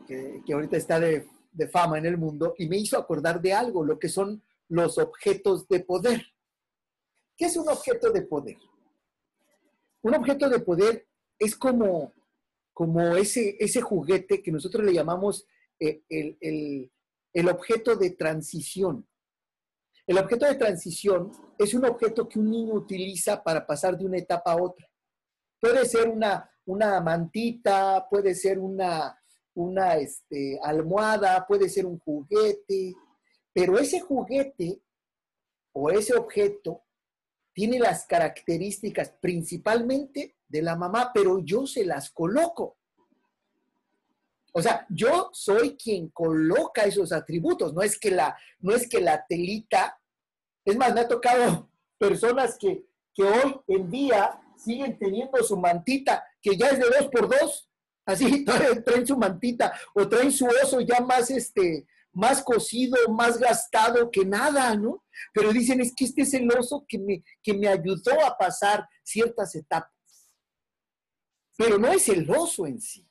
que, 0.05 0.41
ahorita 0.51 0.77
está 0.77 0.99
de, 0.99 1.27
fama 1.71 1.97
en 1.97 2.05
el 2.05 2.17
mundo 2.17 2.55
y 2.57 2.67
me 2.67 2.77
hizo 2.77 2.97
acordar 2.97 3.41
de 3.41 3.53
algo, 3.53 3.85
lo 3.85 3.99
que 3.99 4.09
son 4.09 4.41
los 4.69 4.97
objetos 4.97 5.67
de 5.67 5.81
poder. 5.81 6.25
¿Qué 7.37 7.45
es 7.45 7.57
un 7.57 7.69
objeto 7.69 8.11
de 8.11 8.23
poder? 8.23 8.57
Un 10.01 10.15
objeto 10.15 10.49
de 10.49 10.59
poder 10.59 11.07
es 11.37 11.55
como, 11.55 12.13
como 12.73 13.15
ese, 13.15 13.55
ese 13.59 13.81
juguete 13.81 14.41
que 14.41 14.51
nosotros 14.51 14.85
le 14.85 14.93
llamamos 14.93 15.45
eh, 15.79 16.01
el, 16.09 17.49
objeto 17.49 17.95
de 17.95 18.11
transición. 18.11 19.07
El 20.05 20.17
objeto 20.17 20.45
de 20.45 20.55
transición 20.55 21.31
es 21.57 21.73
un 21.73 21.85
objeto 21.85 22.27
que 22.27 22.39
un 22.39 22.49
niño 22.49 22.73
utiliza 22.73 23.41
para 23.43 23.65
pasar 23.65 23.97
de 23.97 24.05
una 24.05 24.17
etapa 24.17 24.53
a 24.53 24.61
otra. 24.61 24.87
Puede 25.59 25.85
ser 25.85 26.09
una, 26.09 26.49
una 26.65 26.99
mantita, 26.99 28.07
puede 28.09 28.35
ser 28.35 28.59
una, 28.59 29.17
una 29.55 29.97
este, 29.97 30.59
almohada, 30.63 31.45
puede 31.47 31.69
ser 31.69 31.85
un 31.85 31.99
juguete, 31.99 32.95
pero 33.53 33.77
ese 33.77 33.99
juguete 33.99 34.81
o 35.73 35.89
ese 35.89 36.15
objeto 36.15 36.83
tiene 37.53 37.79
las 37.79 38.05
características 38.05 39.13
principalmente 39.21 40.35
de 40.47 40.61
la 40.61 40.75
mamá, 40.75 41.11
pero 41.13 41.39
yo 41.39 41.67
se 41.67 41.85
las 41.85 42.09
coloco. 42.09 42.77
O 44.53 44.61
sea, 44.61 44.85
yo 44.89 45.29
soy 45.33 45.75
quien 45.75 46.09
coloca 46.09 46.83
esos 46.83 47.11
atributos, 47.11 47.73
no 47.73 47.81
es 47.81 47.97
que 47.99 48.11
la, 48.11 48.37
no 48.59 48.73
es 48.73 48.87
que 48.87 49.01
la 49.01 49.25
telita, 49.25 49.99
es 50.63 50.77
más, 50.77 50.93
me 50.93 51.01
ha 51.01 51.07
tocado 51.07 51.69
personas 51.97 52.57
que, 52.57 52.85
que 53.13 53.23
hoy 53.23 53.59
en 53.67 53.89
día 53.89 54.39
siguen 54.55 54.97
teniendo 54.97 55.41
su 55.43 55.57
mantita, 55.57 56.23
que 56.41 56.55
ya 56.55 56.67
es 56.69 56.79
de 56.79 56.85
dos 56.85 57.09
por 57.11 57.29
dos, 57.29 57.69
así 58.05 58.45
traen 58.85 59.07
su 59.07 59.17
mantita, 59.17 59.73
o 59.93 60.07
traen 60.07 60.31
su 60.31 60.45
oso 60.45 60.81
ya 60.81 60.99
más, 61.01 61.29
este, 61.31 61.87
más 62.11 62.43
cocido, 62.43 62.97
más 63.09 63.37
gastado 63.37 64.09
que 64.11 64.25
nada, 64.25 64.75
¿no? 64.75 65.03
Pero 65.33 65.51
dicen, 65.51 65.81
es 65.81 65.93
que 65.95 66.05
este 66.05 66.21
es 66.21 66.33
el 66.33 66.51
oso 66.51 66.85
que 66.87 66.99
me, 66.99 67.23
que 67.41 67.53
me 67.53 67.67
ayudó 67.67 68.25
a 68.25 68.37
pasar 68.37 68.87
ciertas 69.03 69.55
etapas. 69.55 69.91
Pero 71.57 71.77
no 71.77 71.91
es 71.91 72.07
el 72.09 72.29
oso 72.29 72.65
en 72.65 72.79
sí. 72.79 73.07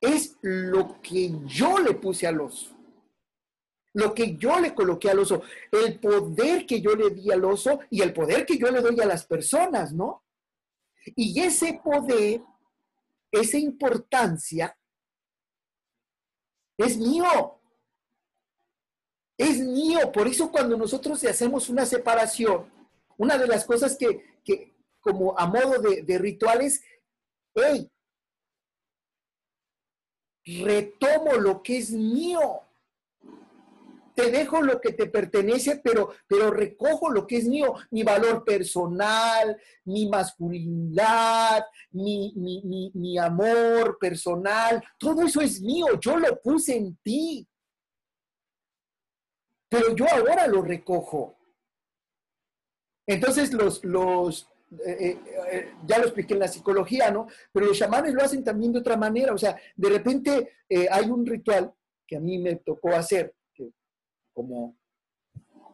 Es 0.00 0.36
lo 0.42 1.00
que 1.02 1.32
yo 1.46 1.78
le 1.78 1.94
puse 1.94 2.26
al 2.26 2.40
oso. 2.40 2.76
Lo 3.94 4.14
que 4.14 4.36
yo 4.36 4.60
le 4.60 4.74
coloqué 4.74 5.10
al 5.10 5.18
oso. 5.18 5.42
El 5.72 5.98
poder 5.98 6.66
que 6.66 6.80
yo 6.80 6.94
le 6.94 7.10
di 7.10 7.32
al 7.32 7.44
oso 7.44 7.80
y 7.90 8.02
el 8.02 8.12
poder 8.12 8.46
que 8.46 8.58
yo 8.58 8.70
le 8.70 8.80
doy 8.80 9.00
a 9.00 9.06
las 9.06 9.26
personas, 9.26 9.92
¿no? 9.92 10.24
Y 11.16 11.40
ese 11.40 11.80
poder, 11.82 12.42
esa 13.30 13.58
importancia, 13.58 14.76
es 16.78 16.96
mío. 16.96 17.60
Es 19.36 19.58
mío. 19.58 20.10
Por 20.12 20.28
eso 20.28 20.50
cuando 20.50 20.76
nosotros 20.76 21.22
hacemos 21.24 21.68
una 21.68 21.84
separación, 21.84 22.70
una 23.16 23.36
de 23.36 23.48
las 23.48 23.64
cosas 23.64 23.96
que, 23.96 24.40
que, 24.44 24.76
como 25.00 25.38
a 25.38 25.46
modo 25.46 25.80
de, 25.80 26.18
rituales, 26.18 26.82
hey, 27.54 27.90
retomo 30.44 31.32
lo 31.34 31.62
que 31.62 31.78
es 31.78 31.90
mío. 31.90 32.62
Te 34.18 34.32
dejo 34.32 34.62
lo 34.62 34.80
que 34.80 34.94
te 34.94 35.06
pertenece, 35.06 35.80
pero, 35.80 36.08
pero 36.26 36.50
recojo 36.50 37.08
lo 37.08 37.24
que 37.24 37.36
es 37.36 37.44
mío, 37.44 37.74
mi 37.92 38.02
valor 38.02 38.44
personal, 38.44 39.56
mi 39.84 40.08
masculinidad, 40.08 41.64
mi, 41.92 42.32
mi, 42.34 42.90
mi 42.94 43.16
amor 43.16 43.96
personal, 43.96 44.82
todo 44.98 45.22
eso 45.22 45.40
es 45.40 45.62
mío, 45.62 45.86
yo 46.00 46.16
lo 46.18 46.40
puse 46.40 46.76
en 46.76 46.96
ti. 46.96 47.48
Pero 49.68 49.94
yo 49.94 50.06
ahora 50.10 50.48
lo 50.48 50.62
recojo. 50.62 51.38
Entonces 53.06 53.52
los, 53.52 53.84
los, 53.84 54.50
eh, 54.84 54.96
eh, 54.98 55.20
eh, 55.52 55.74
ya 55.86 55.98
lo 55.98 56.06
expliqué 56.06 56.34
en 56.34 56.40
la 56.40 56.48
psicología, 56.48 57.12
¿no? 57.12 57.28
Pero 57.52 57.66
los 57.66 57.78
chamanes 57.78 58.14
lo 58.14 58.24
hacen 58.24 58.42
también 58.42 58.72
de 58.72 58.80
otra 58.80 58.96
manera, 58.96 59.32
o 59.32 59.38
sea, 59.38 59.56
de 59.76 59.88
repente 59.88 60.54
hay 60.90 61.08
un 61.08 61.24
ritual 61.24 61.72
que 62.04 62.16
a 62.16 62.20
mí 62.20 62.38
me 62.38 62.56
tocó 62.56 62.88
hacer, 62.96 63.36
como 64.38 64.78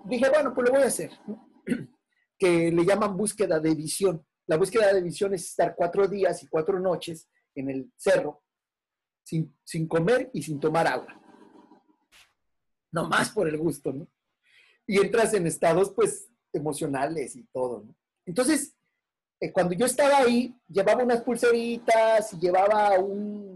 dije, 0.06 0.30
bueno, 0.30 0.54
pues 0.54 0.66
lo 0.66 0.72
voy 0.72 0.84
a 0.84 0.86
hacer, 0.86 1.10
que 2.38 2.72
le 2.72 2.82
llaman 2.86 3.14
búsqueda 3.14 3.60
de 3.60 3.74
visión. 3.74 4.26
La 4.46 4.56
búsqueda 4.56 4.90
de 4.90 5.02
visión 5.02 5.34
es 5.34 5.44
estar 5.44 5.74
cuatro 5.76 6.08
días 6.08 6.42
y 6.42 6.46
cuatro 6.46 6.80
noches 6.80 7.28
en 7.54 7.68
el 7.68 7.92
cerro 7.94 8.42
sin, 9.22 9.54
sin 9.62 9.86
comer 9.86 10.30
y 10.32 10.42
sin 10.42 10.58
tomar 10.58 10.86
agua. 10.86 11.20
No 12.90 13.06
más 13.06 13.28
por 13.32 13.50
el 13.50 13.58
gusto, 13.58 13.92
¿no? 13.92 14.08
Y 14.86 14.96
entras 14.98 15.34
en 15.34 15.46
estados, 15.46 15.92
pues, 15.92 16.30
emocionales 16.50 17.36
y 17.36 17.44
todo, 17.52 17.84
¿no? 17.84 17.94
Entonces, 18.24 18.74
eh, 19.40 19.52
cuando 19.52 19.74
yo 19.74 19.84
estaba 19.84 20.20
ahí, 20.20 20.58
llevaba 20.68 21.04
unas 21.04 21.20
pulseritas 21.20 22.32
y 22.32 22.38
llevaba 22.38 22.98
un, 22.98 23.53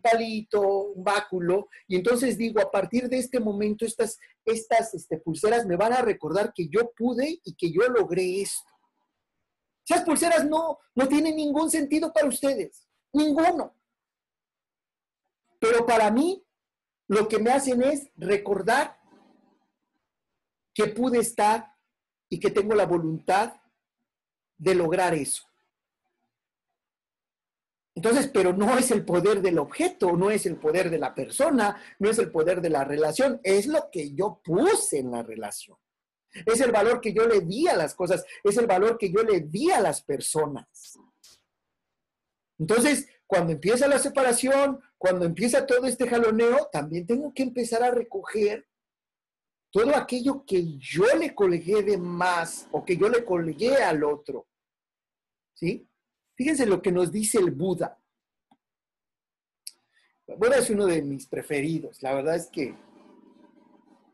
palito, 0.00 0.60
un 0.60 1.04
báculo, 1.04 1.68
y 1.86 1.96
entonces 1.96 2.36
digo, 2.38 2.60
a 2.60 2.70
partir 2.70 3.08
de 3.08 3.18
este 3.18 3.40
momento, 3.40 3.84
estas, 3.84 4.18
estas 4.44 4.94
este, 4.94 5.18
pulseras 5.18 5.66
me 5.66 5.76
van 5.76 5.92
a 5.92 6.02
recordar 6.02 6.52
que 6.54 6.68
yo 6.68 6.92
pude 6.96 7.40
y 7.44 7.54
que 7.54 7.70
yo 7.70 7.82
logré 7.88 8.42
esto. 8.42 8.70
Esas 9.86 10.04
pulseras 10.04 10.46
no, 10.46 10.78
no 10.94 11.08
tienen 11.08 11.36
ningún 11.36 11.70
sentido 11.70 12.12
para 12.12 12.28
ustedes, 12.28 12.86
ninguno. 13.12 13.74
Pero 15.60 15.84
para 15.84 16.10
mí, 16.10 16.42
lo 17.06 17.28
que 17.28 17.38
me 17.38 17.50
hacen 17.50 17.82
es 17.82 18.10
recordar 18.16 18.98
que 20.72 20.86
pude 20.88 21.18
estar 21.18 21.74
y 22.28 22.40
que 22.40 22.50
tengo 22.50 22.74
la 22.74 22.86
voluntad 22.86 23.54
de 24.56 24.74
lograr 24.74 25.14
eso. 25.14 25.44
Entonces, 27.94 28.28
pero 28.32 28.52
no 28.52 28.76
es 28.76 28.90
el 28.90 29.04
poder 29.04 29.40
del 29.40 29.58
objeto, 29.58 30.16
no 30.16 30.30
es 30.30 30.46
el 30.46 30.56
poder 30.56 30.90
de 30.90 30.98
la 30.98 31.14
persona, 31.14 31.80
no 32.00 32.10
es 32.10 32.18
el 32.18 32.30
poder 32.30 32.60
de 32.60 32.70
la 32.70 32.84
relación, 32.84 33.40
es 33.44 33.66
lo 33.66 33.88
que 33.90 34.12
yo 34.12 34.40
puse 34.42 34.98
en 34.98 35.12
la 35.12 35.22
relación. 35.22 35.78
Es 36.46 36.60
el 36.60 36.72
valor 36.72 37.00
que 37.00 37.12
yo 37.12 37.26
le 37.26 37.42
di 37.42 37.68
a 37.68 37.76
las 37.76 37.94
cosas, 37.94 38.24
es 38.42 38.56
el 38.56 38.66
valor 38.66 38.98
que 38.98 39.12
yo 39.12 39.22
le 39.22 39.40
di 39.40 39.70
a 39.70 39.80
las 39.80 40.02
personas. 40.02 40.98
Entonces, 42.58 43.08
cuando 43.26 43.52
empieza 43.52 43.86
la 43.86 44.00
separación, 44.00 44.80
cuando 44.98 45.24
empieza 45.24 45.64
todo 45.64 45.86
este 45.86 46.08
jaloneo, 46.08 46.68
también 46.72 47.06
tengo 47.06 47.32
que 47.32 47.44
empezar 47.44 47.84
a 47.84 47.92
recoger 47.92 48.66
todo 49.70 49.94
aquello 49.96 50.44
que 50.44 50.78
yo 50.78 51.04
le 51.16 51.34
colegué 51.34 51.82
de 51.82 51.98
más 51.98 52.68
o 52.72 52.84
que 52.84 52.96
yo 52.96 53.08
le 53.08 53.24
colegué 53.24 53.76
al 53.76 54.02
otro. 54.02 54.48
¿Sí? 55.54 55.88
Fíjense 56.36 56.66
lo 56.66 56.82
que 56.82 56.92
nos 56.92 57.12
dice 57.12 57.38
el 57.38 57.52
Buda. 57.52 57.98
Buda 60.26 60.58
es 60.58 60.70
uno 60.70 60.86
de 60.86 61.02
mis 61.02 61.26
preferidos. 61.26 62.02
La 62.02 62.14
verdad 62.14 62.36
es 62.36 62.48
que, 62.48 62.74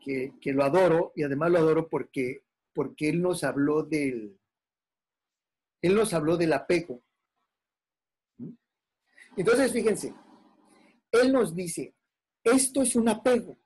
que, 0.04 0.52
lo 0.52 0.64
adoro 0.64 1.12
y 1.14 1.22
además 1.22 1.50
lo 1.50 1.58
adoro 1.58 1.88
porque, 1.88 2.44
porque 2.74 3.08
él 3.08 3.22
nos 3.22 3.44
habló 3.44 3.82
del, 3.82 4.38
él 5.82 5.94
nos 5.94 6.12
habló 6.12 6.36
del 6.36 6.52
apego. 6.52 7.02
Entonces, 9.36 9.72
fíjense, 9.72 10.12
él 11.12 11.32
nos 11.32 11.54
dice, 11.54 11.94
esto 12.42 12.82
es 12.82 12.96
un 12.96 13.08
apego. 13.08 13.56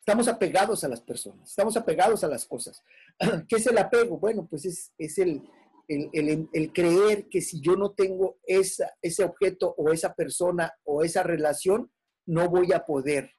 Estamos 0.00 0.28
apegados 0.28 0.84
a 0.84 0.88
las 0.88 1.00
personas, 1.00 1.48
estamos 1.48 1.76
apegados 1.76 2.24
a 2.24 2.28
las 2.28 2.44
cosas. 2.46 2.82
¿Qué 3.48 3.56
es 3.56 3.66
el 3.66 3.78
apego? 3.78 4.18
Bueno, 4.18 4.46
pues 4.46 4.64
es, 4.64 4.92
es 4.98 5.18
el, 5.18 5.42
el, 5.88 6.72
creer 6.72 7.28
que 7.28 7.40
si 7.40 7.60
yo 7.60 7.76
no 7.76 7.92
tengo 7.92 8.38
esa, 8.46 8.90
ese 9.02 9.24
objeto 9.24 9.74
o 9.76 9.92
esa 9.92 10.14
persona 10.14 10.72
o 10.84 11.02
esa 11.02 11.22
relación, 11.22 11.90
no 12.26 12.48
voy 12.48 12.72
a 12.72 12.84
poder, 12.84 13.30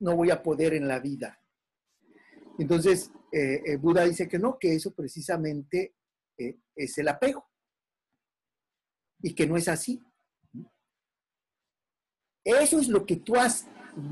no 0.00 0.16
voy 0.16 0.30
a 0.30 0.42
poder 0.42 0.74
en 0.74 0.88
la 0.88 1.00
vida. 1.00 1.40
Entonces, 2.58 3.10
eh, 3.32 3.62
eh, 3.66 3.76
Buda 3.76 4.04
dice 4.04 4.28
que 4.28 4.38
no, 4.38 4.58
que 4.58 4.74
eso 4.74 4.94
precisamente 4.94 5.94
eh, 6.38 6.58
es 6.76 6.98
el 6.98 7.08
apego 7.08 7.48
y 9.20 9.34
que 9.34 9.46
no 9.46 9.56
es 9.56 9.68
así. 9.68 10.02
Eso 12.44 12.78
es 12.78 12.88
lo 12.88 13.04
que 13.06 13.16
tú 13.16 13.36
has 13.36 13.66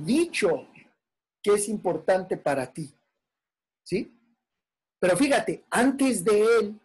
dicho 0.05 0.69
que 1.43 1.53
es 1.53 1.69
importante 1.69 2.37
para 2.37 2.73
ti. 2.73 2.93
¿Sí? 3.85 4.19
Pero 4.99 5.17
fíjate, 5.17 5.65
antes 5.71 6.25
de 6.25 6.43
él 6.43 6.81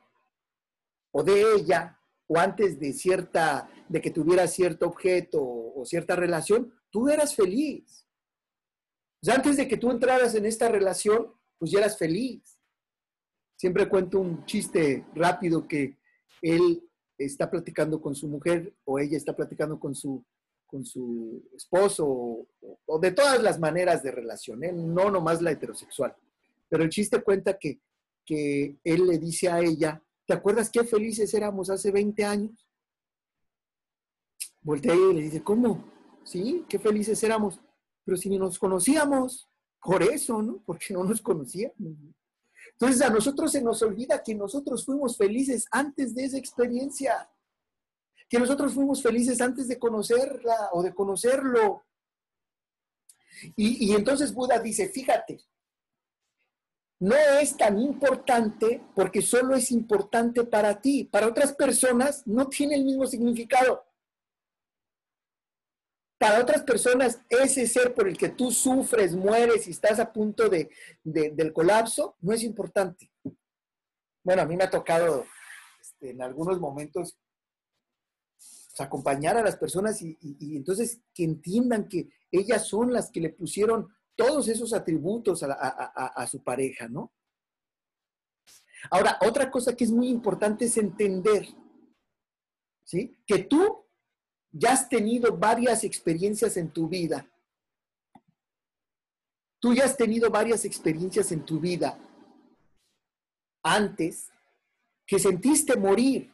o 1.18 1.24
de 1.24 1.56
ella, 1.56 2.00
o 2.28 2.38
antes 2.38 2.80
de 2.80 2.94
cierta, 2.94 3.68
de 3.90 4.00
que 4.00 4.12
tuviera 4.12 4.46
cierto 4.48 4.86
objeto 4.86 5.42
o, 5.42 5.84
cierta 5.84 6.16
relación, 6.16 6.72
tú 6.92 7.10
eras 7.10 7.34
feliz. 7.34 8.06
antes 9.28 9.58
de 9.58 9.68
que 9.68 9.78
tú 9.78 9.90
entraras 9.90 10.36
en 10.36 10.46
esta 10.46 10.70
relación, 10.70 11.34
pues 11.58 11.72
ya 11.72 11.80
eras 11.80 11.98
feliz. 11.98 12.60
Siempre 13.56 13.90
cuento 13.90 14.20
un 14.20 14.46
chiste 14.46 15.08
rápido 15.16 15.68
que 15.68 15.98
él 16.44 16.88
está 17.18 17.50
platicando 17.50 18.00
con 18.00 18.14
su 18.14 18.28
mujer 18.28 18.76
o 18.86 19.00
ella 19.00 19.18
está 19.18 19.36
platicando 19.36 19.80
con 19.80 19.96
su, 19.96 20.24
con 20.68 20.86
su 20.86 21.50
esposo 21.56 22.06
o, 22.86 23.00
de 23.00 23.12
todas 23.12 23.42
las 23.42 23.60
maneras 23.60 24.04
de 24.04 24.12
relación, 24.12 24.64
¿eh? 24.64 24.72
no 24.72 25.10
nomás 25.10 25.42
la 25.42 25.50
heterosexual. 25.50 26.16
Pero 26.70 26.84
el 26.84 26.92
chiste 26.92 27.24
cuenta 27.24 27.58
que, 27.58 27.80
que 28.24 28.78
él 28.84 29.08
le 29.08 29.18
dice 29.18 29.50
a 29.50 29.62
ella, 29.62 30.04
¿Te 30.28 30.34
acuerdas 30.34 30.70
qué 30.70 30.84
felices 30.84 31.34
éramos 31.34 31.70
hace 31.70 31.90
20 31.90 32.26
años? 32.26 32.68
Voltea 34.62 34.94
y 34.94 35.14
le 35.14 35.22
dice, 35.22 35.42
¿cómo? 35.42 35.90
Sí, 36.26 36.66
qué 36.68 36.78
felices 36.78 37.24
éramos. 37.24 37.62
Pero 38.04 38.18
si 38.18 38.28
ni 38.28 38.38
nos 38.38 38.60
conocíamos, 38.60 39.48
por 39.82 40.04
eso, 40.04 40.42
¿no? 40.42 40.62
Porque 40.66 40.94
no 40.94 41.06
nos 41.06 41.22
conocíamos. 41.22 41.78
Entonces 42.74 43.02
a 43.02 43.10
nosotros 43.10 43.54
se 43.54 43.62
nos 43.62 43.82
olvida 43.82 44.22
que 44.22 44.36
nosotros 44.36 44.86
fuimos 44.86 45.16
felices 45.16 45.66
antes 45.72 46.14
de 46.14 46.26
esa 46.26 46.38
experiencia, 46.38 47.32
que 48.28 48.38
nosotros 48.38 48.74
fuimos 48.74 49.02
felices 49.02 49.40
antes 49.40 49.70
de 49.70 49.80
conocerla 49.80 50.72
o 50.74 50.84
de 50.84 50.94
conocerlo. 50.94 51.86
Y, 53.56 53.86
y 53.86 53.96
entonces 53.96 54.34
Buda 54.34 54.60
dice, 54.60 54.90
fíjate, 54.90 55.40
no 57.00 57.16
es 57.16 57.56
tan 57.56 57.80
importante 57.80 58.82
porque 58.96 59.22
solo 59.22 59.56
es 59.56 59.72
importante 59.72 60.44
para 60.44 60.82
ti. 60.82 61.04
Para 61.04 61.28
otras 61.28 61.54
personas 61.54 62.26
no 62.26 62.48
tiene 62.48 62.76
el 62.76 62.86
mismo 62.86 63.06
significado. 63.06 63.86
Para 66.20 66.42
otras 66.42 66.64
personas, 66.64 67.20
ese 67.30 67.68
ser 67.68 67.94
por 67.94 68.08
el 68.08 68.18
que 68.18 68.30
tú 68.30 68.50
sufres, 68.50 69.16
mueres 69.16 69.68
y 69.68 69.72
estás 69.72 70.00
a 70.00 70.12
punto 70.12 70.50
de, 70.50 70.72
del 71.04 71.54
colapso, 71.54 72.16
no 72.22 72.34
es 72.34 72.42
importante. 72.42 73.12
Bueno, 74.24 74.42
a 74.42 74.46
mí 74.46 74.58
me 74.58 74.64
ha 74.64 74.70
tocado 74.70 75.26
este, 75.80 76.10
en 76.10 76.24
algunos 76.24 76.60
momentos 76.60 77.16
pues, 78.36 78.80
acompañar 78.80 79.38
a 79.38 79.44
las 79.44 79.58
personas 79.58 80.02
y 80.02 80.18
entonces 80.58 81.02
que 81.14 81.24
entiendan 81.24 81.88
que 81.88 82.10
ellas 82.32 82.68
son 82.68 82.92
las 82.92 83.12
que 83.12 83.22
le 83.22 83.30
pusieron 83.30 83.88
todos 84.18 84.48
esos 84.48 84.74
atributos 84.74 85.44
a, 85.44 86.28
su 86.28 86.44
pareja, 86.44 86.90
¿no? 86.90 87.14
Ahora, 88.90 89.18
otra 89.22 89.50
cosa 89.50 89.76
que 89.76 89.84
es 89.84 89.92
muy 89.92 90.10
importante 90.10 90.66
es 90.66 90.78
entender, 90.78 91.48
¿sí? 92.84 93.16
Que 93.26 93.44
tú 93.44 93.86
ya 94.52 94.74
has 94.74 94.90
tenido 94.90 95.38
varias 95.38 95.84
experiencias 95.84 96.58
en 96.58 96.72
tu 96.72 96.90
vida. 96.90 97.30
Tú 99.60 99.74
ya 99.74 99.86
has 99.86 99.96
tenido 99.96 100.30
varias 100.30 100.66
experiencias 100.66 101.32
en 101.32 101.46
tu 101.46 101.60
vida 101.60 102.00
antes 103.64 104.32
que 105.06 105.20
sentiste 105.20 105.76
morir. 105.76 106.34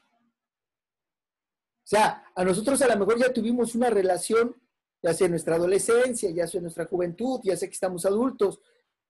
O 1.86 1.88
sea, 1.88 2.32
a 2.34 2.44
nosotros 2.44 2.82
a 2.82 2.88
lo 2.88 2.98
mejor 2.98 3.20
ya 3.20 3.34
tuvimos 3.34 3.76
una 3.76 3.90
relación 3.90 4.56
ya 5.04 5.14
sea 5.14 5.26
en 5.26 5.32
nuestra 5.32 5.56
adolescencia, 5.56 6.32
ya 6.32 6.48
sea 6.48 6.60
en 6.60 6.64
nuestra 6.64 6.86
juventud, 6.86 7.42
ya 7.44 7.58
sea 7.58 7.68
que 7.68 7.74
estamos 7.74 8.06
adultos, 8.06 8.62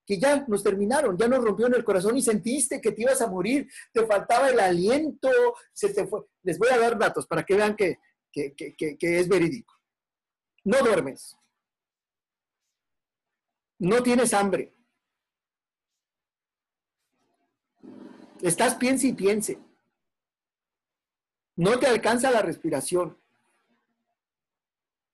que 0.04 0.18
ya 0.18 0.44
nos 0.48 0.62
terminaron, 0.62 1.16
ya 1.16 1.28
nos 1.28 1.42
rompió 1.42 1.68
en 1.68 1.74
el 1.74 1.84
corazón 1.84 2.16
y 2.16 2.22
sentiste 2.22 2.80
que 2.80 2.90
te 2.90 3.02
ibas 3.02 3.22
a 3.22 3.28
morir, 3.28 3.70
te 3.92 4.04
faltaba 4.04 4.50
el 4.50 4.58
aliento, 4.58 5.30
se 5.72 5.94
te 5.94 6.06
fue. 6.06 6.22
Les 6.42 6.58
voy 6.58 6.68
a 6.70 6.78
dar 6.78 6.98
datos 6.98 7.26
para 7.28 7.44
que 7.44 7.54
vean 7.54 7.76
que, 7.76 7.98
que 8.32 9.18
es 9.20 9.28
verídico. 9.28 9.72
No 10.64 10.78
duermes. 10.80 11.36
No 13.78 14.02
tienes 14.02 14.34
hambre. 14.34 14.74
Estás 18.42 18.74
piense 18.74 19.06
y 19.06 19.12
piense. 19.12 19.58
No 21.56 21.78
te 21.78 21.86
alcanza 21.86 22.30
la 22.30 22.42
respiración. 22.42 23.16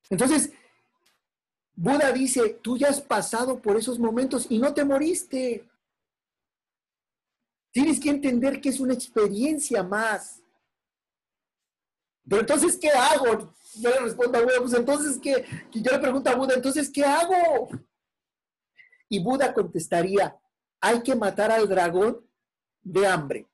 Entonces, 0.09 0.53
Buda 1.81 2.13
dice, 2.13 2.59
tú 2.61 2.77
ya 2.77 2.89
has 2.89 3.01
pasado 3.01 3.59
por 3.63 3.75
esos 3.75 3.99
momentos 3.99 4.47
y 4.51 4.59
no 4.59 4.75
te 4.75 4.85
moriste. 4.85 5.67
Tienes 7.73 7.99
que 7.99 8.11
entender 8.11 8.61
que 8.61 8.69
es 8.69 8.81
una 8.81 8.93
experiencia 8.93 9.83
más. 9.83 10.43
Pero 12.29 12.43
entonces, 12.43 12.77
¿qué 12.77 12.91
hago? 12.91 13.55
Yo 13.77 13.89
le 13.89 14.01
respondo 14.01 14.37
a 14.37 14.43
Buda, 14.43 14.59
pues 14.59 14.75
entonces, 14.75 15.19
¿qué? 15.23 15.43
Yo 15.73 15.91
le 15.91 15.99
pregunto 15.99 16.29
a 16.29 16.35
Buda, 16.35 16.53
entonces, 16.55 16.91
¿qué 16.91 17.03
hago? 17.03 17.71
Y 19.09 19.23
Buda 19.23 19.55
contestaría, 19.55 20.39
hay 20.83 21.03
que 21.03 21.15
matar 21.15 21.51
al 21.51 21.67
dragón 21.67 22.29
de 22.83 23.07
hambre. 23.07 23.49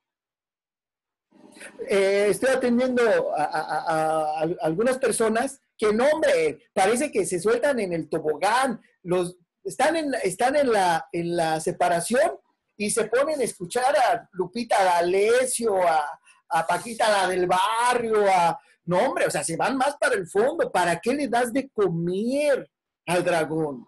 Eh, 1.89 2.27
estoy 2.31 2.49
atendiendo 2.49 3.03
a, 3.37 4.41
algunas 4.62 4.99
personas 4.99 5.61
que 5.79 5.93
no, 5.93 6.07
hombre, 6.07 6.61
parece 6.72 7.11
que 7.11 7.27
se 7.27 7.39
sueltan 7.39 7.79
en 7.81 7.93
el 7.93 8.09
tobogán, 8.09 8.81
los, 9.03 9.37
están, 9.64 9.97
en, 9.97 10.14
están 10.22 10.57
en, 10.57 10.72
la, 10.72 11.07
en 11.12 11.37
la 11.37 11.61
separación 11.61 12.33
y 12.77 12.91
se 12.91 13.05
ponen 13.05 13.41
a 13.41 13.45
escuchar 13.45 13.97
a 13.97 14.29
Lupita 14.33 14.83
D'Alessio, 14.83 15.83
a, 15.87 16.07
a 16.51 16.66
Paquita 16.66 17.09
la 17.11 17.29
del 17.29 17.47
barrio, 17.47 18.27
a... 18.31 18.59
No, 18.85 18.99
hombre, 18.99 19.27
o 19.27 19.31
sea, 19.31 19.43
se 19.43 19.57
van 19.57 19.77
más 19.77 19.97
para 19.97 20.14
el 20.14 20.29
fondo. 20.29 20.70
¿Para 20.70 21.01
qué 21.01 21.12
le 21.12 21.27
das 21.27 21.53
de 21.53 21.68
comer 21.70 22.70
al 23.07 23.24
dragón? 23.24 23.85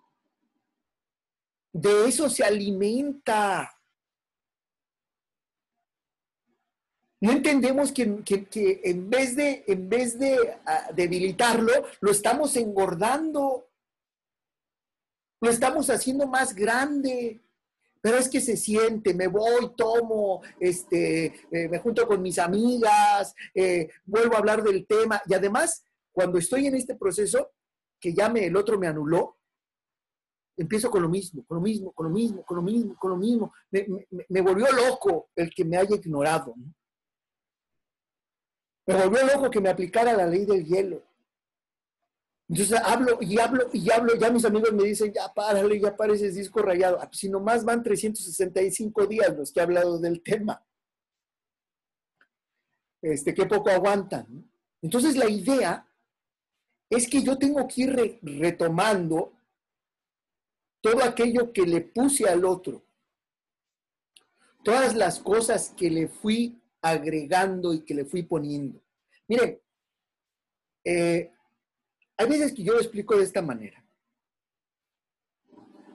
De 1.73 2.09
eso 2.09 2.29
se 2.29 2.43
alimenta. 2.43 3.71
No 7.21 7.33
entendemos 7.33 7.91
que, 7.91 8.03
en 8.85 9.11
vez 9.11 9.35
de, 9.35 9.65
en 9.67 9.89
vez 9.89 10.19
de 10.19 10.57
ah, 10.65 10.89
debilitarlo, 10.95 11.73
lo 12.01 12.11
estamos 12.13 12.57
engordando. 12.57 13.69
Lo 15.41 15.51
estamos 15.51 15.91
haciendo 15.91 16.29
más 16.29 16.55
grande. 16.55 17.41
Pero 18.01 18.19
es 18.19 18.29
que 18.29 18.41
se 18.41 18.57
siente, 18.57 19.13
me 19.13 19.27
voy, 19.27 19.75
tomo, 19.77 20.41
este, 20.61 21.27
eh, 21.51 21.69
me 21.69 21.81
junto 21.81 22.07
con 22.07 22.23
mis 22.23 22.39
amigas, 22.39 23.35
eh, 23.53 23.89
vuelvo 24.05 24.37
a 24.37 24.39
hablar 24.39 24.63
del 24.63 24.87
tema. 24.87 25.21
Y 25.27 25.35
además, 25.35 25.85
cuando 26.13 26.39
estoy 26.39 26.69
en 26.69 26.77
este 26.77 26.95
proceso, 26.95 27.51
que 28.01 28.15
ya 28.15 28.29
me, 28.29 28.47
el 28.47 28.57
otro 28.57 28.79
me 28.79 28.87
anuló, 28.87 29.39
empiezo 30.57 30.93
con 30.93 31.03
lo 31.03 31.09
mismo, 31.09 31.45
con 31.45 31.57
lo 31.57 31.61
mismo, 31.61 31.93
con 31.93 32.07
lo 32.07 32.13
mismo, 32.13 32.45
con 32.45 32.57
lo 32.59 32.63
mismo, 32.63 32.97
con 32.97 33.11
lo 33.11 33.17
mismo. 33.17 33.53
Me, 33.73 33.85
me 34.29 34.41
volvió 34.41 34.67
loco 34.71 35.31
el 35.35 35.51
que 35.51 35.65
me 35.65 35.77
haya 35.77 35.97
ignorado. 35.97 36.55
¿no? 36.57 36.78
Me 38.89 38.95
volvió 38.95 39.27
loco 39.27 39.51
que 39.51 39.61
me 39.61 39.69
aplicara 39.69 40.15
la 40.15 40.27
ley 40.27 40.47
del 40.47 40.65
hielo. 40.65 41.03
Entonces 42.49 42.81
hablo 42.83 43.19
y 43.21 43.39
hablo 43.39 43.69
y 43.71 43.91
hablo, 43.91 44.15
ya 44.17 44.31
mis 44.31 44.47
amigos 44.47 44.73
me 44.73 44.85
dicen, 44.85 45.13
ya 45.13 45.31
párale, 45.35 45.79
ya 45.79 45.95
pareces 45.95 46.35
disco 46.35 46.63
rayado. 46.63 46.97
Ah, 46.99 47.07
pues, 47.07 47.19
si 47.19 47.29
nomás 47.29 47.67
van 47.67 47.83
365 47.83 49.07
días 49.07 49.37
los 49.37 49.53
que 49.53 49.61
he 49.61 49.63
hablado 49.63 49.99
del 49.99 50.23
tema. 50.23 50.65
Este, 53.03 53.35
qué 53.35 53.45
poco 53.45 53.69
aguantan. 53.69 54.51
Entonces 54.81 55.17
la 55.17 55.29
idea 55.29 55.87
es 56.89 57.07
que 57.11 57.23
yo 57.23 57.37
tengo 57.37 57.69
que 57.69 57.83
ir 57.83 58.19
retomando 58.23 59.35
todo 60.81 61.05
aquello 61.05 61.53
que 61.53 61.67
le 61.67 61.83
puse 61.83 62.27
al 62.27 62.47
otro, 62.47 62.83
todas 64.65 64.97
las 64.97 65.19
cosas 65.19 65.75
que 65.77 65.91
le 65.91 66.09
fui 66.09 66.59
agregando 66.83 67.75
y 67.75 67.85
que 67.85 67.95
le 67.95 68.05
fui 68.05 68.23
poniendo. 68.23 68.83
Miren, 69.27 69.61
eh, 70.85 71.33
hay 72.17 72.29
veces 72.29 72.53
que 72.53 72.63
yo 72.63 72.73
lo 72.73 72.81
explico 72.81 73.17
de 73.17 73.25
esta 73.25 73.43
manera. 73.43 73.85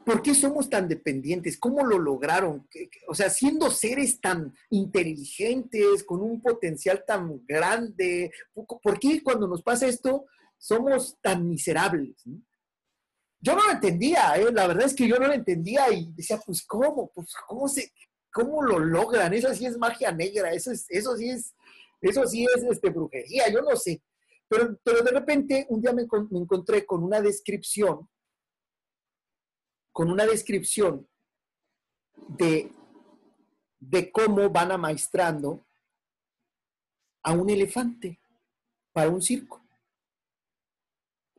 ¿Por 0.05 0.21
qué 0.21 0.35
somos 0.35 0.69
tan 0.69 0.87
dependientes? 0.87 1.57
¿Cómo 1.57 1.85
lo 1.85 1.97
lograron? 1.97 2.67
O 3.07 3.15
sea, 3.15 3.29
siendo 3.29 3.71
seres 3.71 4.19
tan 4.19 4.53
inteligentes, 4.69 6.03
con 6.03 6.21
un 6.21 6.41
potencial 6.41 7.03
tan 7.07 7.45
grande, 7.45 8.31
¿por 8.53 8.99
qué 8.99 9.21
cuando 9.23 9.47
nos 9.47 9.63
pasa 9.63 9.87
esto 9.87 10.25
somos 10.57 11.17
tan 11.21 11.47
miserables? 11.49 12.21
Yo 13.39 13.55
no 13.55 13.65
lo 13.65 13.71
entendía, 13.71 14.35
¿eh? 14.37 14.51
la 14.53 14.67
verdad 14.67 14.85
es 14.85 14.95
que 14.95 15.07
yo 15.07 15.17
no 15.17 15.27
lo 15.27 15.33
entendía 15.33 15.91
y 15.91 16.11
decía, 16.13 16.39
pues 16.45 16.65
¿cómo? 16.65 17.11
Pues 17.13 17.33
¿cómo, 17.47 17.67
se, 17.67 17.91
cómo 18.33 18.61
lo 18.63 18.79
logran? 18.79 19.33
Eso 19.33 19.53
sí 19.53 19.65
es 19.65 19.77
magia 19.77 20.11
negra, 20.11 20.51
eso, 20.51 20.71
es, 20.71 20.85
eso 20.89 21.15
sí 21.15 21.29
es, 21.29 21.53
eso 22.01 22.25
sí 22.27 22.45
es 22.45 22.63
este, 22.63 22.89
brujería, 22.89 23.49
yo 23.49 23.61
no 23.61 23.75
sé. 23.75 24.01
Pero, 24.49 24.77
de 24.83 25.11
repente 25.11 25.65
un 25.69 25.81
día 25.81 25.93
me, 25.93 26.05
me 26.29 26.39
encontré 26.39 26.85
con 26.85 27.03
una 27.03 27.21
descripción 27.21 28.09
con 29.93 30.09
una 30.09 30.25
descripción 30.25 31.07
de, 32.27 32.69
de 33.79 34.11
cómo 34.11 34.49
van 34.49 34.71
amaestrando 34.71 35.65
a 37.21 37.31
un 37.31 37.49
elefante 37.49 38.19
para 38.91 39.09
un 39.09 39.21
circo. 39.21 39.61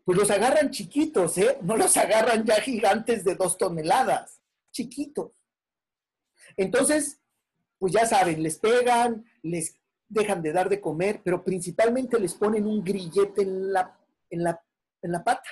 Pues 0.05 0.16
los 0.16 0.30
agarran 0.30 0.70
chiquitos, 0.70 1.36
¿eh? 1.38 1.59
No 1.62 1.76
los 1.76 1.97
agarran 1.97 2.45
ya 2.45 2.61
gigantes 2.61 3.24
de 3.24 3.34
dos 3.34 3.59
toneladas, 3.59 4.40
chiquitos. 4.70 5.32
Entonces, 6.57 7.20
pues 7.78 7.92
ya 7.92 8.07
saben, 8.07 8.42
les 8.42 8.59
pegan, 8.59 9.24
les 9.42 9.76
dejan 10.09 10.42
de 10.42 10.53
dar 10.53 10.68
de 10.68 10.80
comer, 10.80 11.20
pero 11.24 11.45
principalmente 11.45 12.18
les 12.18 12.34
ponen 12.34 12.66
un 12.66 12.82
grillete 12.82 13.42
en 13.42 13.72
la, 13.72 13.99
en 14.30 14.45
la, 14.45 14.64
en 15.03 15.12
la 15.12 15.24
pata. 15.24 15.49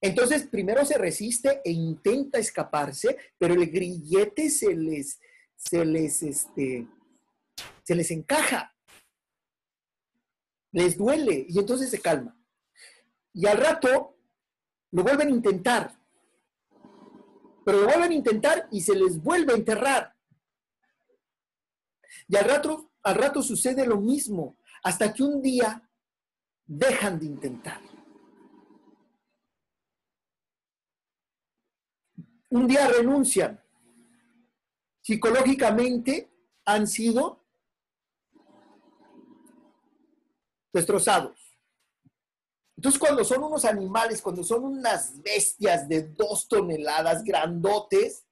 Entonces, 0.00 0.46
primero 0.46 0.84
se 0.84 0.96
resiste 0.96 1.60
e 1.64 1.72
intenta 1.72 2.38
escaparse, 2.38 3.16
pero 3.36 3.54
el 3.54 3.68
grillete 3.70 4.48
se 4.48 4.74
les, 4.74 5.20
se 5.56 5.84
les, 5.84 6.22
este, 6.22 6.86
se 7.82 7.94
les 7.94 8.10
encaja. 8.10 8.74
Les 10.72 10.96
duele 10.96 11.46
y 11.48 11.58
entonces 11.58 11.90
se 11.90 12.00
calma. 12.00 12.38
Y 13.32 13.46
al 13.46 13.58
rato 13.58 14.16
lo 14.92 15.02
vuelven 15.02 15.28
a 15.28 15.32
intentar. 15.32 15.97
Pero 17.68 17.82
lo 17.82 17.86
vuelven 17.86 18.12
a 18.12 18.14
intentar 18.14 18.66
y 18.72 18.80
se 18.80 18.96
les 18.96 19.22
vuelve 19.22 19.52
a 19.52 19.56
enterrar. 19.56 20.16
Y 22.26 22.34
al 22.34 22.46
rato, 22.46 22.92
al 23.02 23.14
rato 23.14 23.42
sucede 23.42 23.84
lo 23.84 24.00
mismo, 24.00 24.56
hasta 24.82 25.12
que 25.12 25.22
un 25.22 25.42
día 25.42 25.86
dejan 26.64 27.18
de 27.18 27.26
intentar. 27.26 27.82
un 32.48 32.66
día 32.66 32.88
renuncian. 32.88 33.62
Psicológicamente 35.02 36.32
han 36.64 36.86
sido 36.86 37.44
destrozados. 40.72 41.47
Entonces, 42.78 43.00
cuando 43.00 43.24
son 43.24 43.42
unos 43.42 43.64
animales, 43.64 44.22
cuando 44.22 44.44
son 44.44 44.62
unas 44.62 45.20
bestias 45.20 45.88
de 45.88 46.10
dos 46.10 46.46
toneladas 46.46 47.24
grandotes 47.24 48.24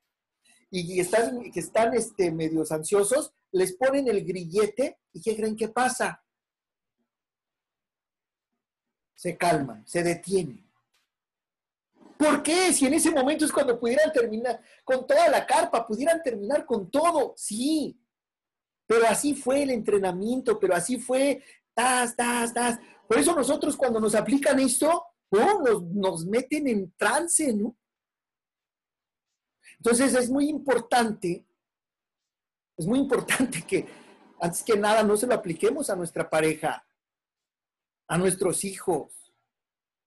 y 0.70 1.00
están, 1.00 1.50
que 1.50 1.58
están 1.58 1.94
este, 1.94 2.32
ansiosos, 2.70 3.32
les 3.50 3.74
ponen 3.74 4.06
el 4.06 4.24
grillete 4.24 5.00
y 5.12 5.20
¿qué 5.20 5.34
creen 5.34 5.56
que 5.56 5.66
pasa? 5.66 6.22
Se 9.16 9.36
calman, 9.36 9.84
se 9.84 10.04
detienen. 10.04 10.64
¿Por 12.16 12.40
qué? 12.44 12.72
Si 12.72 12.86
en 12.86 12.94
ese 12.94 13.10
momento 13.10 13.46
es 13.46 13.52
cuando 13.52 13.80
pudieran 13.80 14.12
terminar 14.12 14.60
con 14.84 15.08
toda 15.08 15.28
la 15.28 15.44
carpa, 15.44 15.84
pudieran 15.84 16.22
terminar 16.22 16.64
con 16.64 16.88
todo, 16.88 17.34
sí. 17.36 18.00
Pero 18.86 19.08
así 19.08 19.34
fue 19.34 19.64
el 19.64 19.70
entrenamiento, 19.70 20.60
pero 20.60 20.76
así 20.76 20.98
fue, 20.98 21.42
tas, 21.74 22.14
tas, 22.14 22.54
tas. 22.54 22.78
Por 23.08 23.18
eso 23.18 23.34
nosotros 23.34 23.76
cuando 23.76 24.00
nos 24.00 24.14
aplican 24.14 24.58
esto, 24.60 25.04
nos, 25.30 25.82
nos 25.82 26.26
meten 26.26 26.68
en 26.68 26.92
trance, 26.96 27.52
¿no? 27.52 27.76
Entonces 29.78 30.14
es 30.14 30.30
muy 30.30 30.48
importante, 30.48 31.46
es 32.76 32.86
muy 32.86 32.98
importante 32.98 33.62
que 33.62 33.86
antes 34.40 34.62
que 34.62 34.76
nada 34.76 35.02
no 35.02 35.16
se 35.16 35.26
lo 35.26 35.34
apliquemos 35.34 35.90
a 35.90 35.96
nuestra 35.96 36.28
pareja, 36.28 36.86
a 38.08 38.18
nuestros 38.18 38.64
hijos. 38.64 39.12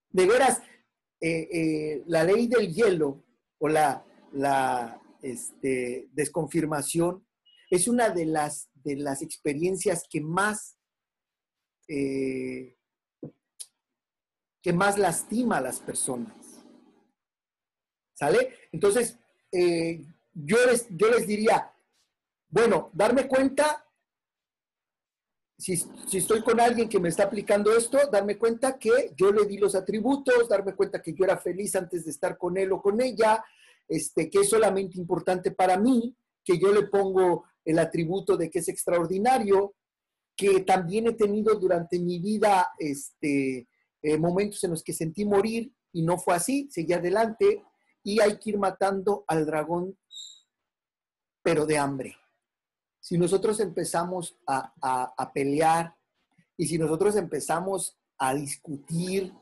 De 0.09 0.25
veras, 0.25 0.61
eh, 1.21 1.47
eh, 1.51 2.03
la 2.07 2.23
ley 2.23 2.47
del 2.47 2.73
hielo 2.73 3.23
o 3.59 3.67
la, 3.67 4.05
la 4.31 5.01
este, 5.21 6.09
desconfirmación 6.13 7.27
es 7.69 7.87
una 7.87 8.09
de 8.09 8.25
las, 8.25 8.69
de 8.73 8.95
las 8.95 9.21
experiencias 9.21 10.03
que 10.09 10.21
más, 10.21 10.77
eh, 11.87 12.77
que 14.61 14.73
más 14.73 14.97
lastima 14.97 15.57
a 15.57 15.61
las 15.61 15.79
personas. 15.79 16.35
¿Sale? 18.13 18.53
Entonces, 18.71 19.17
yo, 19.51 20.57
les, 20.65 20.87
yo 20.89 21.09
les 21.09 21.25
diría, 21.25 21.73
bueno, 22.49 22.89
darme 22.93 23.27
cuenta 23.27 23.89
si, 25.59 25.73
estoy 26.13 26.41
con 26.41 26.59
alguien 26.61 26.87
que 26.87 26.99
me 26.99 27.09
está 27.09 27.23
aplicando 27.23 27.75
esto, 27.75 27.99
darme 28.09 28.37
cuenta 28.37 28.79
que 28.79 29.11
yo 29.17 29.31
le 29.31 29.45
di 29.45 29.57
los 29.57 29.75
atributos, 29.75 30.47
darme 30.47 30.73
cuenta 30.73 31.01
que 31.01 31.13
yo 31.13 31.25
era 31.25 31.37
feliz 31.37 31.75
antes 31.75 32.05
de 32.05 32.11
estar 32.11 32.37
con 32.37 32.57
él 32.57 32.71
o 32.71 32.81
con 32.81 33.01
ella, 33.01 33.43
este, 33.85 34.29
que 34.29 34.39
es 34.39 34.49
solamente 34.49 34.97
importante 34.97 35.51
para 35.51 35.77
mí, 35.77 36.15
que 36.45 36.57
yo 36.57 36.71
le 36.71 36.83
pongo 36.83 37.43
el 37.65 37.77
atributo 37.77 38.37
de 38.37 38.49
que 38.49 38.59
es 38.59 38.69
extraordinario, 38.69 39.75
que 40.33 40.61
también 40.61 41.07
he 41.07 41.13
tenido 41.13 41.53
durante 41.55 41.99
mi 41.99 42.19
vida 42.19 42.69
este, 42.79 43.67
eh, 44.01 44.17
momentos 44.17 44.63
en 44.63 44.71
los 44.71 44.83
que 44.83 44.93
sentí 44.93 45.25
morir 45.25 45.73
y 45.91 46.03
no 46.03 46.17
fue 46.17 46.35
así, 46.35 46.69
seguí 46.71 46.93
adelante 46.93 47.63
y 48.03 48.21
hay 48.21 48.37
que 48.39 48.51
ir 48.51 48.57
matando 48.57 49.25
al 49.27 49.45
dragón, 49.45 49.97
pero 51.43 51.65
de 51.65 51.77
hambre 51.77 52.15
si 53.09 53.17
nosotros 53.17 53.59
empezamos 53.59 54.37
a, 54.45 55.31
pelear 55.33 55.95
y 56.57 56.67
si 56.67 56.77
nosotros 56.77 57.15
empezamos 57.15 57.97
a 58.19 58.35
discutir 58.35 59.33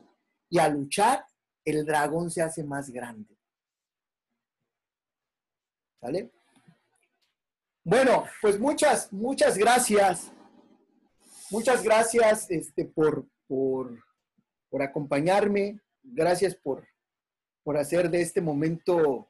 y 0.48 0.58
a 0.58 0.68
luchar, 0.68 1.26
el 1.66 1.84
dragón 1.84 2.30
se 2.30 2.40
hace 2.40 2.64
más 2.64 2.88
grande. 2.88 3.36
¿Sale? 6.00 6.32
Bueno, 7.84 8.24
pues 8.40 8.58
muchas, 8.58 9.12
muchas 9.12 9.58
gracias. 9.58 10.32
Muchas 11.50 11.82
gracias 11.82 12.50
este, 12.50 12.86
por, 12.86 13.26
por, 13.46 14.02
por 14.68 14.82
acompañarme. 14.82 15.80
Gracias 16.02 16.54
por, 16.54 16.86
por 17.62 17.76
hacer 17.76 18.10
de 18.10 18.22
este 18.22 18.40
momento 18.40 19.28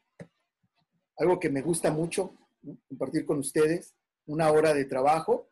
algo 1.16 1.40
que 1.40 1.50
me 1.50 1.62
gusta 1.62 1.90
mucho, 1.90 2.36
compartir 2.88 3.26
con 3.26 3.38
ustedes 3.38 3.94
una 4.26 4.50
hora 4.50 4.74
de 4.74 4.84
trabajo. 4.84 5.48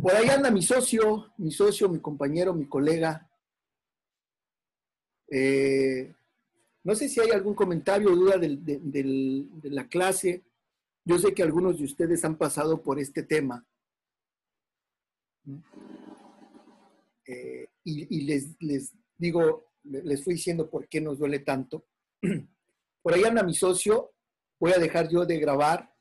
Por 0.00 0.12
ahí 0.12 0.28
anda 0.28 0.50
mi 0.50 0.62
socio, 0.62 1.32
mi 1.36 1.50
socio, 1.50 1.88
mi 1.88 2.00
compañero, 2.00 2.54
mi 2.54 2.66
colega. 2.66 3.30
Eh, 5.30 6.14
no 6.82 6.94
sé 6.94 7.08
si 7.08 7.20
hay 7.20 7.30
algún 7.30 7.54
comentario 7.54 8.12
o 8.12 8.16
duda 8.16 8.36
de, 8.38 9.46
la 9.64 9.88
clase. 9.88 10.42
Yo 11.04 11.18
sé 11.18 11.34
que 11.34 11.42
algunos 11.42 11.78
de 11.78 11.84
ustedes 11.84 12.24
han 12.24 12.36
pasado 12.36 12.82
por 12.82 12.98
este 12.98 13.22
tema. 13.22 13.66
Eh, 17.26 17.68
y, 17.84 18.22
les, 18.22 18.56
digo, 19.16 19.72
les 19.84 20.22
fui 20.22 20.34
diciendo 20.34 20.68
por 20.68 20.88
qué 20.88 21.00
nos 21.00 21.18
duele 21.18 21.40
tanto. 21.40 21.86
Por 23.02 23.12
ahí 23.12 23.24
anda 23.24 23.42
mi 23.42 23.52
socio. 23.52 24.12
Voy 24.58 24.72
a 24.72 24.78
dejar 24.78 25.10
yo 25.10 25.26
de 25.26 25.38
grabar 25.38 25.94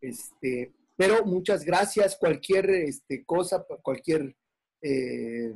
este, 0.00 0.72
pero 0.96 1.24
muchas 1.24 1.64
gracias. 1.64 2.16
Cualquier 2.16 2.70
este, 2.70 3.24
cosa, 3.24 3.66
cualquier 3.82 4.34
eh, 4.82 5.54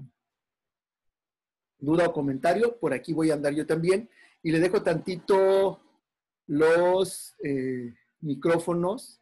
duda 1.78 2.08
o 2.08 2.12
comentario, 2.12 2.78
por 2.78 2.92
aquí 2.92 3.12
voy 3.12 3.30
a 3.30 3.34
andar 3.34 3.54
yo 3.54 3.66
también. 3.66 4.08
Y 4.42 4.52
le 4.52 4.60
dejo 4.60 4.82
tantito 4.82 5.80
los 6.46 7.34
eh, 7.42 7.94
micrófonos 8.20 9.20